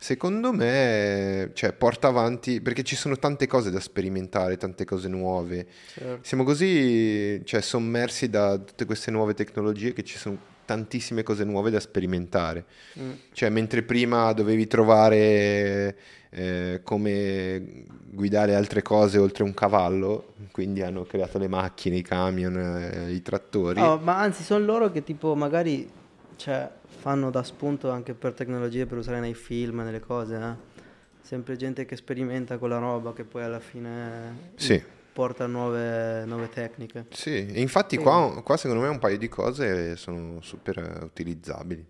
secondo 0.00 0.52
me, 0.52 1.50
cioè, 1.54 1.72
porta 1.72 2.06
avanti, 2.06 2.60
perché 2.60 2.84
ci 2.84 2.94
sono 2.94 3.16
tante 3.16 3.48
cose 3.48 3.70
da 3.70 3.80
sperimentare, 3.80 4.56
tante 4.56 4.84
cose 4.84 5.08
nuove. 5.08 5.66
Certo. 5.92 6.18
Siamo 6.22 6.44
così, 6.44 7.42
cioè, 7.44 7.60
sommersi 7.60 8.30
da 8.30 8.56
tutte 8.58 8.84
queste 8.84 9.10
nuove 9.10 9.34
tecnologie 9.34 9.92
che 9.92 10.04
ci 10.04 10.16
sono 10.16 10.56
tantissime 10.64 11.22
cose 11.24 11.44
nuove 11.44 11.70
da 11.70 11.80
sperimentare. 11.80 12.64
Mm. 12.98 13.10
Cioè, 13.32 13.48
mentre 13.48 13.82
prima 13.82 14.32
dovevi 14.32 14.68
trovare 14.68 15.96
eh, 16.30 16.80
come 16.84 17.84
guidare 18.10 18.54
altre 18.54 18.82
cose 18.82 19.18
oltre 19.18 19.42
un 19.42 19.52
cavallo, 19.52 20.34
quindi 20.52 20.82
hanno 20.82 21.02
creato 21.02 21.38
le 21.38 21.48
macchine, 21.48 21.96
i 21.96 22.02
camion, 22.02 22.56
eh, 22.56 23.12
i 23.12 23.22
trattori. 23.22 23.80
No, 23.80 23.98
ma 24.00 24.20
anzi, 24.20 24.44
sono 24.44 24.64
loro 24.64 24.92
che 24.92 25.02
tipo 25.02 25.34
magari 25.34 25.90
cioè, 26.36 26.70
fanno 27.08 27.30
da 27.30 27.42
spunto 27.42 27.90
anche 27.90 28.12
per 28.12 28.34
tecnologie 28.34 28.84
per 28.84 28.98
usare 28.98 29.18
nei 29.18 29.32
film, 29.32 29.80
nelle 29.80 29.98
cose, 30.00 30.36
eh. 30.36 30.76
Sempre 31.22 31.56
gente 31.56 31.86
che 31.86 31.96
sperimenta 31.96 32.58
con 32.58 32.68
la 32.68 32.76
roba 32.76 33.14
che 33.14 33.24
poi 33.24 33.42
alla 33.42 33.60
fine 33.60 34.50
Sì. 34.56 34.82
porta 35.14 35.46
nuove, 35.46 36.26
nuove 36.26 36.50
tecniche. 36.50 37.06
Sì, 37.08 37.60
infatti 37.62 37.96
qua, 37.96 38.42
qua 38.42 38.58
secondo 38.58 38.82
me 38.82 38.88
un 38.90 38.98
paio 38.98 39.16
di 39.16 39.26
cose 39.28 39.96
sono 39.96 40.42
super 40.42 40.78
eh, 40.78 41.04
utilizzabili. 41.04 41.82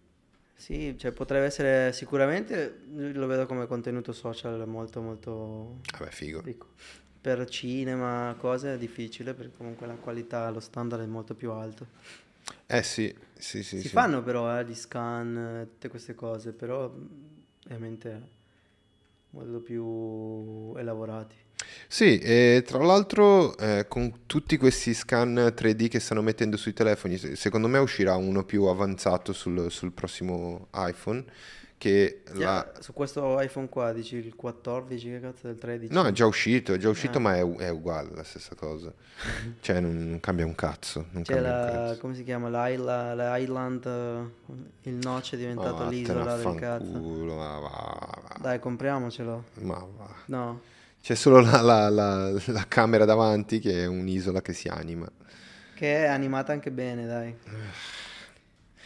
Sì, 0.54 0.94
cioè 0.96 1.10
potrebbe 1.10 1.46
essere 1.46 1.92
sicuramente, 1.92 2.82
lo 2.94 3.26
vedo 3.26 3.46
come 3.46 3.66
contenuto 3.66 4.12
social 4.12 4.66
molto 4.68 5.00
molto 5.00 5.78
Vabbè, 5.98 6.10
figo. 6.10 6.40
ricco. 6.42 6.66
Per 7.20 7.44
cinema, 7.48 8.36
cose 8.38 8.74
è 8.74 8.78
difficile 8.78 9.34
perché 9.34 9.56
comunque 9.56 9.88
la 9.88 9.94
qualità, 9.94 10.48
lo 10.50 10.60
standard 10.60 11.02
è 11.02 11.06
molto 11.06 11.34
più 11.34 11.50
alto. 11.50 11.86
Eh 12.66 12.82
sì, 12.82 13.14
sì, 13.39 13.62
sì. 13.62 13.80
si 13.80 13.89
sì. 13.89 13.89
fanno 13.89 14.22
però 14.22 14.59
eh, 14.59 14.64
gli 14.64 14.74
scan, 14.74 15.66
tutte 15.70 15.89
queste 15.89 16.14
cose, 16.14 16.53
però 16.53 16.93
ovviamente 17.64 18.36
molto 19.30 19.61
più 19.61 20.74
elaborati. 20.76 21.36
Sì, 21.86 22.18
e 22.18 22.62
tra 22.66 22.82
l'altro 22.84 23.57
eh, 23.57 23.86
con 23.89 24.26
tutti 24.26 24.57
questi 24.57 24.95
scan 24.95 25.53
3D 25.55 25.89
che 25.89 26.01
stanno 26.01 26.22
mettendo 26.22 26.57
sui 26.57 26.72
telefoni, 26.72 27.16
se- 27.18 27.36
secondo 27.36 27.66
me 27.66 27.78
uscirà 27.78 28.16
uno 28.16 28.45
più 28.45 28.64
avanzato 28.64 29.32
sul, 29.32 29.70
sul 29.70 29.93
prossimo 29.93 30.68
iPhone 30.74 31.24
che 31.78 32.22
la... 32.34 32.72
Su 32.80 32.92
questo 32.92 33.40
iPhone 33.40 33.68
qua 33.68 33.92
dici 33.92 34.16
il 34.16 34.34
14, 34.34 35.08
che 35.10 35.20
cazzo 35.20 35.48
il 35.48 35.56
13? 35.58 35.92
No, 35.94 36.04
è 36.04 36.12
già 36.12 36.26
uscito, 36.26 36.74
è 36.74 36.76
già 36.76 36.88
uscito 36.88 37.18
Ah. 37.18 37.20
ma 37.20 37.36
è, 37.36 37.38
è 37.56 37.68
uguale 37.70 38.10
la 38.14 38.24
stessa 38.24 38.54
cosa. 38.56 38.92
Cioè 39.60 39.80
non, 39.80 40.18
cambia 40.20 40.44
un 40.44 40.54
cazzo, 40.54 41.06
non 41.12 41.22
C'è 41.22 41.34
cambia 41.34 41.52
un 41.52 41.58
la, 41.58 41.70
cazzo. 41.88 42.00
come 42.00 42.14
si 42.14 42.24
chiama, 42.24 42.48
l'Isla- 42.48 43.14
la 43.14 43.36
Island, 43.38 43.86
eh, 43.86 44.88
il 44.90 44.98
nocce 45.02 45.36
è 45.36 45.38
diventato 45.38 45.84
Ma 45.84 45.88
l'isola 45.88 46.24
vattene 46.24 46.50
del 46.50 46.60
cazzo. 46.60 46.84
fanculo, 46.92 47.36
ma 47.36 47.58
va, 47.58 47.68
va, 47.68 48.36
Dai, 48.40 48.58
compriamocelo. 48.58 49.44
ma 49.60 49.86
va. 49.96 50.14
No, 50.26 50.60
C'è 51.00 51.14
solo 51.14 51.40
la, 51.40 51.60
la- 51.62 51.88
la- 51.88 52.30
la 52.46 52.64
camera 52.68 53.04
davanti 53.04 53.60
che 53.60 53.84
è 53.84 53.86
un'isola 53.86 54.42
che 54.42 54.52
si 54.52 54.68
anima. 54.68 55.08
che 55.74 56.04
è 56.04 56.06
animata 56.08 56.52
anche 56.52 56.70
bene, 56.72 57.06
dai. 57.06 57.36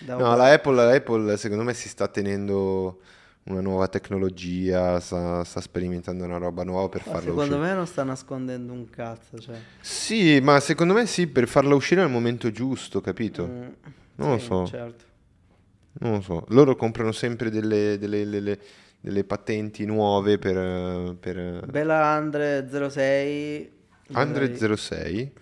No, 0.06 0.36
la 0.36 0.52
Apple, 0.52 0.74
la 0.74 0.94
Apple 0.94 1.36
secondo 1.36 1.62
me 1.64 1.74
si 1.74 1.88
sta 1.88 2.08
tenendo 2.08 3.00
una 3.44 3.60
nuova 3.60 3.88
tecnologia, 3.88 5.00
sta, 5.00 5.42
sta 5.44 5.60
sperimentando 5.60 6.24
una 6.24 6.38
roba 6.38 6.62
nuova 6.64 6.88
per 6.88 7.02
Ma 7.06 7.12
farla 7.12 7.20
secondo 7.30 7.54
uscire. 7.56 7.58
me 7.70 7.74
non 7.74 7.86
sta 7.86 8.04
nascondendo 8.04 8.72
un 8.72 8.88
cazzo, 8.88 9.38
cioè. 9.38 9.56
Sì, 9.80 10.40
ma 10.40 10.60
secondo 10.60 10.94
me 10.94 11.06
sì, 11.06 11.26
per 11.26 11.48
farla 11.48 11.74
uscire 11.74 12.02
al 12.02 12.10
momento 12.10 12.50
giusto, 12.52 13.00
capito? 13.00 13.46
Mm, 13.46 13.68
Non 14.16 14.30
lo 14.30 14.38
sì, 14.38 14.44
so. 14.46 14.66
Certo. 14.66 15.04
Non 16.00 16.12
lo 16.12 16.20
so. 16.20 16.44
Loro 16.48 16.76
comprano 16.76 17.12
sempre 17.12 17.50
delle, 17.50 17.98
delle- 17.98 18.28
delle- 18.28 18.58
delle 19.00 19.24
patenti 19.24 19.84
nuove 19.84 20.38
per... 20.38 21.16
per... 21.18 21.66
Bella 21.66 22.04
Andre 22.06 22.68
06. 22.88 23.72
Andre 24.12 24.50
direi- 24.52 24.76
06 24.76 25.32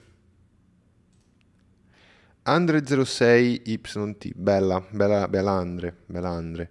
Andre 2.50 2.82
06 3.04 3.62
YT 3.66 4.32
bella 4.34 4.84
bella 4.90 5.28
bella 5.28 5.52
Andre 5.52 5.94
bella 6.06 6.28
Andre 6.30 6.70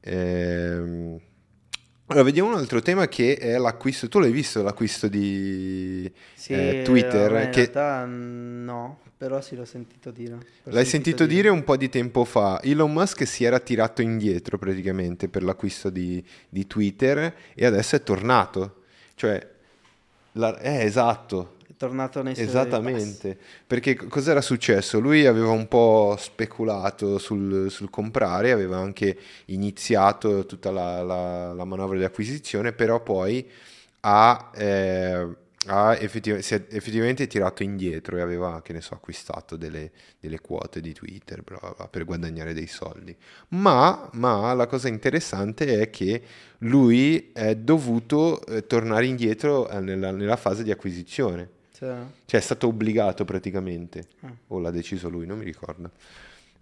Ehm, 0.00 1.18
Allora, 2.06 2.24
vediamo 2.24 2.50
un 2.50 2.56
altro 2.56 2.80
tema 2.80 3.08
che 3.08 3.36
è 3.36 3.58
l'acquisto. 3.58 4.08
Tu 4.08 4.20
l'hai 4.20 4.30
visto 4.30 4.62
l'acquisto 4.62 5.08
di 5.08 6.10
Sì, 6.34 6.52
eh, 6.52 6.82
Twitter? 6.84 7.30
in 7.44 7.50
che 7.50 7.70
realtà 7.72 8.06
mm, 8.06 8.64
no, 8.64 9.00
però 9.16 9.40
sì 9.40 9.56
l'ho 9.56 9.64
sentito 9.64 10.12
dire. 10.12 10.34
L'ho 10.62 10.72
l'hai 10.72 10.84
sentito 10.84 11.26
dire 11.26 11.48
un 11.48 11.64
po' 11.64 11.76
di 11.76 11.88
tempo 11.88 12.24
fa. 12.24 12.60
Elon 12.62 12.92
Musk 12.92 13.26
si 13.26 13.42
era 13.42 13.58
tirato 13.58 14.02
indietro 14.02 14.56
praticamente 14.58 15.28
per 15.28 15.42
l'acquisto 15.42 15.90
di, 15.90 16.24
di 16.48 16.66
Twitter 16.68 17.34
e 17.54 17.66
adesso 17.66 17.96
è 17.96 18.02
tornato. 18.04 18.82
Cioè, 19.16 19.44
la- 20.32 20.58
eh, 20.60 20.84
esatto, 20.84 21.55
tornato 21.76 22.22
nei 22.22 22.34
suoi 22.36 22.76
passi. 22.78 23.24
Esattamente, 23.24 23.38
perché 23.66 23.94
c- 23.94 24.06
cos'era 24.08 24.40
successo? 24.40 24.98
Lui 25.00 25.26
aveva 25.26 25.50
un 25.50 25.68
po' 25.68 26.16
speculato 26.18 27.18
sul, 27.18 27.70
sul 27.70 27.90
comprare, 27.90 28.52
aveva 28.52 28.78
anche 28.78 29.16
iniziato 29.46 30.46
tutta 30.46 30.70
la, 30.70 31.02
la- 31.02 31.52
la 31.54 31.64
manovra 31.64 31.96
di 31.98 32.04
acquisizione, 32.04 32.72
però 32.72 33.02
poi 33.02 33.48
ha, 34.00 34.50
eh, 34.54 35.28
ha 35.66 35.96
effettiv- 35.98 36.38
si 36.40 36.54
è 36.54 36.64
effettivamente 36.70 37.26
tirato 37.26 37.62
indietro 37.62 38.16
e 38.18 38.20
aveva, 38.20 38.62
che 38.62 38.72
ne 38.72 38.80
so, 38.80 38.94
acquistato 38.94 39.56
delle, 39.56 39.90
delle 40.20 40.40
quote 40.40 40.80
di 40.80 40.92
Twitter 40.92 41.42
bla 41.42 41.58
bla 41.60 41.74
bla, 41.76 41.88
per 41.88 42.04
guadagnare 42.04 42.54
dei 42.54 42.66
soldi. 42.68 43.16
Ma, 43.48 44.08
ma 44.14 44.52
la 44.54 44.66
cosa 44.66 44.88
interessante 44.88 45.80
è 45.80 45.90
che 45.90 46.22
lui 46.58 47.30
è 47.32 47.54
dovuto 47.56 48.44
eh, 48.46 48.66
tornare 48.66 49.06
indietro 49.06 49.68
eh, 49.68 49.80
nella, 49.80 50.10
nella 50.12 50.36
fase 50.36 50.62
di 50.62 50.70
acquisizione. 50.70 51.50
Cioè, 52.24 52.40
è 52.40 52.42
stato 52.42 52.66
obbligato 52.68 53.24
praticamente, 53.24 54.06
Ah. 54.20 54.32
o 54.48 54.58
l'ha 54.58 54.70
deciso 54.70 55.08
lui, 55.08 55.26
non 55.26 55.38
mi 55.38 55.44
ricordo. 55.44 55.90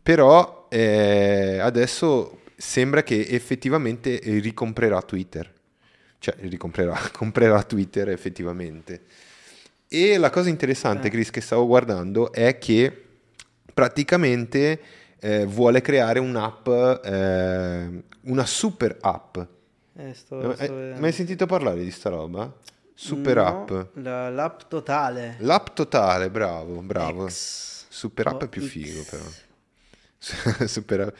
Però 0.02 0.66
eh, 0.70 1.58
adesso 1.60 2.40
sembra 2.56 3.02
che 3.02 3.26
effettivamente 3.28 4.20
ricomprerà 4.22 5.00
Twitter. 5.02 5.52
Cioè 6.18 6.34
ricomprerà, 6.40 6.98
comprerà 7.12 7.62
Twitter 7.62 8.08
effettivamente. 8.10 9.02
E 9.88 10.16
la 10.18 10.30
cosa 10.30 10.48
interessante, 10.48 11.06
Eh. 11.06 11.10
Chris, 11.10 11.30
che 11.30 11.40
stavo 11.40 11.66
guardando 11.66 12.32
è 12.32 12.58
che 12.58 13.04
praticamente 13.72 14.80
eh, 15.20 15.46
vuole 15.46 15.80
creare 15.80 16.18
un'app, 16.18 16.68
eh, 17.04 18.02
una 18.22 18.46
super 18.46 18.96
app. 19.00 19.38
eh, 19.96 20.12
sto, 20.14 20.50
Eh, 20.52 20.54
sto 20.54 20.62
eh, 20.64 20.94
mai 20.98 21.12
sentito 21.12 21.46
parlare 21.46 21.82
di 21.82 21.90
sta 21.90 22.10
roba? 22.10 22.52
Super 22.94 23.36
No, 23.36 23.44
app. 23.46 23.70
la- 23.96 24.30
l'app 24.30 24.60
totale. 24.68 25.36
L'app 25.40 25.74
totale, 25.74 26.30
bravo, 26.30 26.80
bravo. 26.80 27.28
X. 27.28 27.86
Super 27.88 28.26
app 28.28 28.42
O 28.42 28.44
è 28.44 28.48
più 28.48 28.62
X. 28.62 28.68
figo 28.68 29.02
però. 29.02 29.24
Super 30.66 31.00
app. 31.00 31.16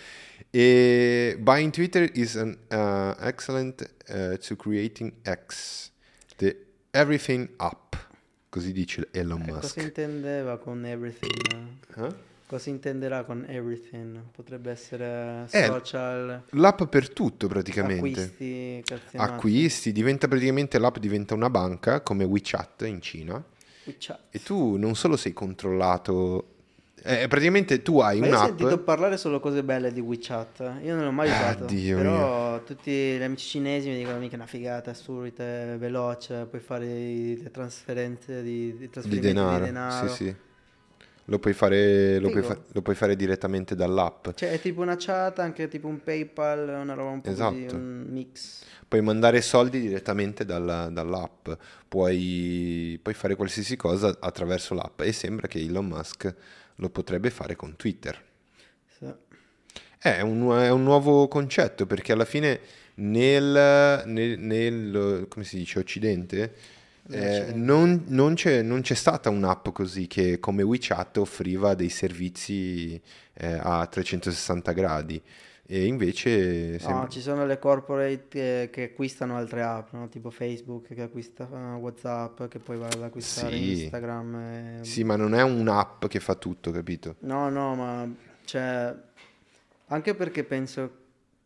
E 0.50 1.36
buying 1.40 1.72
Twitter 1.72 2.08
is 2.14 2.36
an 2.36 2.56
uh, 2.70 3.14
excellent 3.24 3.82
uh, 4.08 4.36
to 4.38 4.54
creating 4.56 5.12
X, 5.22 5.90
the 6.36 6.56
everything 6.92 7.48
app, 7.56 7.94
così 8.48 8.72
dice 8.72 9.08
Elon 9.10 9.42
Eh, 9.42 9.50
Musk. 9.52 9.60
cosa 9.74 9.80
intendeva 9.82 10.56
con 10.58 10.84
everything? 10.86 11.76
Eh? 11.96 12.14
Cosa 12.47 12.68
intenderà 12.70 13.24
con 13.24 13.45
everything? 13.49 14.20
Potrebbe 14.30 14.70
essere 14.70 15.47
Eh, 15.51 15.64
social, 15.64 16.42
L'app 16.51 16.82
per 16.84 17.09
tutto 17.11 17.47
praticamente. 17.49 18.20
acquisti. 18.20 18.84
Acquisti, 19.16 19.92
diventa 19.92 20.28
praticamente 20.28 20.78
l'app 20.78 20.99
diventa 20.99 21.34
una 21.34 21.49
banca 21.49 22.01
come 22.03 22.24
WeChat 22.24 22.82
in 22.82 23.01
Cina 23.01 23.42
WeChat. 23.84 24.18
e 24.30 24.42
tu 24.42 24.76
non 24.76 24.95
solo 24.95 25.16
sei 25.16 25.32
controllato, 25.32 26.49
eh, 27.03 27.26
praticamente 27.28 27.80
tu 27.82 27.99
hai 28.01 28.18
Ma 28.20 28.26
io 28.26 28.32
ho 28.32 28.36
un'app. 28.36 28.47
sentito 28.49 28.78
parlare 28.78 29.16
solo 29.16 29.40
cose 29.40 29.62
belle 29.64 29.90
di 29.92 30.01
WeChat. 30.01 30.80
Io 30.82 30.95
non 30.95 31.05
l'ho 31.05 31.12
mai 31.12 31.28
usato. 31.30 31.64
Ah, 31.64 31.66
Dio 31.68 31.97
però 31.97 32.62
tutti 32.62 32.90
gli 32.90 33.22
amici 33.22 33.49
cinesi 33.49 33.88
mi 33.88 33.97
dicono 33.97 34.18
mica 34.18 34.36
una 34.36 34.47
figata, 34.47 34.90
assurda, 34.90 35.72
è 35.72 35.76
veloce, 35.78 36.47
puoi 36.49 36.61
fare 36.61 36.84
le 36.86 37.51
trasferenze 37.51 38.42
di, 38.42 38.72
di 38.72 38.76
di 38.78 38.90
trasferimenti 38.90 39.32
denaro. 39.32 39.59
di 39.59 39.64
denaro. 39.64 40.09
Sì, 40.09 40.24
sì. 40.24 40.34
Lo 41.28 41.38
puoi 41.38 41.54
fare, 41.54 42.18
lo 42.18 42.28
puoi 42.30 42.42
fa- 42.42 42.60
lo 42.72 42.82
puoi 42.82 42.94
fare 42.94 43.16
direttamente 43.16 43.74
dall'app. 43.74 44.28
Cioè 44.34 44.50
è 44.52 44.60
tipo 44.60 44.82
una 44.82 44.96
chat, 44.98 45.38
anche 45.38 45.68
tipo 45.68 45.86
un 45.88 46.02
PayPal, 46.02 46.68
una 46.82 46.92
roba 46.92 47.10
un 47.10 47.20
po' 47.22 47.30
così, 47.30 47.40
Esatto. 47.64 47.74
un 47.76 48.06
mix. 48.10 48.62
Puoi 48.86 49.00
mandare 49.00 49.40
soldi 49.40 49.80
direttamente 49.80 50.44
dalla- 50.44 50.88
dall'app. 50.90 51.48
Puoi, 51.88 52.98
puoi 53.02 53.14
fare 53.14 53.36
qualsiasi 53.36 53.76
cosa 53.76 54.14
attraverso 54.20 54.74
l'app. 54.74 55.00
E 55.00 55.12
sembra 55.12 55.46
che 55.46 55.58
Elon 55.58 55.86
Musk 55.86 56.34
lo 56.76 56.90
potrebbe 56.90 57.30
fare 57.30 57.56
con 57.56 57.74
Twitter. 57.76 58.22
Sì. 58.98 59.06
È 59.98 60.20
un, 60.20 60.50
è 60.60 60.70
un 60.70 60.82
nuovo 60.82 61.26
concetto 61.28 61.86
perché 61.86 62.12
alla 62.12 62.26
fine 62.26 62.60
nel, 62.96 64.02
nel- 64.04 64.38
nel- 64.38 65.26
come 65.28 65.44
si 65.44 65.56
dice, 65.56 65.78
Occidente 65.78 66.54
eh, 67.11 67.52
non, 67.55 68.05
non 68.07 68.34
c'è, 68.34 68.62
non 68.62 68.80
c'è 68.80 68.94
stata 68.94 69.28
un'app 69.30 69.68
così 69.70 70.07
che 70.07 70.38
come 70.38 70.62
WeChat 70.62 71.18
offriva 71.18 71.74
dei 71.74 71.88
servizi 71.90 73.00
eh, 73.34 73.59
a 73.61 73.86
360 73.86 74.72
gradi 74.72 75.20
e 75.66 75.86
invece 75.86 76.72
No, 76.72 76.78
sembra- 76.78 77.09
ci 77.09 77.20
sono 77.20 77.46
le 77.46 77.59
corporate 77.59 78.26
che, 78.28 78.68
che 78.72 78.82
acquistano 78.84 79.36
altre 79.36 79.62
app, 79.62 79.92
no? 79.92 80.09
tipo 80.09 80.30
Facebook 80.30 80.92
che 80.94 81.02
acquista 81.02 81.48
eh, 81.50 81.57
WhatsApp, 81.78 82.44
che 82.48 82.59
poi 82.59 82.76
va 82.78 82.86
ad 82.88 83.02
acquistare 83.02 83.57
Sì. 83.57 83.82
Instagram. 83.82 84.34
e- 84.34 84.78
sì 84.84 85.05
ma 85.05 85.16
non 85.16 85.34
è 85.34 85.42
un'app 85.42 86.07
che 86.07 86.20
fa 86.20 86.34
tutto 86.34 86.70
capito? 86.70 87.16
No, 87.20 87.48
no, 87.48 87.74
ma 87.74 88.07
cioè, 88.44 88.94
anche 89.88 90.14
perché 90.14 90.44
penso, 90.44 90.90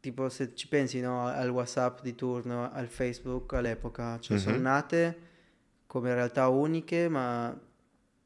tipo 0.01 0.29
se 0.29 0.55
ci 0.55 0.67
pensi 0.69 1.01
no, 1.01 1.27
al 1.27 1.49
WhatsApp 1.51 2.01
di 2.03 2.15
turno, 2.15 2.71
al 2.73 2.89
Facebook 2.89 3.53
all'epoca, 3.55 4.19
cioè 4.21 4.39
sono 4.39 4.57
Mhm. 4.57 4.63
nate 4.63 5.17
come 5.89 6.15
realtà 6.15 6.49
uniche, 6.49 7.09
ma 7.09 7.59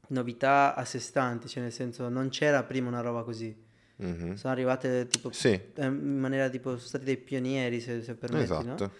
novità 0.09 0.75
a 0.75 0.83
sé 0.83 0.99
stanti, 0.99 1.47
cioè 1.47 1.63
nel 1.63 1.71
senso 1.71 2.09
non 2.09 2.27
c'era 2.29 2.61
prima 2.63 2.89
una 2.89 2.99
roba 2.99 3.23
così. 3.23 3.55
Mhm. 3.95 4.35
Sono 4.35 4.51
arrivate 4.53 5.07
tipo 5.07 5.31
Sì, 5.31 5.47
eh, 5.49 5.85
in 5.85 6.19
maniera 6.19 6.49
tipo, 6.49 6.71
sono 6.71 6.81
stati 6.81 7.05
dei 7.05 7.15
pionieri 7.17 7.79
se, 7.79 8.01
se 8.03 8.15
permetti, 8.15 8.51
no? 8.65 8.73
esatto. 8.73 8.91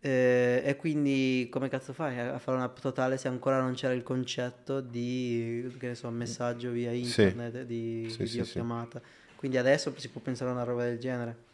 Eh, 0.00 0.62
e 0.64 0.76
quindi 0.76 1.46
come 1.50 1.68
cazzo 1.68 1.92
fai 1.92 2.18
a 2.18 2.38
fare 2.38 2.56
un'app 2.56 2.78
totale 2.80 3.16
se 3.18 3.28
ancora 3.28 3.60
non 3.60 3.74
c'era 3.74 3.92
il 3.92 4.02
concetto 4.02 4.80
di, 4.80 5.72
che 5.78 5.88
ne 5.88 5.94
so, 5.94 6.08
messaggio 6.10 6.70
via 6.70 6.90
Sì. 6.90 7.02
internet, 7.02 7.62
di 7.62 8.06
Sì, 8.08 8.14
sì, 8.14 8.26
sì. 8.26 8.30
videochiamata. 8.30 9.00
Quindi 9.36 9.58
adesso 9.58 9.92
si 9.96 10.08
può 10.08 10.20
pensare 10.20 10.50
a 10.50 10.54
una 10.54 10.64
roba 10.64 10.84
del 10.84 10.98
genere. 10.98 11.50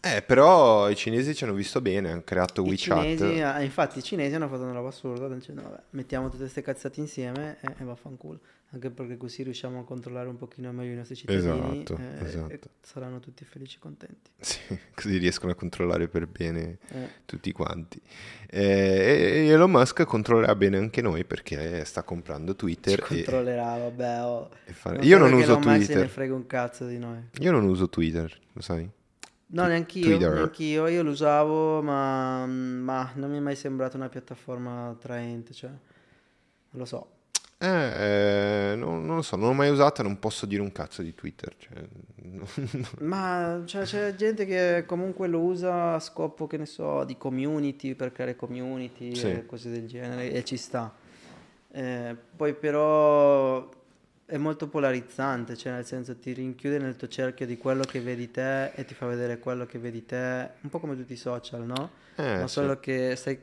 Eh, 0.00 0.22
però 0.22 0.88
i 0.88 0.94
cinesi 0.96 1.34
ci 1.34 1.44
hanno 1.44 1.54
visto 1.54 1.80
bene, 1.80 2.10
hanno 2.12 2.22
creato 2.24 2.62
I 2.64 2.68
WeChat. 2.68 3.02
cinesi, 3.02 3.40
ah, 3.40 3.60
infatti 3.62 3.98
i 3.98 4.02
cinesi 4.02 4.34
hanno 4.34 4.48
fatto 4.48 4.62
una 4.62 4.72
roba 4.72 4.88
assurda, 4.88 5.28
dicendo 5.28 5.62
vabbè, 5.62 5.82
mettiamo 5.90 6.26
tutte 6.28 6.42
queste 6.42 6.62
cazzate 6.62 7.00
insieme 7.00 7.56
e, 7.60 7.74
e 7.78 7.84
vaffanculo. 7.84 8.38
Anche 8.70 8.90
perché 8.90 9.16
così 9.16 9.42
riusciamo 9.44 9.80
a 9.80 9.84
controllare 9.84 10.28
un 10.28 10.36
pochino 10.36 10.70
meglio 10.72 10.92
i 10.92 10.96
nostri 10.96 11.14
cittadini 11.16 11.80
Esatto, 11.82 11.96
eh, 11.96 12.24
esatto. 12.26 12.52
e 12.52 12.60
saranno 12.82 13.18
tutti 13.18 13.42
felici 13.46 13.76
e 13.76 13.80
contenti. 13.80 14.30
Sì, 14.38 14.60
così 14.94 15.16
riescono 15.16 15.52
a 15.52 15.54
controllare 15.54 16.06
per 16.06 16.26
bene 16.26 16.76
Eh. 16.90 17.08
tutti 17.24 17.50
quanti. 17.52 17.98
Eh, 18.46 18.60
e 18.62 19.46
Elon 19.48 19.70
Musk 19.70 20.04
controllerà 20.04 20.54
bene 20.54 20.76
anche 20.76 21.00
noi 21.00 21.24
perché 21.24 21.82
sta 21.86 22.02
comprando 22.02 22.52
Ci 22.52 22.58
Twitter. 22.58 22.98
e- 22.98 23.02
controllerà, 23.02 23.78
vabbè. 23.78 24.22
oh. 24.24 24.50
e 24.66 24.74
Non 24.84 24.98
Io 25.02 25.16
non 25.18 25.32
uso 25.32 25.44
Elon 25.52 25.62
Musk 25.62 25.70
se 25.70 25.78
ne 25.78 25.84
Twitter. 25.86 26.08
frega 26.08 26.34
un 26.34 26.46
cazzo 26.46 26.86
di 26.86 26.98
noi. 26.98 27.18
Io 27.40 27.50
non 27.50 27.64
uso 27.64 27.88
Twitter, 27.88 28.38
lo 28.52 28.60
sai? 28.60 28.86
No, 29.50 29.66
neanch'io, 29.66 30.04
Twitter. 30.04 30.32
neanch'io, 30.34 30.86
io 30.88 31.02
lo 31.02 31.10
usavo, 31.10 31.80
ma, 31.82 32.44
ma 32.46 33.10
non 33.14 33.30
mi 33.30 33.38
è 33.38 33.40
mai 33.40 33.56
sembrata 33.56 33.96
una 33.96 34.08
piattaforma 34.10 34.88
attraente, 34.88 35.54
cioè, 35.54 35.70
non 35.70 35.78
lo 36.70 36.84
so. 36.84 37.10
Eh, 37.60 37.66
eh, 38.72 38.76
non, 38.76 39.04
non 39.04 39.16
lo 39.16 39.22
so, 39.22 39.34
non 39.36 39.48
l'ho 39.48 39.54
mai 39.54 39.70
usata, 39.70 40.02
non 40.02 40.18
posso 40.18 40.46
dire 40.46 40.60
un 40.62 40.70
cazzo 40.70 41.02
di 41.02 41.14
Twitter. 41.14 41.56
Cioè, 41.56 41.82
Ma 43.00 43.62
cioè, 43.64 43.82
c'è 43.84 44.14
gente 44.14 44.44
che 44.46 44.84
comunque 44.86 45.26
lo 45.28 45.40
usa 45.40 45.94
a 45.94 45.98
scopo, 45.98 46.46
che 46.46 46.56
ne 46.56 46.66
so, 46.66 47.02
di 47.04 47.16
community, 47.16 47.94
per 47.94 48.12
creare 48.12 48.36
community 48.36 49.14
Sì. 49.14 49.30
e 49.30 49.46
cose 49.46 49.70
del 49.70 49.86
genere, 49.88 50.30
e 50.30 50.44
ci 50.44 50.56
sta. 50.56 50.94
Eh, 51.70 52.16
poi 52.36 52.54
però 52.54 53.68
è 54.30 54.36
molto 54.36 54.68
polarizzante, 54.68 55.56
cioè 55.56 55.72
nel 55.72 55.86
senso 55.86 56.18
ti 56.18 56.34
rinchiude 56.34 56.78
nel 56.78 56.96
tuo 56.96 57.08
cerchio 57.08 57.46
di 57.46 57.56
quello 57.56 57.86
che 57.86 58.00
vedi 58.02 58.30
te 58.30 58.72
e 58.72 58.84
ti 58.84 58.92
fa 58.92 59.06
vedere 59.06 59.38
quello 59.38 59.64
che 59.64 59.78
vedi 59.78 60.04
te, 60.04 60.50
un 60.60 60.68
po' 60.68 60.80
come 60.80 60.96
tutti 60.96 61.14
i 61.14 61.16
social, 61.16 61.64
no? 61.64 61.92
Eh, 62.16 62.22
ma 62.34 62.46
sì. 62.46 62.54
solo 62.54 62.78
che 62.78 63.16
stai, 63.16 63.40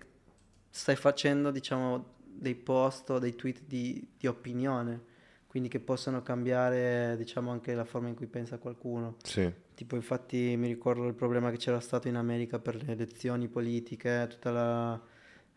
stai 0.70 0.96
facendo, 0.96 1.50
diciamo, 1.50 2.14
dei 2.24 2.54
post 2.54 3.10
o 3.10 3.18
dei 3.18 3.34
tweet 3.34 3.62
di, 3.66 4.08
di 4.16 4.28
opinione, 4.28 5.02
quindi 5.48 5.70
che 5.70 5.80
possono 5.80 6.22
cambiare, 6.22 7.16
diciamo, 7.18 7.50
anche 7.50 7.74
la 7.74 7.86
forma 7.86 8.10
in 8.10 8.16
cui 8.16 8.28
pensa 8.28 8.60
qualcuno. 8.60 9.16
sì. 9.24 9.52
Tipo, 9.74 9.96
infatti, 9.96 10.56
mi 10.56 10.68
ricordo 10.68 11.08
il 11.08 11.16
problema 11.16 11.50
che 11.50 11.58
c'era 11.58 11.80
stato 11.80 12.08
in 12.08 12.16
America 12.16 12.60
per 12.60 12.76
le 12.84 12.92
elezioni 12.92 13.48
politiche, 13.48 14.28
tutta 14.30 14.52
la, 14.52 15.02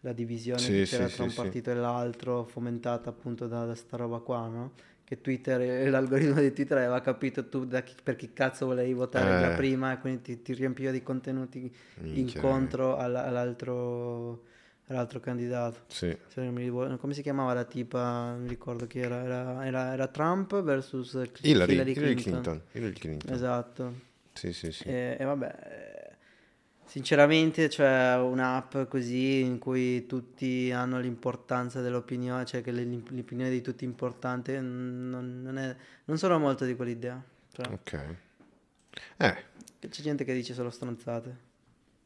la 0.01 0.13
divisione 0.13 0.61
Sì, 0.61 0.73
che 0.73 0.83
c'era 0.83 1.09
sì, 1.09 1.15
tra 1.17 1.25
un 1.25 1.33
partito 1.35 1.71
e 1.71 1.75
l'altro, 1.75 2.45
fomentata 2.45 3.11
appunto 3.11 3.47
da, 3.47 3.65
da 3.67 3.75
sta 3.75 3.97
roba 3.99 4.19
qua, 4.21 4.47
no? 4.49 4.73
Che 5.09 5.23
Twitter, 5.23 5.59
l'algoritmo 5.89 6.39
di 6.39 6.53
Twitter 6.53 6.77
aveva 6.77 7.01
capito 7.01 7.49
tu 7.49 7.67
chi- 7.67 7.95
per 8.03 8.15
chi 8.17 8.35
cazzo 8.35 8.67
volevi 8.67 8.93
votare 8.93 9.41
già 9.41 9.53
Eh. 9.55 9.57
prima 9.57 9.93
e 9.95 9.99
quindi 10.01 10.21
ti, 10.21 10.43
ti 10.43 10.53
riempiva 10.53 10.91
di 10.91 11.03
contenuti 11.03 11.75
Minchia. 12.01 12.21
incontro 12.41 12.97
alla- 12.99 13.25
all'altro, 13.25 14.43
all'altro 14.89 15.19
candidato. 15.21 15.81
Sì. 15.87 16.15
Come 16.35 17.15
si 17.15 17.23
chiamava 17.23 17.55
la 17.55 17.65
tipa? 17.65 18.33
Non 18.37 18.47
ricordo 18.49 18.87
chi 18.87 18.99
era. 18.99 19.23
Era, 19.23 19.65
era- 19.67 19.93
era 19.95 20.07
Trump 20.09 20.61
versus 20.63 21.15
Hillary, 21.41 21.73
Hillary 21.73 21.93
Clinton. 21.95 22.23
Clinton. 22.23 22.63
Hillary 22.73 22.93
Clinton. 22.93 23.35
Esatto. 23.35 23.93
Sì, 24.35 24.53
sì, 24.53 24.71
sì. 24.73 24.85
E, 24.85 25.17
e 25.19 25.25
vabbè, 25.25 25.88
sinceramente 26.89 27.69
c'è 27.69 28.17
un'app 28.17 28.77
così 28.89 29.41
in 29.41 29.59
cui 29.59 30.07
tutti 30.07 30.71
hanno 30.73 30.99
l'importanza 30.99 31.81
dell'opinione, 31.81 32.45
cioè 32.45 32.63
che 32.63 32.73
l'opinione 32.73 33.51
di 33.51 33.61
tutti 33.61 33.85
è 33.85 33.89
importante, 33.89 34.59
non, 34.61 35.43
non 35.43 35.59
è- 35.59 35.77
non 36.07 36.19
sono 36.19 36.39
molto 36.39 36.65
di 36.65 36.75
quell'idea. 36.75 37.23
Cioè, 37.53 37.67
Ok. 37.73 38.17
Eh, 39.19 39.37
C'è 39.89 40.03
gente 40.03 40.25
che 40.25 40.35
dice 40.35 40.55
solo 40.55 40.71
stronzate, 40.71 41.37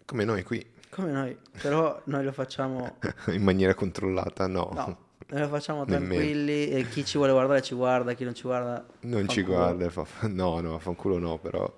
come 0.04 0.24
noi 0.24 0.42
qui, 0.42 0.64
come 0.90 1.10
noi, 1.10 1.36
però 1.60 2.00
noi 2.04 2.24
lo 2.24 2.32
facciamo, 2.32 2.98
in 3.28 3.42
maniera 3.42 3.74
controllata, 3.74 4.46
no. 4.46 4.70
no, 4.74 4.98
noi 5.28 5.40
lo 5.40 5.48
facciamo 5.48 5.84
tranquilli 5.86 6.68
e 6.68 6.86
chi 6.88 7.04
ci 7.04 7.16
vuole 7.16 7.32
guardare 7.32 7.62
ci 7.62 7.74
guarda, 7.74 8.12
chi 8.12 8.24
non 8.24 8.34
ci 8.34 8.42
guarda 8.42 8.84
Non 9.02 9.26
ci 9.28 9.36
fanculo. 9.42 9.56
guarda, 9.56 9.88
fa- 9.90 10.26
no, 10.28 10.60
no, 10.60 10.78
fanculo 10.78 11.18
no, 11.18 11.38
però 11.38 11.74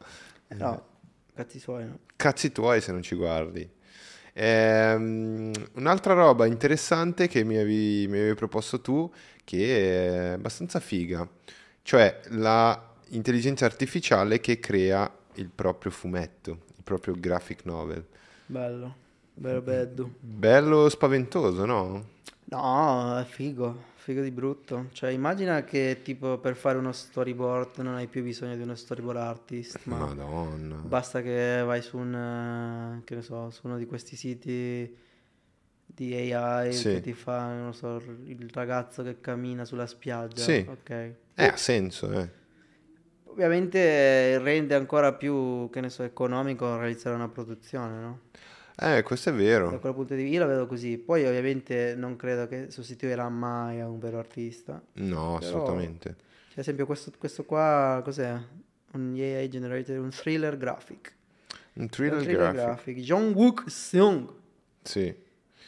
Eh, 0.49 0.55
No, 0.57 0.85
cazzi 1.35 1.59
suoi, 1.59 1.85
no? 1.85 1.99
cazzi 2.17 2.53
tuoi 2.53 2.81
se 2.81 2.93
non 2.93 3.03
ci 3.03 3.15
guardi. 3.15 3.69
Ehm, 4.33 5.53
un'altra 5.75 6.15
roba 6.15 6.47
interessante 6.47 7.29
che 7.29 7.45
mi 7.45 7.57
avevi, 7.57 8.07
mi 8.09 8.19
avevi 8.19 8.35
proposto 8.35 8.81
tu, 8.81 9.11
che 9.45 10.29
è 10.29 10.29
abbastanza 10.31 10.81
figa, 10.81 11.29
cioè 11.83 12.21
la 12.31 12.93
intelligenza 13.09 13.65
artificiale 13.65 14.41
che 14.41 14.59
crea 14.59 15.11
il 15.35 15.49
proprio 15.55 15.91
fumetto, 15.91 16.51
il 16.77 16.83
proprio 16.83 17.15
graphic 17.17 17.65
novel. 17.65 18.05
Bello, 18.47 18.95
bello 19.35 19.61
bello. 19.61 20.15
Bello 20.19 20.89
spaventoso, 20.89 21.65
no? 21.65 22.13
No, 22.47 23.19
è 23.19 23.25
figo, 23.25 23.93
figo 24.05 24.21
di 24.21 24.31
brutto. 24.31 24.89
Cioè, 24.93 25.09
immagina 25.11 25.65
che 25.65 26.01
tipo 26.03 26.37
per 26.37 26.57
fare 26.57 26.77
uno 26.77 26.93
storyboard 26.93 27.79
non 27.79 27.95
hai 27.95 28.07
più 28.07 28.23
bisogno 28.23 28.55
di 28.55 28.61
uno 28.61 28.75
storyboard 28.75 29.19
artist, 29.19 29.79
ma 29.85 29.97
Madonna. 29.97 30.77
basta 30.77 31.23
che 31.23 31.63
vai 31.65 31.81
su 31.81 31.97
un, 31.97 32.15
eh, 33.01 33.05
che 33.05 33.15
ne 33.15 33.23
so, 33.23 33.49
su 33.49 33.63
uno 33.67 33.79
di 33.79 33.87
questi 33.87 34.15
siti 34.15 34.95
di 35.87 36.33
AI 36.33 36.71
Sì. 36.75 36.91
che 36.91 37.01
ti 37.01 37.15
fa, 37.15 37.55
non 37.55 37.73
so, 37.73 37.97
il 38.27 38.51
ragazzo 38.53 39.03
che 39.03 39.23
cammina 39.23 39.65
sulla 39.65 39.87
spiaggia. 39.87 40.43
Sì. 40.43 40.67
Ok. 40.69 40.91
Eh, 40.91 41.15
ha 41.47 41.57
senso, 41.57 42.13
eh. 42.13 42.29
Ovviamente 43.25 44.39
rende 44.39 44.75
ancora 44.75 45.15
più, 45.15 45.71
che 45.71 45.81
ne 45.81 45.89
so, 45.89 46.03
economico 46.03 46.77
realizzare 46.77 47.17
una 47.17 47.29
produzione, 47.29 47.99
no? 48.01 48.21
Eh, 48.77 49.03
questo 49.03 49.29
è 49.29 49.33
Da 49.33 49.39
vero. 49.39 49.79
quel 49.79 49.95
punto 49.95 50.15
di 50.15 50.23
vista 50.23 50.37
io 50.39 50.41
la 50.47 50.53
vedo 50.53 50.67
così. 50.67 50.99
Poi 50.99 51.25
ovviamente 51.27 51.95
non 51.97 52.17
credo 52.17 52.47
che 52.49 52.71
sostituirà 52.71 53.29
mai 53.29 53.81
a 53.81 53.89
un 53.89 53.99
vero 53.99 54.19
artista. 54.19 54.83
No, 54.95 55.15
Però- 55.15 55.37
assolutamente. 55.37 56.09
Cioè, 56.09 56.53
ad 56.53 56.59
esempio 56.59 56.87
questo, 56.87 57.13
questo 57.19 57.45
qua, 57.45 58.01
cos'è? 58.05 58.37
Un 58.93 59.15
AI 59.17 59.49
generated, 59.49 59.99
un 59.99 60.11
thriller 60.11 60.57
graphic. 60.57 61.13
Un 61.75 61.83
Un 61.83 61.89
thriller, 61.89 62.23
thriller 62.23 62.53
graphic. 62.53 62.63
graphic. 62.65 62.99
Jong-wook 62.99 63.65
Seung. 63.69 64.29
Sì. 64.83 65.15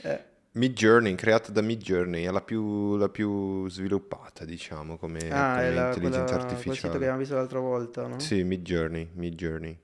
Eh, 0.02 0.24
Mid 0.52 0.72
Journey, 0.74 1.14
creata 1.16 1.52
da 1.52 1.61
Mid 1.61 1.80
Journey, 1.82 2.24
è 2.24 2.30
la 2.30 2.40
più, 2.40 2.96
la 2.96 3.09
più 3.11 3.68
sviluppata, 3.68 4.44
diciamo, 4.44 4.96
come, 4.96 5.18
ah, 5.30 5.54
come 5.57 5.62
è 5.68 5.74
la, 5.74 5.86
intelligenza 5.88 5.98
quella, 5.98 6.24
quel 6.24 6.28
sito 6.28 6.34
artificiale. 6.54 6.90
che 6.92 6.96
abbiamo 6.96 7.18
visto 7.18 7.34
l'altra 7.34 7.59
volta, 7.59 8.07
no? 8.07 8.18
Sì, 8.20 8.42
Mid 8.42 8.62
Journey, 8.62 9.09
Mid 9.14 9.34
Journey. 9.34 9.78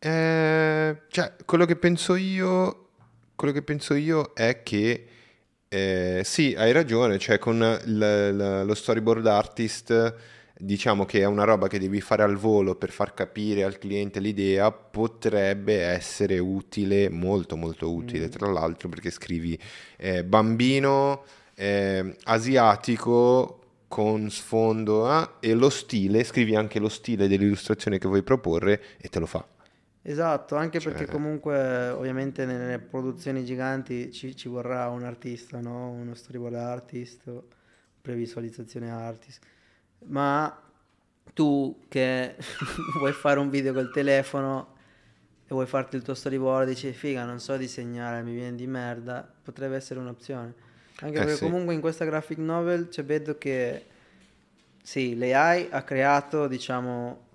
Eh, 0.00 0.96
cioè, 1.08 1.34
quello 1.44 1.64
che 1.64 1.76
penso 1.76 2.14
io, 2.14 2.88
quello 3.34 3.52
che 3.52 3.62
penso 3.62 3.94
io 3.94 4.32
è 4.34 4.62
che 4.62 5.06
eh, 5.68 6.22
sì, 6.24 6.54
hai 6.56 6.72
ragione, 6.72 7.18
cioè 7.18 7.38
con 7.38 7.58
l- 7.58 7.98
l- 7.98 8.64
lo 8.64 8.74
storyboard 8.74 9.26
artist 9.26 10.14
diciamo 10.60 11.04
che 11.04 11.20
è 11.20 11.24
una 11.24 11.44
roba 11.44 11.68
che 11.68 11.78
devi 11.78 12.00
fare 12.00 12.22
al 12.24 12.36
volo 12.36 12.74
per 12.74 12.90
far 12.90 13.14
capire 13.14 13.62
al 13.64 13.78
cliente 13.78 14.18
l'idea, 14.20 14.70
potrebbe 14.72 15.82
essere 15.82 16.38
utile, 16.38 17.08
molto 17.10 17.56
molto 17.56 17.92
utile, 17.92 18.26
Mm. 18.26 18.30
tra 18.30 18.50
l'altro 18.50 18.88
perché 18.88 19.10
scrivi 19.10 19.58
eh, 19.96 20.24
bambino 20.24 21.24
eh, 21.54 22.16
asiatico 22.24 23.54
con 23.88 24.30
sfondo 24.30 25.06
ah, 25.08 25.36
e 25.40 25.54
lo 25.54 25.70
stile, 25.70 26.24
scrivi 26.24 26.54
anche 26.56 26.78
lo 26.78 26.88
stile 26.88 27.28
dell'illustrazione 27.28 27.98
che 27.98 28.08
vuoi 28.08 28.22
proporre 28.22 28.82
e 28.98 29.08
te 29.08 29.18
lo 29.20 29.26
fa. 29.26 29.46
Esatto, 30.10 30.56
anche 30.56 30.80
perché 30.80 31.04
Cioè- 31.04 31.14
comunque 31.14 31.90
ovviamente 31.90 32.46
nelle 32.46 32.78
produzioni 32.78 33.44
giganti 33.44 34.10
ci, 34.10 34.34
ci 34.34 34.48
vorrà 34.48 34.88
un 34.88 35.02
artista, 35.04 35.60
no? 35.60 35.90
Uno 35.90 36.14
storyboard 36.14 36.54
artist, 36.54 37.30
previsualizzazione 38.00 38.90
artist. 38.90 39.44
Ma 40.06 40.58
tu 41.34 41.78
che 41.88 42.36
vuoi 42.98 43.12
fare 43.12 43.38
un 43.38 43.50
video 43.50 43.74
col 43.74 43.90
telefono 43.92 44.76
e 45.44 45.48
vuoi 45.48 45.66
farti 45.66 45.96
il 45.96 46.02
tuo 46.02 46.14
storyboard, 46.14 46.68
dici 46.68 46.90
figa, 46.92 47.24
non 47.26 47.38
so 47.38 47.58
disegnare, 47.58 48.22
mi 48.22 48.32
viene 48.32 48.56
di 48.56 48.66
merda, 48.66 49.30
potrebbe 49.42 49.76
essere 49.76 50.00
un'opzione. 50.00 50.54
Anche 51.00 51.16
Eh, 51.16 51.20
perché 51.20 51.34
sì. 51.34 51.44
comunque 51.44 51.74
in 51.74 51.80
questa 51.80 52.06
graphic 52.06 52.38
novel 52.38 52.88
c'è 52.88 53.04
vedo 53.04 53.36
che 53.36 53.84
sì, 54.82 55.16
l'AI 55.18 55.68
ha 55.70 55.82
creato, 55.82 56.46
diciamo, 56.48 57.27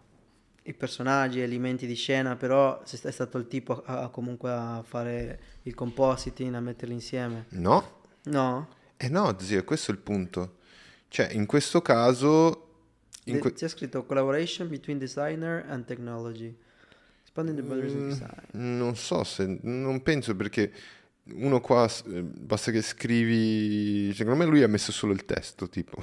i 0.64 0.74
personaggi, 0.74 1.40
gli 1.40 1.42
elementi 1.42 1.86
di 1.86 1.96
scena, 1.96 2.36
però 2.36 2.82
è 2.82 3.12
stato 3.12 3.38
il 3.38 3.48
tipo 3.48 3.84
a, 3.84 4.04
a- 4.04 4.10
comunque 4.10 4.50
a 4.52 4.84
fare 4.86 5.40
il 5.64 5.74
compositing, 5.76 6.54
a 6.56 6.60
metterli 6.62 6.94
insieme. 6.94 7.46
No? 7.50 8.02
No? 8.24 8.68
Eh 8.98 9.10
no, 9.10 9.36
zio, 9.40 9.64
questo 9.64 9.92
è 9.92 9.94
il 9.94 10.00
punto. 10.00 10.58
Cioè, 11.10 11.30
in 11.34 11.46
questo 11.46 11.82
caso... 11.82 12.68
in 13.26 13.40
que- 13.40 13.54
C'è 13.54 13.68
scritto 13.68 14.06
collaboration 14.06 14.68
between 14.70 14.98
designer 14.98 15.66
and 15.68 15.86
technology. 15.86 16.56
Expanding 17.22 17.58
the 17.58 17.64
boundaries 17.64 17.94
Mm. 17.94 17.98
of 18.02 18.08
design. 18.10 18.78
Non 18.78 18.96
so 18.96 19.24
se... 19.24 19.60
Non 19.64 20.02
penso 20.02 20.36
perché 20.36 20.72
uno 21.26 21.62
qua 21.62 21.90
eh, 22.08 22.22
basta 22.24 22.72
che 22.72 22.82
scrivi... 22.82 24.14
Secondo 24.14 24.40
me 24.40 24.46
lui 24.46 24.64
ha 24.64 24.68
messo 24.68 24.92
solo 24.92 25.14
il 25.14 25.26
testo, 25.26 25.70
tipo. 25.70 26.02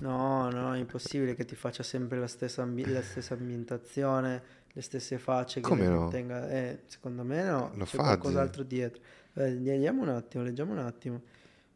No, 0.00 0.48
no, 0.50 0.74
è 0.74 0.78
impossibile 0.78 1.34
che 1.34 1.44
ti 1.44 1.54
faccia 1.56 1.82
sempre 1.82 2.18
la 2.18 2.26
stessa, 2.26 2.62
ambi- 2.62 2.86
la 2.86 3.02
stessa 3.02 3.34
ambientazione, 3.34 4.42
le 4.72 4.82
stesse 4.82 5.18
facce. 5.18 5.60
Che 5.60 5.68
Come 5.68 5.86
no? 5.88 6.08
tenga- 6.08 6.48
eh, 6.48 6.82
secondo 6.86 7.24
me 7.24 7.44
no, 7.44 7.72
Lo 7.74 7.84
c'è 7.84 7.96
fa, 7.96 8.02
qualcos'altro 8.04 8.62
dietro. 8.62 9.02
Eh, 9.34 9.50
leggiamo 9.54 10.02
un 10.02 10.08
attimo, 10.10 10.44
leggiamo 10.44 10.72
un 10.72 10.78
attimo. 10.78 11.22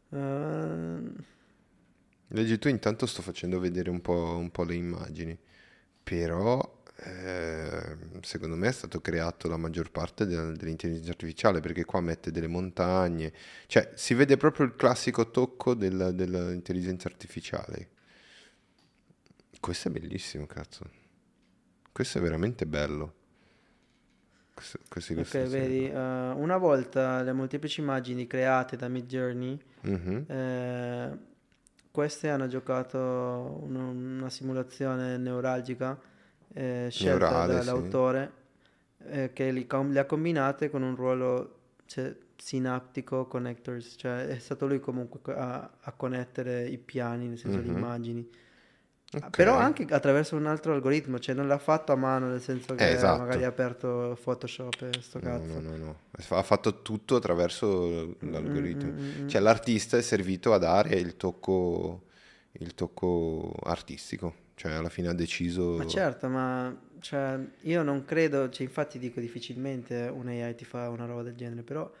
Ehm, 0.09 1.15
Leggi 2.27 2.57
tu, 2.57 2.67
intanto 2.67 3.05
sto 3.05 3.21
facendo 3.21 3.59
vedere 3.59 3.89
un 3.89 4.01
po', 4.01 4.35
un 4.37 4.51
po' 4.51 4.63
le 4.63 4.75
immagini. 4.75 5.37
Però... 6.03 6.81
eh, 7.03 7.97
secondo 8.21 8.55
me 8.55 8.67
è 8.67 8.71
stato 8.71 9.01
creato 9.01 9.47
la 9.47 9.57
maggior 9.57 9.91
parte 9.91 10.25
del- 10.25 10.55
dell'intelligenza 10.55 11.09
artificiale 11.11 11.59
perché 11.59 11.85
qua 11.85 12.01
mette 12.01 12.31
delle 12.31 12.47
montagne, 12.47 13.31
cioè 13.67 13.91
si 13.95 14.13
vede 14.13 14.37
proprio 14.37 14.65
il 14.65 14.75
classico 14.75 15.29
tocco 15.31 15.73
del- 15.73 16.11
dell'intelligenza 16.13 17.07
artificiale. 17.07 17.89
Questo 19.59 19.87
è 19.87 19.91
bellissimo, 19.91 20.45
cazzo. 20.45 20.89
Questo 21.91 22.17
è 22.17 22.21
veramente 22.21 22.65
bello. 22.65 23.13
Questo, 24.53 24.79
queste 24.87 25.13
Ok, 25.19 25.47
vedi, 25.47 25.89
eh, 25.89 25.93
una 25.95 26.57
volta 26.57 27.21
le 27.23 27.33
molteplici 27.33 27.79
immagini 27.81 28.27
create 28.27 28.75
da 28.75 28.87
Midjourney, 28.87 29.57
Mhm. 29.81 30.25
eh, 30.27 31.17
queste 31.91 32.29
hanno 32.29 32.47
giocato 32.47 32.97
un- 33.63 34.17
una 34.19 34.29
simulazione 34.29 35.17
neuralgica 35.17 35.99
eh, 36.53 36.87
scelta 36.91 37.29
Neurale, 37.29 37.53
sì. 37.61 37.65
dall'autore 37.65 38.31
eh, 39.07 39.31
che 39.33 39.51
li 39.51 39.65
com- 39.67 39.91
le 39.91 39.99
ha 39.99 40.05
combinate 40.05 40.69
con 40.69 40.81
un 40.83 40.95
ruolo 40.95 41.55
cioè, 41.85 42.15
sinaptico 42.37 43.25
connectors, 43.27 43.95
cioè 43.97 44.27
è 44.27 44.39
stato 44.39 44.67
lui 44.67 44.79
comunque 44.79 45.19
co- 45.21 45.35
a, 45.35 45.69
a 45.81 45.91
connettere 45.93 46.65
i 46.67 46.77
piani, 46.77 47.27
nel 47.27 47.37
senso 47.37 47.57
le 47.57 47.67
Mhm. 47.67 47.75
immagini. 47.75 48.29
Ok. 49.15 49.29
Però 49.29 49.55
anche 49.55 49.85
attraverso 49.89 50.35
un 50.35 50.47
altro 50.47 50.73
algoritmo, 50.73 51.19
cioè 51.19 51.35
non 51.35 51.47
l'ha 51.47 51.59
fatto 51.59 51.91
a 51.91 51.95
mano, 51.95 52.29
nel 52.29 52.41
senso 52.41 52.73
che 52.73 52.83
Eh, 52.83 52.93
esatto. 52.93 53.19
magari 53.19 53.43
ha 53.43 53.47
aperto 53.47 54.17
Photoshop 54.21 54.81
e 54.81 55.01
sto 55.01 55.19
No, 55.19 55.29
cazzo. 55.29 55.59
no, 55.59 55.69
no, 55.69 55.77
no. 55.77 55.95
Ha 56.29 56.41
fatto 56.41 56.81
tutto 56.81 57.15
attraverso 57.15 58.15
l'algoritmo. 58.21 58.91
Mm, 58.91 58.95
mm, 58.95 59.23
mm, 59.25 59.27
Cioè 59.27 59.39
l'artista 59.41 59.97
è 59.97 60.01
servito 60.01 60.51
a 60.53 60.57
dare 60.57 60.95
il 60.95 61.15
tocco, 61.15 62.01
il 62.53 62.73
tocco 62.73 63.53
artistico. 63.63 64.33
Cioè 64.55 64.71
alla 64.71 64.89
fine 64.89 65.09
ha 65.09 65.13
deciso... 65.13 65.77
Ma 65.77 65.87
certo, 65.87 66.27
ma 66.27 66.75
cioè, 66.99 67.37
io 67.61 67.83
non 67.83 68.05
credo, 68.05 68.49
cioè, 68.49 68.65
infatti 68.65 68.99
dico 68.99 69.19
difficilmente 69.19 70.09
un 70.13 70.27
AI 70.27 70.55
ti 70.55 70.63
fa 70.63 70.89
una 70.89 71.05
roba 71.05 71.23
del 71.23 71.35
genere, 71.35 71.63
però 71.63 71.91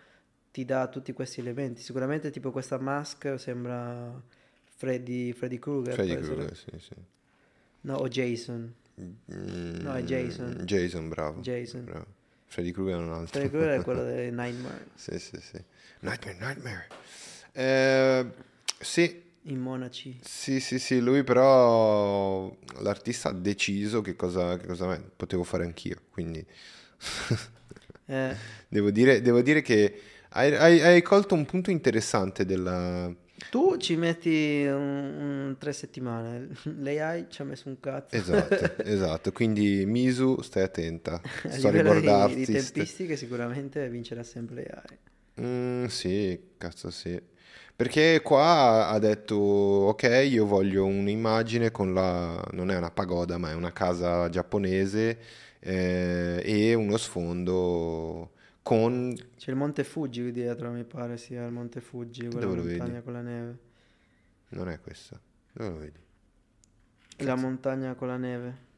ti 0.51 0.65
dà 0.65 0.87
tutti 0.87 1.11
questi 1.13 1.39
elementi. 1.39 1.81
Sicuramente 1.81 2.29
tipo 2.29 2.51
questa 2.51 2.77
mask 2.77 3.35
sembra 3.37 4.21
Freddy, 4.75 5.33
Freddy 5.33 5.59
Krueger. 5.59 5.93
Freddy. 5.93 6.15
Krueger, 6.15 6.55
sì, 6.55 6.71
sì. 6.77 6.95
No, 7.81 7.95
o 7.95 8.07
Jason. 8.07 8.73
No, 8.95 9.93
è 9.93 10.03
Jason. 10.03 10.57
Mm, 10.61 10.65
Jason, 10.65 11.09
bravo. 11.09 11.41
Jason. 11.41 11.83
bravo. 11.83 12.05
Freddy 12.45 12.71
Krueger 12.71 12.99
è 12.99 13.01
un 13.01 13.11
altro. 13.11 13.27
Freddy 13.27 13.49
Krueger 13.49 13.79
è 13.79 13.83
quello 13.83 14.03
dei 14.05 14.31
Nightmare. 14.31 14.85
sì, 14.93 15.17
sì, 15.17 15.39
sì. 15.41 15.61
Nightmare, 16.01 16.37
Nightmare. 16.39 16.87
Eh, 17.51 18.31
sì, 18.79 19.23
I 19.45 19.55
monaci. 19.55 20.17
Sì, 20.21 20.59
sì, 20.59 20.79
sì, 20.79 20.99
lui 20.99 21.23
però 21.23 22.53
l'artista 22.81 23.29
ha 23.29 23.33
deciso 23.33 24.01
che 24.01 24.15
cosa, 24.15 24.57
che 24.57 24.67
cosa 24.67 25.01
potevo 25.15 25.43
fare 25.43 25.65
anch'io, 25.65 25.97
quindi 26.09 26.45
Eh, 28.05 28.35
devo, 28.67 28.91
dire, 28.91 29.21
devo 29.21 29.41
dire 29.41 29.61
che 29.61 29.99
hai, 30.29 30.53
hai- 30.55 30.81
hai 30.81 31.01
colto 31.01 31.35
un 31.35 31.45
punto 31.45 31.71
interessante 31.71 32.45
della... 32.45 33.13
tu 33.49 33.77
ci 33.77 33.95
metti 33.95 34.65
un, 34.67 34.75
un- 34.77 35.55
tre 35.57 35.71
settimane. 35.73 36.49
L'AI 36.79 37.27
ci 37.29 37.41
ha 37.41 37.45
messo 37.45 37.69
un 37.69 37.79
cazzo. 37.79 38.15
Esatto, 38.15 38.75
esatto, 38.83 39.31
quindi 39.31 39.85
Misu 39.85 40.41
stai 40.41 40.63
attenta, 40.63 41.21
A 41.23 41.55
livello 41.55 41.93
storyboard 41.93 42.33
di, 42.35 42.45
di 42.45 42.45
tempistiche 42.45 43.15
sicuramente 43.15 43.87
vincerà 43.89 44.23
sempre 44.23 44.55
l'AI. 44.55 44.97
Mm, 45.41 45.85
sì, 45.85 46.39
cazzo 46.57 46.91
sì. 46.91 47.19
Perché 47.75 48.21
qua 48.23 48.87
ha 48.89 48.99
detto, 48.99 49.35
ok, 49.35 50.27
io 50.29 50.45
voglio 50.45 50.85
un'immagine 50.85 51.71
con 51.71 51.93
la... 51.93 52.41
non 52.51 52.69
è 52.69 52.77
una 52.77 52.91
pagoda, 52.91 53.37
ma 53.37 53.49
è 53.49 53.55
una 53.55 53.73
casa 53.73 54.29
giapponese 54.29 55.19
eh, 55.59 56.41
e 56.43 56.73
uno 56.75 56.97
sfondo 56.97 58.31
con... 58.61 59.15
C'è 59.37 59.51
il 59.51 59.57
Monte 59.57 59.83
Fuji 59.83 60.31
dietro, 60.31 60.71
mi 60.71 60.83
pare 60.83 61.17
sia 61.17 61.45
il 61.45 61.51
Monte 61.51 61.81
Fuji, 61.81 62.27
quella 62.27 62.45
Dove 62.45 62.55
lo 62.55 62.63
montagna 62.63 62.91
vedi? 62.91 63.03
con 63.03 63.13
la 63.13 63.21
neve. 63.21 63.57
Non 64.49 64.69
è 64.69 64.79
questa. 64.79 65.19
Dove 65.51 65.69
lo 65.69 65.77
vedi? 65.77 65.99
La 67.17 67.35
montagna 67.35 67.95
con 67.95 68.07
la 68.07 68.17
neve. 68.17 68.71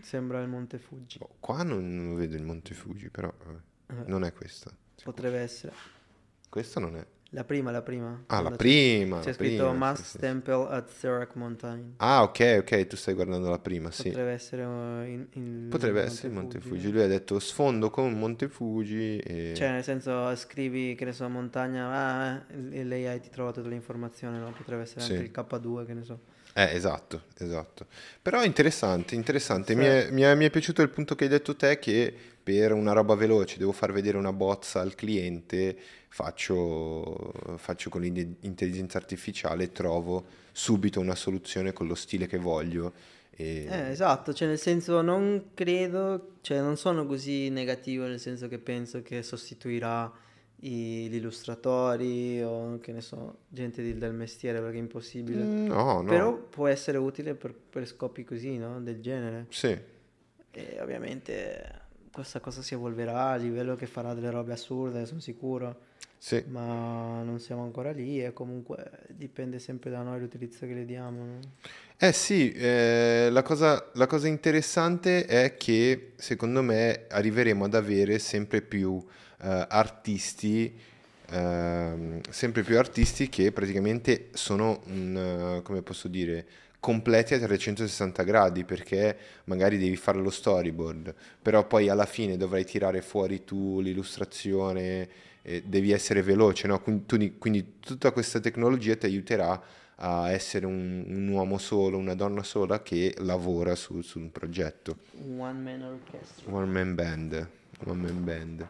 Sembra 0.00 0.40
il 0.40 0.48
Monte 0.48 0.78
Fuji. 0.78 1.18
Boh, 1.18 1.36
qua 1.40 1.62
non, 1.62 1.94
non 1.94 2.16
vedo 2.16 2.36
il 2.36 2.42
Monte 2.42 2.74
Fuji, 2.74 3.10
però 3.10 3.32
vabbè. 3.44 3.60
Eh. 3.86 4.04
non 4.06 4.24
è 4.24 4.32
questa. 4.32 4.74
Potrebbe 5.02 5.38
essere. 5.38 5.72
Questa 6.48 6.80
non 6.80 6.96
è. 6.96 7.06
La 7.34 7.42
prima, 7.42 7.72
la 7.72 7.82
prima. 7.82 8.22
Ah, 8.28 8.40
la 8.40 8.52
prima, 8.52 9.18
C'è 9.18 9.26
la 9.26 9.32
scritto 9.34 9.68
prima, 9.68 9.72
Mass 9.72 10.02
sì. 10.02 10.18
Temple 10.18 10.68
at 10.68 10.88
Therak 11.00 11.34
Mountain. 11.34 11.94
Ah, 11.96 12.22
ok, 12.22 12.58
ok, 12.60 12.86
tu 12.86 12.94
stai 12.94 13.14
guardando 13.14 13.50
la 13.50 13.58
prima, 13.58 13.90
sì. 13.90 14.04
Potrebbe 14.10 14.30
essere 14.30 14.62
uh, 14.62 15.02
in, 15.04 15.26
in- 15.32 15.66
Potrebbe 15.68 16.00
il 16.02 16.06
essere 16.06 16.32
Monte 16.32 16.60
Fuji. 16.60 16.92
Lui 16.92 17.02
ha 17.02 17.08
detto 17.08 17.40
sfondo 17.40 17.90
con 17.90 18.12
Monte 18.16 18.48
Fuji 18.48 19.18
e... 19.18 19.52
Cioè, 19.56 19.72
nel 19.72 19.82
senso, 19.82 20.34
scrivi, 20.36 20.94
che 20.94 21.04
ne 21.04 21.12
so, 21.12 21.28
montagna, 21.28 21.88
ah, 21.90 22.44
eh, 22.70 22.78
e 22.78 22.84
l'AI 22.84 23.18
ti 23.20 23.30
trova 23.30 23.50
tutte 23.50 23.68
le 23.68 23.74
informazioni, 23.74 24.38
no? 24.38 24.52
Potrebbe 24.56 24.82
essere 24.82 25.00
Sì. 25.00 25.12
anche 25.14 25.24
il 25.24 25.30
K2, 25.34 25.86
che 25.86 25.94
ne 25.94 26.04
so. 26.04 26.20
Eh, 26.52 26.72
esatto, 26.72 27.22
esatto. 27.38 27.86
Però 28.22 28.40
è 28.40 28.46
interessante, 28.46 29.16
interessante. 29.16 29.72
Sì. 29.72 29.78
Mi, 29.80 29.86
è, 29.86 30.08
mi 30.12 30.22
è- 30.22 30.36
mi 30.36 30.44
è 30.44 30.50
piaciuto 30.50 30.82
il 30.82 30.88
punto 30.88 31.16
che 31.16 31.24
hai 31.24 31.30
detto 31.30 31.56
te 31.56 31.80
che 31.80 32.14
per 32.44 32.72
una 32.72 32.92
roba 32.92 33.14
veloce 33.16 33.58
devo 33.58 33.72
far 33.72 33.90
vedere 33.92 34.18
una 34.18 34.32
bozza 34.32 34.80
al 34.80 34.94
cliente, 34.94 35.76
faccio, 36.08 37.32
faccio 37.56 37.90
con 37.90 38.02
l'intelligenza 38.02 38.98
artificiale 38.98 39.72
trovo 39.72 40.24
subito 40.52 41.00
una 41.00 41.14
soluzione 41.16 41.72
con 41.72 41.86
lo 41.86 41.94
stile 41.96 42.26
che 42.26 42.38
voglio. 42.38 42.92
E... 43.36 43.66
Eh, 43.68 43.90
esatto, 43.90 44.32
cioè 44.32 44.46
nel 44.46 44.58
senso 44.58 45.00
non 45.02 45.50
credo, 45.54 46.34
cioè 46.42 46.60
non 46.60 46.76
sono 46.76 47.06
così 47.06 47.48
negativo 47.48 48.04
nel 48.06 48.20
senso 48.20 48.46
che 48.46 48.58
penso 48.58 49.02
che 49.02 49.22
sostituirà 49.22 50.12
i- 50.60 51.08
gli 51.08 51.14
illustratori 51.16 52.42
o 52.42 52.78
che 52.80 52.92
ne 52.92 53.00
so, 53.00 53.38
gente 53.48 53.82
di- 53.82 53.98
del 53.98 54.12
mestiere 54.12 54.60
perché 54.60 54.76
è 54.76 54.80
impossibile. 54.80 55.42
Mm, 55.44 55.66
No, 55.66 56.02
no. 56.02 56.04
Però 56.04 56.36
può 56.36 56.68
essere 56.68 56.98
utile 56.98 57.34
per, 57.34 57.52
per 57.54 57.86
scopi 57.86 58.22
così, 58.22 58.56
no? 58.58 58.80
Del 58.80 59.00
genere. 59.00 59.46
Sì, 59.48 59.76
E 60.56 60.78
ovviamente 60.80 61.82
questa 62.14 62.38
cosa 62.38 62.62
si 62.62 62.74
evolverà 62.74 63.30
a 63.30 63.36
livello 63.36 63.74
che 63.74 63.86
farà 63.86 64.14
delle 64.14 64.30
robe 64.30 64.52
assurde, 64.52 65.04
sono 65.04 65.18
sicuro. 65.20 65.80
sì. 66.16 66.42
Ma 66.46 67.22
non 67.22 67.40
siamo 67.40 67.64
ancora 67.64 67.90
lì 67.90 68.22
e 68.24 68.32
comunque 68.32 69.00
dipende 69.08 69.58
sempre 69.58 69.90
da 69.90 70.02
noi 70.02 70.20
l'utilizzo 70.20 70.64
che 70.64 70.74
le 70.74 70.84
diamo. 70.84 71.24
no? 71.24 71.38
Eh 71.96 72.12
sì, 72.12 72.52
eh, 72.52 73.28
la 73.30 73.42
cosa, 73.42 73.90
la 73.94 74.06
cosa 74.06 74.28
interessante 74.28 75.26
è 75.26 75.56
che 75.56 76.12
secondo 76.16 76.62
me 76.62 77.06
arriveremo 77.08 77.64
ad 77.64 77.74
avere 77.74 78.18
sempre 78.20 78.62
più 78.62 79.04
eh, 79.42 79.66
artisti, 79.68 80.72
ehm, 81.30 82.20
sempre 82.30 82.62
più 82.62 82.78
artisti 82.78 83.28
che 83.28 83.50
praticamente 83.52 84.28
sono, 84.34 84.82
un, 84.86 85.56
eh, 85.58 85.62
come 85.62 85.82
posso 85.82 86.08
dire, 86.08 86.46
completi 86.84 87.32
a 87.32 87.38
360 87.38 88.22
gradi 88.24 88.64
perché 88.64 89.16
magari 89.44 89.78
devi 89.78 89.96
fare 89.96 90.18
lo 90.18 90.28
storyboard, 90.28 91.14
però 91.40 91.66
poi 91.66 91.88
alla 91.88 92.04
fine 92.04 92.36
dovrai 92.36 92.66
tirare 92.66 93.00
fuori 93.00 93.42
tu 93.42 93.80
l'illustrazione, 93.80 95.08
devi 95.64 95.92
essere 95.92 96.20
veloce, 96.20 96.66
no? 96.66 96.82
Quindi, 96.82 97.38
quindi 97.38 97.78
tutta 97.80 98.10
questa 98.12 98.38
tecnologia 98.38 98.96
ti 98.96 99.06
aiuterà 99.06 99.58
a 99.94 100.30
essere 100.30 100.66
un, 100.66 101.04
un 101.06 101.28
uomo 101.28 101.56
solo, 101.56 101.96
una 101.96 102.14
donna 102.14 102.42
sola 102.42 102.82
che 102.82 103.14
lavora 103.20 103.74
su, 103.76 104.02
su 104.02 104.18
un 104.18 104.30
progetto. 104.30 104.98
One 105.38 105.60
man 105.60 105.82
orchestra. 105.84 106.52
One 106.52 106.66
man 106.70 106.94
band. 106.94 107.48
One 107.86 108.02
man 108.02 108.24
band. 108.24 108.68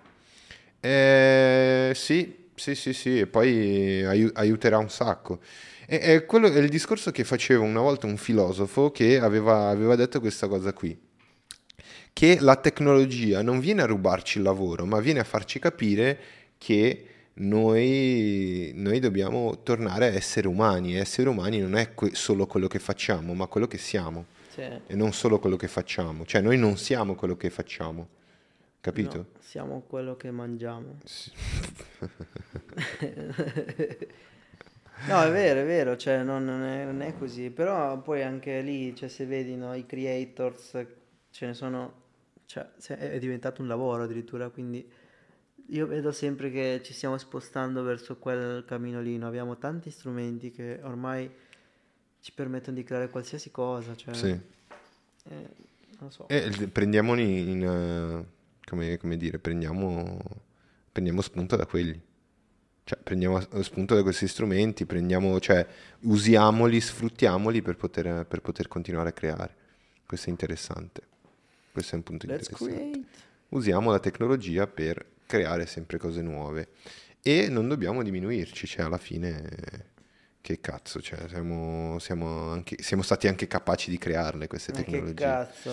Eh, 0.78 1.90
sì, 1.96 2.44
sì, 2.54 2.76
sì, 2.76 2.92
sì, 2.92 3.18
e 3.18 3.26
poi 3.26 4.04
aiu- 4.04 4.36
aiuterà 4.36 4.78
un 4.78 4.88
sacco. 4.88 5.40
E, 5.87 6.01
e 6.03 6.24
quello 6.24 6.49
è 6.49 6.59
il 6.59 6.68
discorso 6.68 7.11
che 7.11 7.24
faceva 7.24 7.64
una 7.64 7.80
volta 7.80 8.07
un 8.07 8.16
filosofo 8.16 8.91
che 8.91 9.18
aveva, 9.18 9.68
aveva 9.68 9.97
detto 9.97 10.20
questa 10.20 10.49
cosa 10.49 10.72
qui. 10.72 10.99
Che 12.12 12.39
la 12.41 12.57
tecnologia 12.57 13.43
non 13.43 13.61
viene 13.61 13.82
a 13.82 13.87
rubarci 13.87 14.39
il 14.39 14.45
lavoro, 14.45 14.87
ma 14.87 15.01
viene 15.01 15.20
a 15.20 15.24
farci 15.24 15.59
capire 15.59 16.18
che 16.59 17.07
noi, 17.35 18.70
noi 18.74 19.01
dobbiamo 19.01 19.62
tornare 19.62 20.07
a 20.07 20.12
essere 20.12 20.47
umani. 20.47 20.97
E 20.97 21.01
essere 21.01 21.28
umani 21.28 21.59
non 21.59 21.76
è 21.76 21.93
que- 21.95 22.14
solo 22.14 22.47
quello 22.47 22.68
che 22.68 22.78
facciamo, 22.78 23.35
ma 23.35 23.47
quello 23.47 23.66
che 23.66 23.78
siamo. 23.78 24.26
Sì. 24.51 24.61
E 24.61 24.95
non 24.95 25.12
solo 25.12 25.41
quello 25.41 25.57
che 25.57 25.66
facciamo. 25.66 26.24
Cioè, 26.24 26.41
noi 26.41 26.57
non 26.57 26.76
siamo 26.76 27.16
quello 27.16 27.37
che 27.37 27.51
facciamo. 27.51 28.07
Capito? 28.80 29.16
No, 29.16 29.26
siamo 29.41 29.82
quello 29.87 30.16
che 30.16 30.30
mangiamo. 30.30 30.99
No, 35.07 35.22
è 35.22 35.30
vero, 35.30 35.61
è 35.61 35.64
vero, 35.64 35.97
cioè 35.97 36.22
non, 36.22 36.45
non 36.45 36.62
è, 36.62 36.84
non 36.84 37.03
è 37.03 37.16
così, 37.18 37.51
però 37.51 38.01
poi 38.01 38.22
anche 38.22 38.61
lì, 38.62 38.95
cioè 38.97 39.09
se 39.09 39.26
vedi 39.26 39.55
no, 39.55 39.74
i 39.74 39.84
creators, 39.84 40.86
ce 41.30 41.47
ne 41.47 41.53
sono, 41.55 42.03
cioè 42.47 42.66
è 42.78 43.18
diventato 43.18 43.61
un 43.61 43.68
lavoro 43.68 44.05
addirittura, 44.05 44.49
quindi 44.49 44.88
io 45.68 45.86
vedo 45.86 46.11
sempre 46.12 46.51
che 46.51 46.80
ci 46.82 46.92
stiamo 46.95 47.18
spostando 47.18 47.82
verso 47.82 48.16
quel 48.16 48.64
cammino 48.66 49.01
lì, 49.01 49.18
no? 49.18 49.26
abbiamo 49.26 49.59
tanti 49.59 49.90
strumenti 49.90 50.51
che 50.51 50.80
ormai 50.82 51.30
ci 52.20 52.32
permettono 52.32 52.76
di 52.76 52.84
creare 52.84 53.11
qualsiasi 53.11 53.51
cosa, 53.51 53.95
cioè, 53.95 54.14
Sì. 54.14 54.28
eh, 54.30 55.49
non 56.01 56.11
so. 56.11 56.28
E 56.28 56.49
l- 56.49 56.68
prendiamoli 56.68 57.51
in... 57.51 57.62
eh, 57.62 58.32
come, 58.64 58.97
come 58.97 59.16
dire, 59.18 59.38
prendiamo, 59.38 60.18
prendiamo 60.90 61.20
spunto 61.20 61.57
da 61.57 61.66
quelli. 61.66 62.01
Cioè, 62.85 62.99
prendiamo 63.03 63.41
spunto 63.62 63.95
da 63.95 64.03
questi 64.03 64.28
strumenti, 64.28 64.85
prendiamo, 64.85 65.41
cioè, 65.41 65.66
usiamoli, 66.01 66.80
sfruttiamoli 66.80 67.62
per 67.62 67.76
poter, 67.76 68.26
per 68.26 68.41
poter 68.43 68.68
continuare 68.68 69.09
a 69.09 69.12
creare. 69.12 69.55
Questo 70.07 70.26
è 70.28 70.30
interessante. 70.30 71.03
Questo 71.72 71.93
è 71.95 71.97
un 71.97 72.03
punto 72.03 72.26
Let's 72.26 72.49
interessante. 72.49 72.91
create. 72.91 73.09
Usiamo 73.49 73.91
la 73.91 73.99
tecnologia 73.99 74.66
per 74.66 75.05
creare 75.26 75.64
sempre 75.64 75.97
cose 75.97 76.20
nuove 76.20 76.68
e 77.22 77.49
non 77.49 77.68
dobbiamo 77.68 78.03
diminuirci, 78.03 78.66
cioè 78.66 78.85
alla 78.85 78.99
fine 78.99 79.93
che 80.43 80.61
cazzo, 80.61 81.01
cioè, 81.01 81.26
siamo, 81.26 81.99
siamo 81.99 82.51
anche- 82.51 82.82
siamo 82.82 83.03
stati 83.03 83.28
anche 83.28 83.47
capaci 83.47 83.89
di 83.89 83.97
crearle 83.97 84.47
queste 84.47 84.72
Ma 84.72 84.78
che 84.78 84.85
tecnologie. 84.85 85.24
cazzo? 85.24 85.72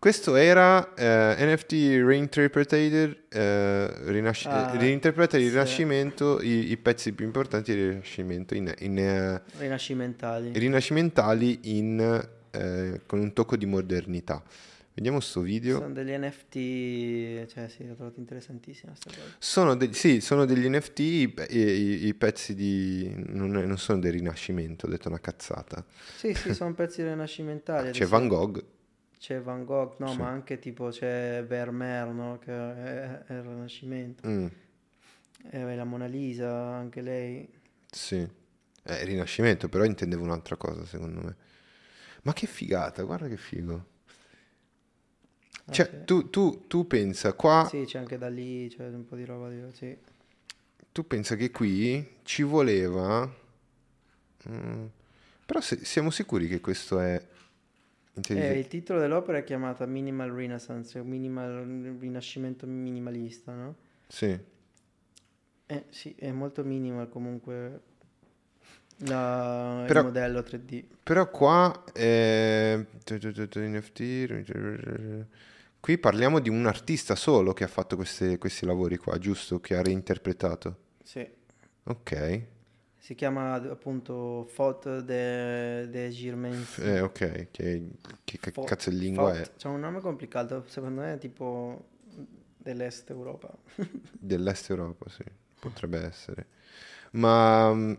Questo 0.00 0.36
era 0.36 0.94
eh, 0.94 1.44
NFT 1.44 1.72
Reinterpreted, 2.04 3.16
eh, 3.30 4.10
rinasci- 4.10 4.46
Ah, 4.46 4.72
eh, 4.72 4.78
reinterpreta 4.78 5.36
il 5.36 5.44
sì. 5.44 5.48
Rinascimento, 5.50 6.40
i, 6.40 6.70
i 6.70 6.76
pezzi 6.76 7.12
più 7.12 7.24
importanti 7.26 7.74
del 7.74 7.88
Rinascimento 7.90 8.54
in, 8.54 8.72
in, 8.78 8.96
eh, 8.98 9.42
Rinascimentali. 9.58 10.52
rinascimentali 10.56 11.58
in, 11.78 12.28
eh, 12.52 13.00
con 13.06 13.18
un 13.18 13.32
tocco 13.32 13.56
di 13.56 13.66
modernità. 13.66 14.40
Vediamo 14.94 15.18
sto 15.18 15.40
video. 15.40 15.78
Sono 15.78 15.92
degli 15.92 16.12
NFT, 16.16 17.46
cioè 17.52 17.68
sì, 17.68 17.86
l'ho 17.86 17.94
trovato 17.94 18.20
cosa. 19.08 19.20
Sono, 19.38 19.74
de- 19.74 19.92
sì, 19.92 20.20
sono 20.20 20.44
degli 20.44 20.68
NFT, 20.68 20.98
i, 21.00 21.34
i- 21.50 22.06
i 22.06 22.14
pezzi 22.14 22.54
di... 22.54 23.12
Non, 23.26 23.50
non 23.50 23.78
sono 23.78 23.98
del 23.98 24.12
Rinascimento, 24.12 24.86
ho 24.86 24.88
detto 24.88 25.08
una 25.08 25.18
cazzata. 25.20 25.84
Sì, 26.16 26.34
sì, 26.34 26.54
sono 26.54 26.72
pezzi 26.74 27.02
rinascimentali. 27.02 27.88
ad 27.88 27.94
C'è. 27.94 28.06
Van 28.06 28.26
Gogh, 28.28 28.60
C'è 29.18 29.40
Van 29.40 29.64
Gogh, 29.64 29.96
no, 29.98 30.12
Sì. 30.12 30.18
ma 30.18 30.28
anche 30.28 30.58
tipo 30.58 30.88
c'è 30.90 31.44
Vermeer, 31.46 32.06
no, 32.08 32.38
che 32.38 32.52
è, 32.52 33.18
è 33.24 33.32
il 33.34 33.42
Rinascimento. 33.42 34.28
Mm, 34.28 34.46
E 35.50 35.74
la 35.74 35.84
Mona 35.84 36.06
Lisa, 36.06 36.50
anche 36.74 37.00
lei. 37.00 37.48
sì, 37.90 38.26
è 38.82 39.04
Rinascimento, 39.04 39.68
però 39.68 39.84
intendevo 39.84 40.22
un'altra 40.22 40.56
cosa 40.56 40.84
secondo 40.84 41.20
me. 41.20 41.36
Ma 42.22 42.32
che 42.32 42.46
figata, 42.46 43.02
guarda 43.02 43.26
che 43.28 43.36
figo. 43.36 43.86
Ah, 45.66 45.72
Cioè, 45.72 45.86
sì. 45.86 46.04
tu, 46.04 46.30
tu- 46.30 46.66
tu 46.66 46.86
pensa 46.86 47.32
qua, 47.34 47.66
Sì, 47.68 47.84
c'è 47.86 47.98
anche 47.98 48.18
da 48.18 48.28
lì, 48.28 48.68
c'è 48.68 48.86
un 48.86 49.04
po' 49.06 49.16
di 49.16 49.24
roba 49.24 49.48
di... 49.50 49.60
Sì. 49.72 49.96
tu 50.92 51.06
pensa 51.06 51.34
che 51.36 51.50
qui 51.50 52.16
ci 52.22 52.42
voleva... 52.42 53.30
mm, 54.48 54.86
però 55.44 55.60
se- 55.60 55.84
siamo 55.84 56.10
sicuri 56.10 56.48
che 56.48 56.60
questo 56.60 57.00
è 57.00 57.20
Eh, 58.28 58.58
il 58.58 58.68
titolo 58.68 59.00
dell'opera 59.00 59.38
è 59.38 59.44
chiamata 59.44 59.86
Minimal 59.86 60.30
Renaissance, 60.30 61.02
minimal, 61.02 61.96
rinascimento 61.98 62.66
minimalista, 62.66 63.54
no? 63.54 63.74
Sì. 64.06 64.38
Eh 65.70 65.84
sì, 65.90 66.14
è 66.18 66.30
molto 66.30 66.64
minimal 66.64 67.08
comunque 67.08 67.80
la- 69.06 69.84
Però- 69.86 70.00
il 70.00 70.06
modello 70.06 70.40
3D. 70.42 70.84
Però 71.02 71.28
qua 71.30 71.84
è... 71.92 72.84
NFT, 73.10 75.26
Qui 75.80 75.96
parliamo 75.98 76.40
di 76.40 76.48
un 76.48 76.66
artista 76.66 77.14
solo 77.14 77.52
che 77.52 77.62
ha 77.64 77.68
fatto 77.68 77.94
queste- 77.96 78.36
questi 78.38 78.66
lavori 78.66 78.96
qua, 78.96 79.16
giusto? 79.18 79.60
Che 79.60 79.76
ha 79.76 79.82
reinterpretato. 79.82 80.76
Sì. 81.04 81.24
Ok. 81.84 82.42
Si 83.08 83.14
chiama 83.14 83.54
appunto 83.54 84.44
Faute 84.50 85.02
de, 85.02 85.88
de 85.88 86.10
Girmens. 86.10 86.76
Eh, 86.76 87.00
ok. 87.00 87.48
Che, 87.50 87.88
che 88.22 88.38
ca- 88.38 88.50
Fo- 88.50 88.64
cazzo 88.64 88.90
di 88.90 88.98
lingua 88.98 89.32
Faute. 89.32 89.50
è? 89.50 89.56
C'è 89.56 89.68
un 89.68 89.80
nome 89.80 90.00
complicato, 90.00 90.64
secondo 90.66 91.00
me 91.00 91.14
è 91.14 91.18
tipo 91.18 91.86
dell'est 92.58 93.08
Europa. 93.08 93.50
Dell'est 94.12 94.68
Europa, 94.68 95.08
sì. 95.08 95.24
Potrebbe 95.58 96.00
essere. 96.04 96.46
Ma... 97.12 97.72
mm, 97.72 97.94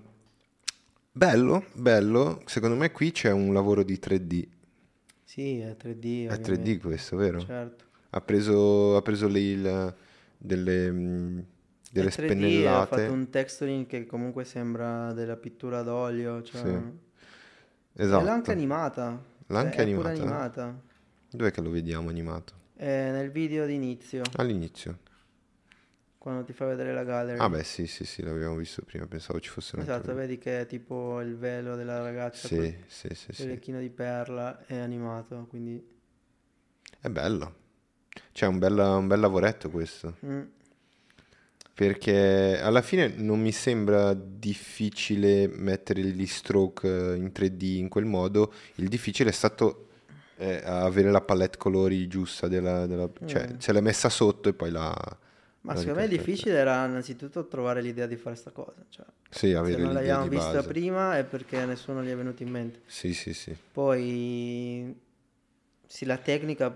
Bello, 1.12 1.66
bello. 1.74 2.44
Secondo 2.46 2.76
me 2.76 2.92
qui 2.92 3.12
c'è 3.12 3.32
un 3.32 3.52
lavoro 3.52 3.82
di 3.82 3.98
3D. 3.98 4.48
sì, 5.24 5.58
è 5.58 5.76
3D. 5.76 6.28
È 6.28 6.34
ovviamente. 6.34 6.78
3D 6.78 6.80
questo, 6.82 7.16
vero? 7.18 7.40
Certo. 7.40 7.86
Ha 8.12 8.22
preso, 8.22 8.96
ha 8.96 9.02
preso 9.02 9.28
lì 9.28 9.42
il- 9.42 9.96
delle, 10.38 10.92
mm, 10.92 11.40
delle 11.92 12.10
3D, 12.10 12.12
ha 12.12 12.12
spennellate. 12.28 12.96
fatto 12.98 13.12
un 13.12 13.30
texturing 13.30 13.86
che 13.88 14.06
comunque 14.06 14.44
sembra 14.44 15.12
della 15.14 15.36
pittura 15.36 15.82
d'olio. 15.82 16.42
Cioè... 16.44 16.62
Sì. 16.62 16.68
E 17.94 18.04
Esatto. 18.04 18.24
l'ha 18.26 18.32
anche 18.34 18.52
animata. 18.52 19.24
L'ha 19.48 19.60
Cioè, 19.62 19.66
anche 19.66 19.84
è 19.84 19.94
pure 19.94 20.10
animata? 20.10 20.64
animata. 20.64 20.82
Dov'è 21.32 21.52
che 21.52 21.62
lo 21.62 21.70
vediamo 21.70 22.10
animato? 22.10 22.54
È 22.76 23.12
nel 23.12 23.30
video 23.32 23.66
d'inizio, 23.66 24.22
All'inizio. 24.38 25.00
quando 26.18 26.44
ti 26.44 26.54
fa 26.54 26.66
vedere 26.66 26.94
la 26.94 27.04
gallery. 27.04 27.40
Ah 27.40 27.50
beh, 27.50 27.64
sì, 27.64 27.88
sì, 27.88 28.06
sì, 28.06 28.24
l'abbiamo 28.24 28.56
visto 28.56 28.84
prima, 28.84 29.06
pensavo 29.06 29.40
ci 29.40 29.50
fosse 29.50 29.76
un 29.76 29.82
Esatto, 29.82 30.14
vedi 30.14 30.38
che 30.38 30.62
è 30.62 30.66
tipo 30.66 31.20
il 31.22 31.36
velo 31.36 31.76
della 31.76 32.02
ragazza 32.02 32.48
Sì, 32.48 32.56
col 32.56 32.76
sì, 32.88 33.10
sì, 33.14 33.34
sì. 33.34 33.44
l'orecchino 33.46 33.80
di 33.80 33.90
perla 33.90 34.66
è 34.66 34.78
animato, 34.78 35.46
quindi 35.50 35.86
È 37.02 37.10
bello. 37.10 37.56
C'è 38.32 38.46
un 38.48 38.60
bel, 38.60 38.78
un 38.78 39.08
bel 39.08 39.20
lavoretto 39.20 39.70
questo. 39.70 40.18
mm, 40.26 40.42
Perché 41.80 42.60
alla 42.60 42.82
fine 42.82 43.08
non 43.16 43.40
mi 43.40 43.54
sembra 43.54 44.14
difficile 44.14 45.48
mettere 45.48 46.02
gli 46.02 46.26
stroke 46.26 46.86
eh, 47.14 47.16
in 47.16 47.32
3D 47.32 47.78
in 47.78 47.88
quel 47.88 48.04
modo. 48.04 48.52
Il 48.76 48.90
difficile 48.90 49.30
è 49.30 49.32
stato 49.32 49.88
eh, 50.36 50.62
avere 50.66 51.10
la 51.10 51.22
palette 51.22 51.58
colori 51.58 52.06
giusta 52.10 52.50
della, 52.50 52.86
della- 52.86 53.10
cioè 53.26 53.54
Mm. 53.54 53.60
se 53.60 53.72
l'è 53.72 53.80
messa 53.80 54.10
sotto 54.10 54.50
e 54.50 54.54
poi 54.54 54.72
la 54.72 54.94
ma 55.62 55.74
la 55.74 55.80
secondo 55.80 56.00
me 56.00 56.06
il 56.06 56.12
difficile 56.12 56.58
era 56.58 56.86
innanzitutto 56.86 57.48
trovare 57.48 57.82
l'idea 57.82 58.08
di 58.08 58.18
fare 58.18 58.36
sta 58.36 58.52
cosa, 58.52 58.84
cioè, 58.90 59.06
Sì, 59.30 59.48
se 59.52 59.56
avere 59.56 59.78
non 59.82 59.94
l'idea 59.94 60.18
l'abbiamo 60.18 60.28
vista 60.28 60.52
base. 60.56 60.68
prima 60.68 61.18
è 61.18 61.24
perché 61.24 61.64
nessuno 61.66 62.04
gli 62.04 62.10
è 62.10 62.16
venuto 62.16 62.44
in 62.44 62.50
mente. 62.50 62.82
Sì, 62.88 63.14
sì, 63.14 63.34
sì. 63.34 63.56
Poi 63.72 64.94
sì, 65.88 66.04
la 66.04 66.18
tecnica 66.18 66.76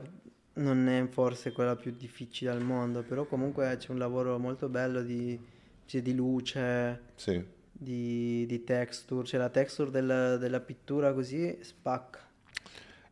non 0.56 0.88
è 0.88 1.08
forse 1.08 1.52
quella 1.52 1.76
più 1.76 1.92
difficile 1.98 2.52
al 2.52 2.62
mondo, 2.62 3.02
però 3.04 3.26
comunque 3.26 3.76
c'è 3.78 3.92
un 3.92 3.98
lavoro 3.98 4.38
molto 4.38 4.70
bello 4.70 5.02
di, 5.02 5.40
cioè, 5.86 6.02
di 6.02 6.14
luce, 6.16 7.02
Sì. 7.16 7.44
di, 7.72 8.46
di 8.48 8.64
texture, 8.64 9.26
cioè 9.26 9.40
la 9.40 9.50
texture 9.50 9.90
del- 9.90 10.38
della 10.40 10.60
pittura 10.60 11.14
così 11.14 11.58
spacca. 11.62 12.20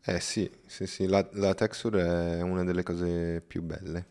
Eh 0.03 0.19
sì, 0.19 0.49
sì, 0.65 0.87
sì, 0.87 1.05
la, 1.07 1.27
la 1.33 1.53
texture 1.53 2.37
è 2.37 2.41
una 2.41 2.63
delle 2.63 2.83
cose 2.83 3.41
più 3.45 3.61
belle. 3.61 4.05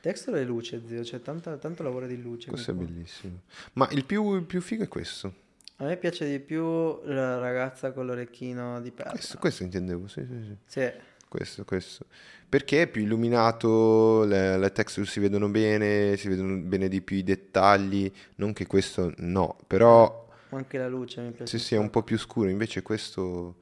Texture 0.00 0.40
e 0.40 0.44
luce, 0.44 0.82
zio, 0.84 1.02
c'è 1.02 1.22
tanta- 1.22 1.56
tanto 1.58 1.84
lavoro 1.84 2.06
di 2.08 2.20
luce. 2.20 2.48
Questo 2.50 2.72
è 2.72 2.74
qua. 2.74 2.84
bellissimo. 2.84 3.42
Ma 3.74 3.88
il 3.92 4.04
più, 4.04 4.34
il 4.34 4.42
più 4.42 4.60
figo 4.60 4.82
è 4.82 4.88
questo. 4.88 5.32
A 5.76 5.84
me 5.84 5.96
piace 5.96 6.28
di 6.28 6.40
più 6.40 7.00
la 7.04 7.38
ragazza 7.38 7.92
con 7.92 8.06
l'orecchino 8.06 8.80
di 8.80 8.90
perla. 8.90 9.12
Questo, 9.12 9.38
questo 9.38 9.62
intendevo, 9.62 10.08
sì, 10.08 10.24
sì, 10.26 10.42
sì. 10.44 10.56
Sì, 10.64 10.92
Questo, 11.32 11.64
questo. 11.64 12.04
Perché 12.46 12.82
è 12.82 12.86
più 12.86 13.00
illuminato, 13.00 14.24
le, 14.24 14.58
le 14.58 14.70
texture 14.70 15.06
si 15.06 15.18
vedono 15.18 15.48
bene, 15.48 16.14
si 16.18 16.28
vedono 16.28 16.58
bene 16.58 16.88
di 16.88 17.00
più 17.00 17.16
i 17.16 17.22
dettagli. 17.22 18.12
Non 18.34 18.52
che 18.52 18.66
questo 18.66 19.14
no, 19.16 19.56
però 19.66 20.28
anche 20.50 20.76
la 20.76 20.88
luce 20.88 21.22
mi 21.22 21.30
piace. 21.30 21.56
se 21.56 21.64
sia 21.64 21.80
un 21.80 21.88
po' 21.88 22.02
più 22.02 22.18
scuro, 22.18 22.50
invece 22.50 22.82
questo 22.82 23.60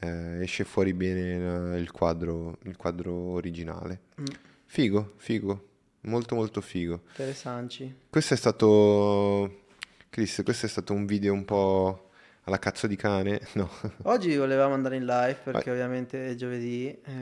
eh, 0.00 0.42
esce 0.42 0.64
fuori 0.64 0.94
bene 0.94 1.78
il 1.78 1.92
quadro, 1.92 2.58
il 2.64 2.76
quadro 2.76 3.14
originale. 3.14 4.00
Mm. 4.20 4.24
Figo, 4.64 5.12
figo, 5.18 5.68
molto 6.00 6.34
molto 6.34 6.60
figo. 6.60 7.02
Interessanti. 7.10 7.98
Questo 8.10 8.34
è 8.34 8.36
stato, 8.36 9.66
Chris, 10.10 10.40
questo 10.42 10.66
è 10.66 10.68
stato 10.68 10.92
un 10.92 11.06
video 11.06 11.32
un 11.32 11.44
po' 11.44 12.10
alla 12.44 12.58
cazzo 12.58 12.86
di 12.88 12.96
cane, 12.96 13.40
no? 13.54 13.70
Oggi 14.02 14.34
volevamo 14.36 14.74
andare 14.74 14.96
in 14.96 15.04
live 15.04 15.38
perché 15.44 15.70
Vai. 15.70 15.78
ovviamente 15.80 16.30
è 16.30 16.34
giovedì 16.34 16.88
eh, 16.88 17.12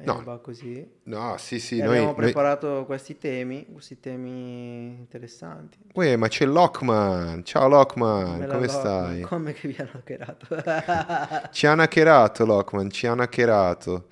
e 0.00 0.04
No. 0.04 0.22
va 0.24 0.38
così. 0.38 0.88
No, 1.04 1.34
sì, 1.38 1.58
sì, 1.58 1.78
noi... 1.78 1.88
abbiamo 1.88 2.06
noi- 2.06 2.14
preparato 2.14 2.84
questi 2.86 3.18
temi, 3.18 3.66
questi 3.72 3.98
temi 3.98 4.94
interessanti. 4.98 5.78
Uè, 5.94 6.14
ma 6.16 6.28
c'è 6.28 6.46
Lockman, 6.46 7.44
ciao 7.44 7.66
Lockman, 7.68 8.46
come 8.46 8.46
loco, 8.46 8.68
stai? 8.68 9.20
Come 9.22 9.52
che 9.52 9.68
vi 9.68 9.76
hanno 9.78 9.90
hackerato? 9.94 11.48
Ci 11.50 11.66
hanno 11.66 11.82
hackerato 11.82 12.44
Lockman, 12.46 12.90
ci 12.90 13.06
hanno 13.06 13.22
hackerato. 13.22 14.06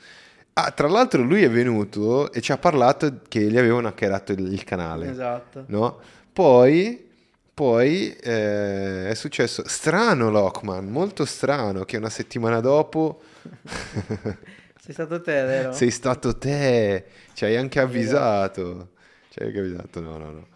Ah, 0.54 0.72
tra 0.72 0.88
l'altro 0.88 1.22
lui 1.22 1.42
è 1.44 1.50
venuto 1.50 2.32
e 2.32 2.40
ci 2.40 2.50
ha 2.50 2.58
parlato 2.58 3.20
che 3.28 3.40
gli 3.40 3.56
avevano 3.56 3.86
hackerato 3.86 4.32
il, 4.32 4.52
il 4.52 4.64
canale, 4.64 5.08
esatto. 5.10 5.64
no? 5.68 5.98
Poi, 6.32 7.09
poi 7.60 8.16
eh, 8.22 9.10
è 9.10 9.14
successo, 9.14 9.68
strano 9.68 10.30
Lockman, 10.30 10.88
molto 10.88 11.26
strano, 11.26 11.84
che 11.84 11.98
una 11.98 12.08
settimana 12.08 12.58
dopo 12.60 13.20
Sei 14.80 14.94
stato 14.94 15.20
te, 15.20 15.42
vero? 15.42 15.72
sei 15.74 15.90
stato 15.90 16.38
te, 16.38 17.04
ci 17.34 17.44
hai 17.44 17.56
anche 17.56 17.78
avvisato. 17.78 18.92
Ci 19.28 19.40
hai 19.40 19.48
anche 19.48 19.58
avvisato, 19.58 20.00
no, 20.00 20.16
no, 20.16 20.30
no. 20.30 20.46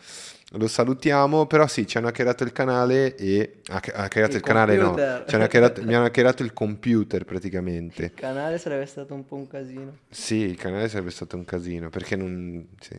Lo 0.53 0.67
salutiamo, 0.67 1.45
però 1.45 1.67
sì, 1.67 1.87
ci 1.87 1.99
hanno 1.99 2.07
hackerato 2.09 2.43
il 2.43 2.53
canale 2.53 3.15
e... 3.17 3.57
Ha 3.67 3.83
ha 3.93 4.03
hackerato 4.05 4.31
il, 4.31 4.37
Il 4.39 4.43
canale, 4.43 4.77
no. 4.79 4.95
hanno 4.95 5.45
hackerato- 5.45 5.83
mi 5.85 5.95
hanno 5.95 6.07
hackerato 6.07 6.43
il 6.43 6.55
computer 6.55 7.27
praticamente. 7.27 8.05
Il 8.05 8.15
canale 8.15 8.57
sarebbe 8.57 8.87
stato 8.87 9.13
un 9.13 9.27
po' 9.27 9.37
un 9.37 9.47
casino. 9.47 9.99
Sì, 10.09 10.37
il 10.37 10.57
canale 10.57 10.89
sarebbe 10.89 11.11
stato 11.11 11.37
un 11.37 11.45
casino, 11.45 11.91
perché 11.91 12.17
non... 12.17 12.67
Sì, 12.81 12.99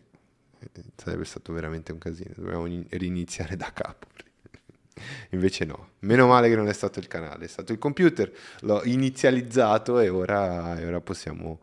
sarebbe 0.96 1.26
stato 1.26 1.54
veramente 1.54 1.92
un 1.92 1.98
casino, 2.00 2.32
dovevamo 2.36 2.66
in- 2.66 2.86
riniziare 2.90 3.56
da 3.56 3.72
capo. 3.74 4.08
Invece 5.32 5.66
no, 5.66 5.90
meno 6.00 6.28
male 6.28 6.50
che 6.50 6.56
non 6.56 6.68
è 6.68 6.74
stato 6.74 7.00
il 7.00 7.08
canale, 7.08 7.46
è 7.46 7.48
stato 7.48 7.72
il 7.72 7.80
computer, 7.80 8.32
l'ho 8.62 8.82
inizializzato 8.86 10.00
e 10.00 10.10
ora, 10.10 10.78
e 10.80 10.86
ora 10.86 11.02
possiamo, 11.02 11.60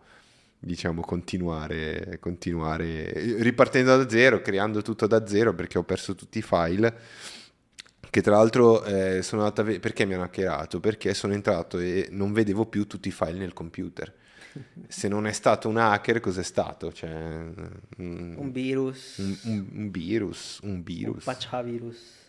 diciamo, 0.58 1.00
continuare, 1.02 2.18
continuare, 2.20 3.36
ripartendo 3.38 3.96
da 3.96 4.08
zero, 4.08 4.40
creando 4.40 4.82
tutto 4.82 5.06
da 5.06 5.26
zero, 5.26 5.54
perché 5.54 5.78
ho 5.78 5.84
perso 5.84 6.14
tutti 6.14 6.38
i 6.38 6.42
file, 6.42 6.98
che 8.10 8.20
tra 8.20 8.36
l'altro 8.36 8.84
eh, 8.84 9.22
sono 9.22 9.42
andato 9.42 9.62
a 9.62 9.64
ve- 9.64 9.80
perché 9.80 10.04
mi 10.04 10.14
hanno 10.14 10.24
hackerato? 10.24 10.80
Perché 10.80 11.14
sono 11.14 11.32
entrato 11.32 11.78
e 11.78 12.08
non 12.10 12.32
vedevo 12.32 12.66
più 12.66 12.86
tutti 12.86 13.08
i 13.08 13.10
file 13.12 13.38
nel 13.38 13.54
computer. 13.54 14.12
Se 14.88 15.08
non 15.08 15.26
è 15.26 15.32
stato 15.32 15.68
un 15.68 15.76
hacker, 15.78 16.20
cos'è 16.20 16.42
stato? 16.42 16.92
Cioè, 16.92 17.10
mm, 17.10 18.36
Un 18.38 18.50
virus. 18.52 19.18
un, 19.18 19.36
un- 19.44 19.68
un 19.72 19.90
virus, 19.90 20.60
un 20.62 20.70
Un 20.70 20.82
virus. 20.82 21.24
pacciavirus. 21.24 22.20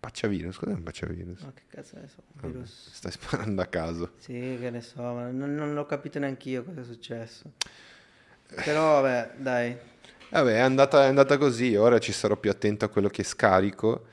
Pacciavirus, 0.00 0.56
cos'è 0.58 0.72
un 0.72 0.82
pacciavirus? 0.82 1.40
Ma 1.42 1.52
che 1.54 1.62
cazzo 1.68 1.96
ne 1.98 2.08
so, 2.08 2.22
un 2.42 2.52
Vabbè. 2.52 2.66
Stai 2.66 3.10
sparando 3.12 3.62
a 3.62 3.66
caso. 3.66 4.12
Sì, 4.18 4.56
che 4.60 4.68
ne 4.70 4.80
so, 4.82 5.00
ma 5.00 5.30
non, 5.30 5.54
non 5.54 5.72
l'ho 5.72 5.86
capito 5.86 6.18
neanche 6.18 6.50
io 6.50 6.62
cosa 6.62 6.82
è 6.82 6.84
successo. 6.84 7.52
Però 8.64 9.00
vabbè, 9.00 9.32
dai. 9.38 9.76
Vabbè, 10.30 10.54
è 10.56 10.58
andata, 10.58 11.04
è 11.04 11.08
andata 11.08 11.38
così, 11.38 11.74
ora 11.76 11.98
ci 11.98 12.12
sarò 12.12 12.36
più 12.36 12.50
attento 12.50 12.84
a 12.84 12.88
quello 12.88 13.08
che 13.08 13.22
scarico. 13.24 14.06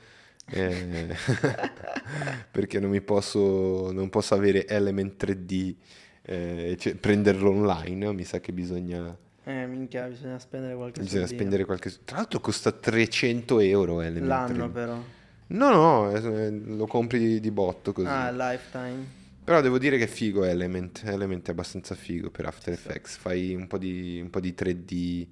eh, 0.46 1.14
perché 2.50 2.80
non 2.80 2.90
mi 2.90 3.00
posso, 3.02 3.92
non 3.92 4.08
posso 4.08 4.34
avere 4.34 4.66
Element 4.66 5.22
3D, 5.22 5.74
eh, 6.22 6.76
cioè, 6.78 6.94
prenderlo 6.94 7.50
online, 7.50 8.12
mi 8.12 8.24
sa 8.24 8.40
che 8.40 8.52
bisogna, 8.52 9.16
Eh, 9.44 9.66
minchia, 9.66 10.06
bisogna 10.06 10.38
spendere 10.38 10.74
qualche 10.74 11.00
bisogna 11.00 11.20
soldino. 11.26 11.38
spendere 11.40 11.64
qualche... 11.64 11.90
Tra 12.04 12.16
l'altro 12.18 12.40
costa 12.40 12.70
300 12.72 13.60
euro 13.60 14.00
Element 14.00 14.26
L'anno 14.28 14.66
3D. 14.66 14.72
però. 14.72 15.02
No, 15.48 15.70
no, 15.70 16.10
eh, 16.10 16.50
lo 16.50 16.86
compri 16.86 17.18
di, 17.18 17.40
di 17.40 17.50
botto 17.50 17.92
così. 17.92 18.06
Ah, 18.08 18.30
lifetime. 18.30 19.20
Però 19.44 19.60
devo 19.60 19.78
dire 19.78 19.98
che 19.98 20.04
è 20.04 20.06
figo 20.06 20.44
Element, 20.44 21.02
Element 21.04 21.48
è 21.48 21.50
abbastanza 21.50 21.94
figo 21.96 22.30
per 22.30 22.46
After 22.46 22.72
Effects, 22.72 23.16
fai 23.16 23.54
un 23.54 23.66
po' 23.66 23.76
di, 23.76 24.20
un 24.22 24.30
po' 24.30 24.38
di 24.38 24.54
3D, 24.56 25.26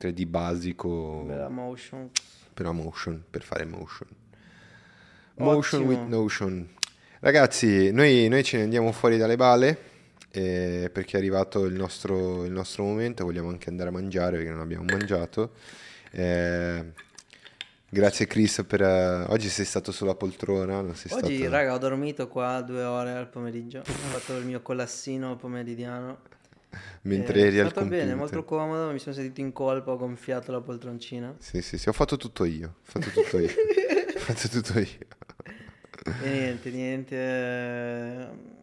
3D 0.00 0.26
basico 0.28 1.24
Bella 1.26 1.48
motion. 1.48 2.08
per 2.54 2.66
la 2.66 2.72
motion, 2.72 3.20
per 3.28 3.42
fare 3.42 3.64
motion. 3.64 4.08
Motion 5.34 5.82
Ottimo. 5.82 5.98
with 6.00 6.08
Notion. 6.08 6.68
Ragazzi, 7.20 7.90
noi, 7.92 8.28
noi 8.28 8.44
ce 8.44 8.58
ne 8.58 8.62
andiamo 8.62 8.92
fuori 8.92 9.16
dalle 9.18 9.36
bale 9.36 9.78
eh, 10.38 10.90
perché 10.90 11.16
è 11.16 11.20
arrivato 11.20 11.64
il 11.64 11.74
nostro, 11.74 12.44
il 12.44 12.52
nostro 12.52 12.84
momento, 12.84 13.24
vogliamo 13.24 13.48
anche 13.48 13.68
andare 13.70 13.88
a 13.88 13.92
mangiare 13.92 14.36
perché 14.36 14.50
non 14.50 14.60
abbiamo 14.60 14.84
mangiato. 14.84 15.52
Eh, 16.10 16.92
grazie 17.88 18.26
Chris 18.26 18.64
per... 18.66 18.82
eh, 18.82 19.24
oggi 19.28 19.48
sei 19.48 19.64
stato 19.64 19.92
sulla 19.92 20.14
poltrona, 20.14 20.80
non 20.80 20.94
sei 20.94 21.12
Oggi, 21.18 21.36
stato... 21.38 21.50
raga, 21.50 21.74
ho 21.74 21.78
dormito 21.78 22.28
qua 22.28 22.60
due 22.62 22.82
ore 22.84 23.12
al 23.12 23.28
pomeriggio. 23.28 23.80
Ho 23.80 23.84
fatto 23.84 24.36
il 24.36 24.44
mio 24.44 24.60
colassino 24.62 25.36
pomeridiano. 25.36 26.20
mentre 27.02 27.40
Eh, 27.40 27.46
eri 27.46 27.56
è 27.58 27.60
al 27.60 27.70
stato 27.70 27.80
computer. 27.80 28.04
bene, 28.04 28.14
molto 28.14 28.44
comodo. 28.44 28.90
Mi 28.92 28.98
sono 28.98 29.14
sentito 29.14 29.40
in 29.40 29.52
colpa, 29.52 29.90
ho 29.92 29.96
gonfiato 29.96 30.52
la 30.52 30.60
poltroncina. 30.60 31.34
Sì, 31.38 31.62
sì, 31.62 31.78
sì, 31.78 31.88
ho 31.88 31.92
fatto 31.92 32.16
tutto 32.16 32.44
io, 32.44 32.68
ho 32.68 32.74
fatto 32.82 33.10
tutto 33.10 33.38
io, 33.38 33.48
ho 34.14 34.18
fatto 34.18 34.48
tutto 34.48 34.78
io. 34.78 34.86
E 36.20 36.30
niente, 36.30 36.70
niente. 36.70 38.56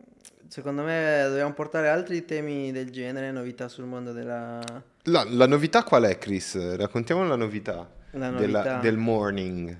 Secondo 0.55 0.83
me 0.83 1.25
dobbiamo 1.27 1.51
portare 1.51 1.89
altri 1.89 2.23
temi 2.23 2.71
del 2.71 2.89
genere, 2.89 3.29
novità 3.29 3.67
sul 3.67 3.83
mondo 3.83 4.13
della... 4.13 4.61
La, 5.03 5.25
la 5.29 5.47
novità 5.47 5.83
qual 5.83 6.03
è, 6.03 6.17
Chris? 6.17 6.77
Raccontiamo 6.77 7.25
la 7.27 7.35
novità, 7.35 7.93
La 8.11 8.29
della- 8.31 8.59
novità. 8.59 8.79
del 8.79 8.95
morning, 8.95 9.77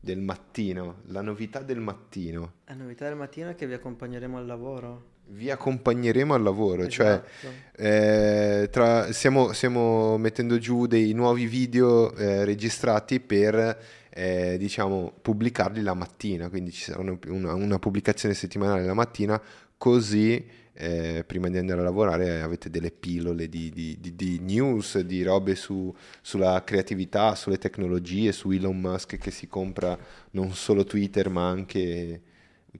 del 0.00 0.18
mattino, 0.20 1.02
la 1.08 1.20
novità 1.20 1.60
del 1.60 1.80
mattino. 1.80 2.52
La 2.64 2.72
novità 2.72 3.04
del 3.04 3.16
mattino 3.16 3.50
è 3.50 3.54
che 3.54 3.66
vi 3.66 3.74
accompagneremo 3.74 4.38
al 4.38 4.46
lavoro. 4.46 5.04
Vi 5.28 5.50
accompagneremo 5.50 6.32
al 6.32 6.42
lavoro, 6.42 6.88
cioè 6.88 7.08
Esatto. 7.08 7.54
eh, 7.76 8.68
tra- 8.70 9.12
stiamo, 9.12 9.52
stiamo 9.52 10.16
mettendo 10.16 10.56
giù 10.56 10.86
dei 10.86 11.12
nuovi 11.12 11.44
video 11.44 12.14
eh, 12.14 12.46
registrati 12.46 13.20
per 13.20 13.78
eh, 14.08 14.56
diciamo 14.56 15.12
pubblicarli 15.20 15.82
la 15.82 15.92
mattina, 15.92 16.48
quindi 16.48 16.70
ci 16.70 16.84
sarà 16.84 17.00
una, 17.00 17.52
una 17.52 17.78
pubblicazione 17.78 18.34
settimanale 18.34 18.86
la 18.86 18.94
mattina, 18.94 19.38
così 19.76 20.44
eh, 20.78 21.24
prima 21.26 21.48
di 21.48 21.56
andare 21.56 21.80
a 21.80 21.84
lavorare 21.84 22.42
avete 22.42 22.68
delle 22.68 22.90
pillole 22.90 23.48
di, 23.48 23.70
di- 23.70 23.96
di- 23.98 24.14
di 24.14 24.38
news, 24.40 24.98
di 25.00 25.22
robe 25.22 25.54
su- 25.54 25.94
sulla 26.20 26.62
creatività, 26.64 27.34
sulle 27.34 27.58
tecnologie, 27.58 28.32
su 28.32 28.50
Elon 28.50 28.78
Musk 28.78 29.16
che 29.16 29.30
si 29.30 29.46
compra 29.48 29.98
non 30.32 30.52
solo 30.52 30.84
Twitter 30.84 31.30
ma 31.30 31.48
anche 31.48 32.20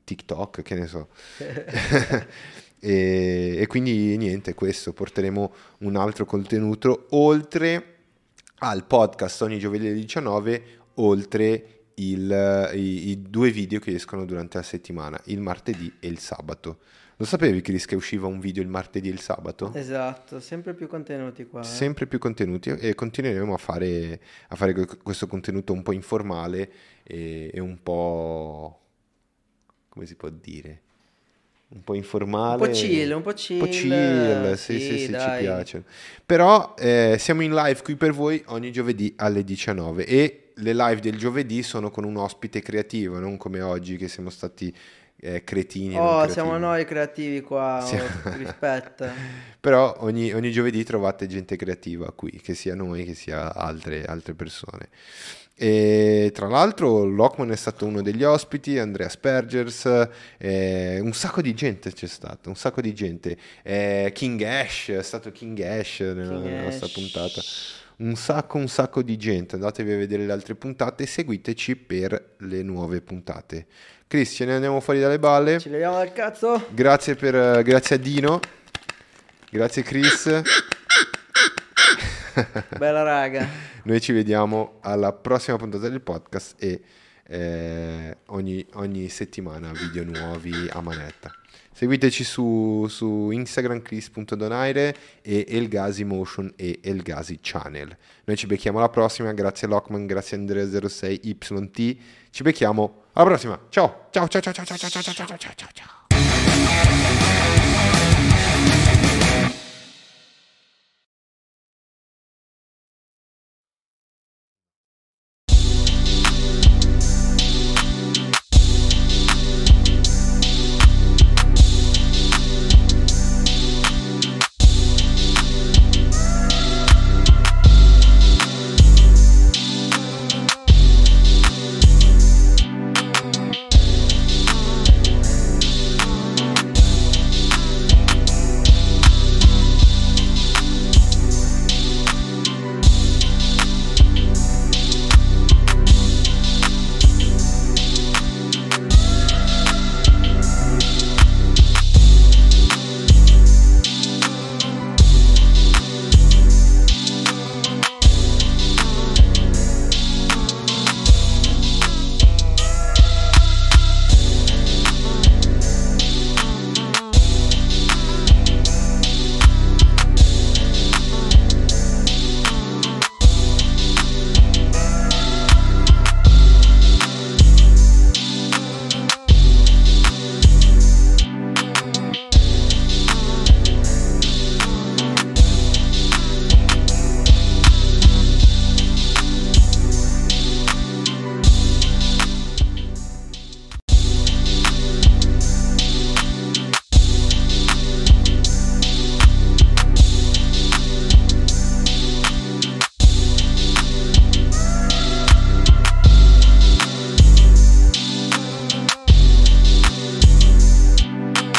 TikTok, 0.05 0.63
che 0.63 0.75
ne 0.75 0.87
so. 0.87 1.09
e, 2.81 3.57
e 3.59 3.67
quindi 3.67 4.17
niente, 4.17 4.55
questo, 4.55 4.93
porteremo 4.93 5.55
un 5.81 5.97
altro 5.97 6.25
contenuto 6.25 7.07
oltre 7.11 7.95
al 8.59 8.85
podcast 8.85 9.43
ogni 9.43 9.59
giovedì 9.59 9.87
alle 9.87 9.95
19, 9.95 10.63
oltre 10.95 11.76
il- 11.99 12.71
i, 12.75 13.09
i 13.11 13.23
due 13.23 13.51
video 13.51 13.79
che 13.81 13.95
escono 13.95 14.25
durante 14.25 14.57
la 14.59 14.63
settimana, 14.63 15.21
il 15.27 15.41
martedì 15.41 15.93
e 16.01 16.09
il 16.09 16.19
sabato. 16.19 16.79
Lo 17.19 17.25
sapevi 17.25 17.63
Chris 17.63 17.87
che 17.87 17.95
usciva 17.95 18.27
un 18.27 18.39
video 18.41 18.63
il 18.63 18.69
martedì 18.69 19.09
e 19.09 19.13
il 19.13 19.21
sabato? 19.21 19.73
Esatto, 19.73 20.39
sempre 20.39 20.75
più 20.75 20.87
contenuti 20.87 21.47
qua. 21.47 21.61
eh. 21.63 21.65
Sempre 21.65 22.07
più 22.07 22.19
contenuti 22.19 22.69
e 22.69 22.95
continueremo 22.95 23.55
a 23.55 23.57
fare, 23.57 24.21
a 24.49 24.55
fare 24.57 24.75
que- 24.75 24.99
questo 25.03 25.27
contenuto 25.27 25.73
un 25.73 25.83
po' 25.83 25.93
informale 25.93 26.71
e, 27.03 27.51
e 27.55 27.61
un 27.61 27.83
po' 27.83 28.81
come 29.89 30.05
si 30.05 30.15
può 30.15 30.29
dire? 30.29 30.83
Un 31.69 31.83
po' 31.83 31.95
informale. 31.95 32.61
Un 32.63 32.69
po' 32.69 32.75
chill, 32.75 33.11
un 33.13 33.23
po' 33.23 33.33
chill, 33.33 33.61
Un 33.63 33.67
po' 33.67 33.73
chill, 33.73 34.53
sì, 34.57 34.79
sì, 34.79 34.81
sì, 34.81 34.99
sì, 34.99 35.07
ci 35.07 35.31
piace. 35.39 35.85
Però 36.27 36.75
eh, 36.79 37.17
siamo 37.19 37.41
in 37.41 37.55
live 37.55 37.81
qui 37.83 37.97
per 37.97 38.13
voi 38.13 38.43
ogni 38.49 38.71
giovedì 38.71 39.15
alle 39.17 39.43
19 39.43 40.05
e 40.07 40.46
le 40.59 40.73
live 40.73 41.01
del 41.01 41.17
giovedì 41.17 41.63
sono 41.63 41.91
con 41.91 42.05
un 42.05 42.17
ospite 42.17 42.61
creativo, 42.61 43.19
non 43.19 43.37
come 43.37 43.61
oggi 43.61 43.97
che 43.97 44.09
siamo 44.09 44.31
stati 44.31 44.75
eh, 45.21 45.45
cretini. 45.45 45.97
Oh, 45.99 46.29
siamo 46.29 46.57
noi 46.59 46.85
creativi 46.85 47.41
qua, 47.41 47.83
oh, 47.83 47.87
Siamo- 47.87 48.37
rispetto. 48.37 49.07
Però 49.61 49.97
ogni, 50.01 50.33
ogni 50.33 50.51
giovedì 50.53 50.85
trovate 50.85 51.27
gente 51.27 51.57
creativa 51.57 52.13
qui, 52.13 52.31
che 52.43 52.55
sia 52.55 52.75
noi, 52.75 53.05
che 53.05 53.15
sia 53.15 53.55
altre, 53.55 54.05
altre 54.05 54.35
persone. 54.35 54.89
E 55.59 56.33
tra 56.35 56.49
l'altro 56.49 57.05
Lockman 57.05 57.51
è 57.51 57.57
stato 57.57 57.87
uno 57.87 58.03
degli 58.03 58.23
ospiti, 58.23 58.79
Andrea 58.79 59.09
Spergers, 59.09 60.09
eh, 60.37 61.01
un 61.01 61.15
sacco 61.15 61.41
di 61.41 61.55
gente 61.55 61.93
c'è 61.93 62.07
stato, 62.07 62.51
un 62.51 62.57
sacco 62.57 62.83
di 62.83 62.93
gente. 62.93 63.37
Eh, 63.63 64.11
King 64.15 64.43
Ash, 64.43 64.89
è 64.91 65.03
stato 65.03 65.33
King 65.33 65.59
Ash 65.61 66.01
nella 66.01 66.43
King 66.43 66.63
nostra 66.63 66.87
Ash. 66.87 66.93
puntata. 66.93 67.41
Un 67.99 68.15
sacco, 68.15 68.59
un 68.59 68.69
sacco 68.69 69.03
di 69.03 69.17
gente. 69.17 69.55
Andatevi 69.55 69.93
a 69.93 69.97
vedere 69.97 70.27
le 70.27 70.33
altre 70.33 70.55
puntate 70.55 71.05
e 71.05 71.07
seguiteci 71.07 71.77
per 71.77 72.35
le 72.39 72.63
nuove 72.63 73.01
puntate. 73.01 73.67
Chris, 74.07 74.35
ce 74.35 74.45
ne 74.45 74.55
andiamo 74.55 74.81
fuori 74.81 75.01
dalle 75.01 75.19
balle. 75.19 75.59
Ci 75.59 75.71
leviamo 75.71 75.97
dal 75.97 76.13
cazzo? 76.13 76.67
Grazie, 76.71 77.15
per, 77.15 77.63
grazie 77.63 77.97
a 77.97 77.99
Dino. 77.99 78.41
Grazie 79.51 79.83
Chris. 79.83 80.43
Bella 82.77 83.03
raga. 83.03 83.49
Noi 83.85 84.01
ci 84.03 84.13
vediamo 84.13 84.79
alla 84.83 85.13
prossima 85.13 85.57
puntata 85.57 85.89
del 85.89 86.03
podcast 86.03 86.63
e 86.63 86.83
eh, 87.29 88.17
ogni, 88.27 88.65
ogni 88.75 89.09
settimana 89.09 89.73
video 89.73 90.05
nuovi 90.05 90.69
a 90.71 90.81
manetta. 90.81 91.33
Seguiteci 91.73 92.23
su, 92.25 92.87
su 92.89 93.31
Instagram 93.31 93.83
chris.donaire 93.83 94.97
e 95.21 95.45
Elgasi 95.47 96.05
Motion 96.05 96.51
e 96.57 96.79
Elgasi 96.83 97.39
Channel. 97.43 97.95
Noi 98.25 98.37
ci 98.37 98.47
becchiamo 98.47 98.79
alla 98.79 98.89
prossima, 98.89 99.31
grazie 99.35 99.69
Lockman, 99.69 100.07
grazie 100.07 100.39
Andrea06YT. 100.39 101.97
Ci 102.31 102.43
becchiamo 102.43 103.03
alla 103.13 103.27
prossima. 103.27 103.61
Ciao, 103.69 104.07
ciao, 104.11 104.27
ciao, 104.27 104.41
ciao, 104.41 104.55
ciao, 104.55 104.65
ciao, 104.65 104.77
ciao, 104.77 104.89
ciao, 105.03 105.27
ciao, 105.27 105.39
ciao, 105.55 105.69
ciao. 105.75 106.07